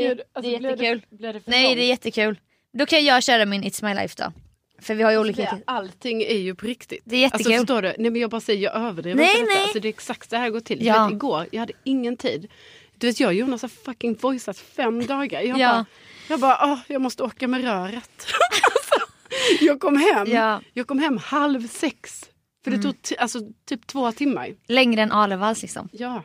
Det 0.00 0.06
är, 0.06 0.14
det 0.14 0.22
alltså, 0.32 0.58
blev 0.58 0.70
jättekul. 0.70 1.02
Det, 1.10 1.16
blev 1.16 1.34
det 1.34 1.40
för 1.40 1.50
Nej, 1.50 1.74
det 1.74 1.82
är 1.82 1.88
jättekul. 1.88 2.40
Då 2.72 2.86
kan 2.86 3.04
jag 3.04 3.22
köra 3.22 3.44
min 3.46 3.62
It's 3.64 3.84
My 3.84 3.94
Life 4.02 4.14
då. 4.24 4.32
För 4.82 4.94
vi 4.94 5.02
har 5.02 5.10
ju 5.10 5.18
olika... 5.18 5.42
Det- 5.42 5.62
Allting 5.66 6.22
är 6.22 6.38
ju 6.38 6.54
på 6.54 6.66
riktigt. 6.66 7.00
Det 7.04 7.16
är 7.16 7.20
jättekul. 7.20 7.52
Alltså 7.52 7.60
förstår 7.62 7.82
du? 7.82 7.94
Nej 7.98 8.10
men 8.10 8.20
jag 8.20 8.30
bara 8.30 8.40
säger, 8.40 8.62
jag 8.62 8.74
överdriver 8.76 9.16
Nej, 9.16 9.40
inte 9.40 9.52
nej. 9.54 9.62
Alltså, 9.62 9.80
det 9.80 9.88
är 9.88 9.90
exakt 9.90 10.30
så 10.30 10.36
här 10.36 10.44
det 10.44 10.50
går 10.50 10.60
till. 10.60 10.86
Ja. 10.86 11.04
Vet, 11.04 11.12
igår, 11.12 11.46
jag 11.52 11.60
hade 11.60 11.72
ingen 11.84 12.16
tid. 12.16 12.50
Du 12.98 13.06
vet 13.06 13.20
jag 13.20 13.28
och 13.28 13.34
Jonas 13.34 13.62
har 13.62 13.68
fucking 13.68 14.14
voicat 14.20 14.58
fem 14.58 15.06
dagar. 15.06 15.40
Jag 15.42 15.58
Ja. 15.58 15.68
bara, 15.72 15.86
jag, 16.28 16.40
bara 16.40 16.58
åh, 16.72 16.78
jag 16.88 17.00
måste 17.02 17.22
åka 17.22 17.48
med 17.48 17.62
röret. 17.64 18.26
Alltså, 18.74 19.64
jag 19.64 19.80
kom 19.80 19.96
hem, 19.96 20.26
Ja. 20.30 20.60
jag 20.72 20.86
kom 20.86 20.98
hem 20.98 21.18
halv 21.18 21.68
sex. 21.68 22.24
För 22.64 22.70
det 22.70 22.78
tog 22.82 23.02
t- 23.02 23.16
alltså, 23.18 23.38
typ 23.68 23.86
två 23.86 24.12
timmar. 24.12 24.48
Längre 24.68 25.02
än 25.02 25.12
Alevalls 25.12 25.62
liksom. 25.62 25.88
Ja. 25.92 26.22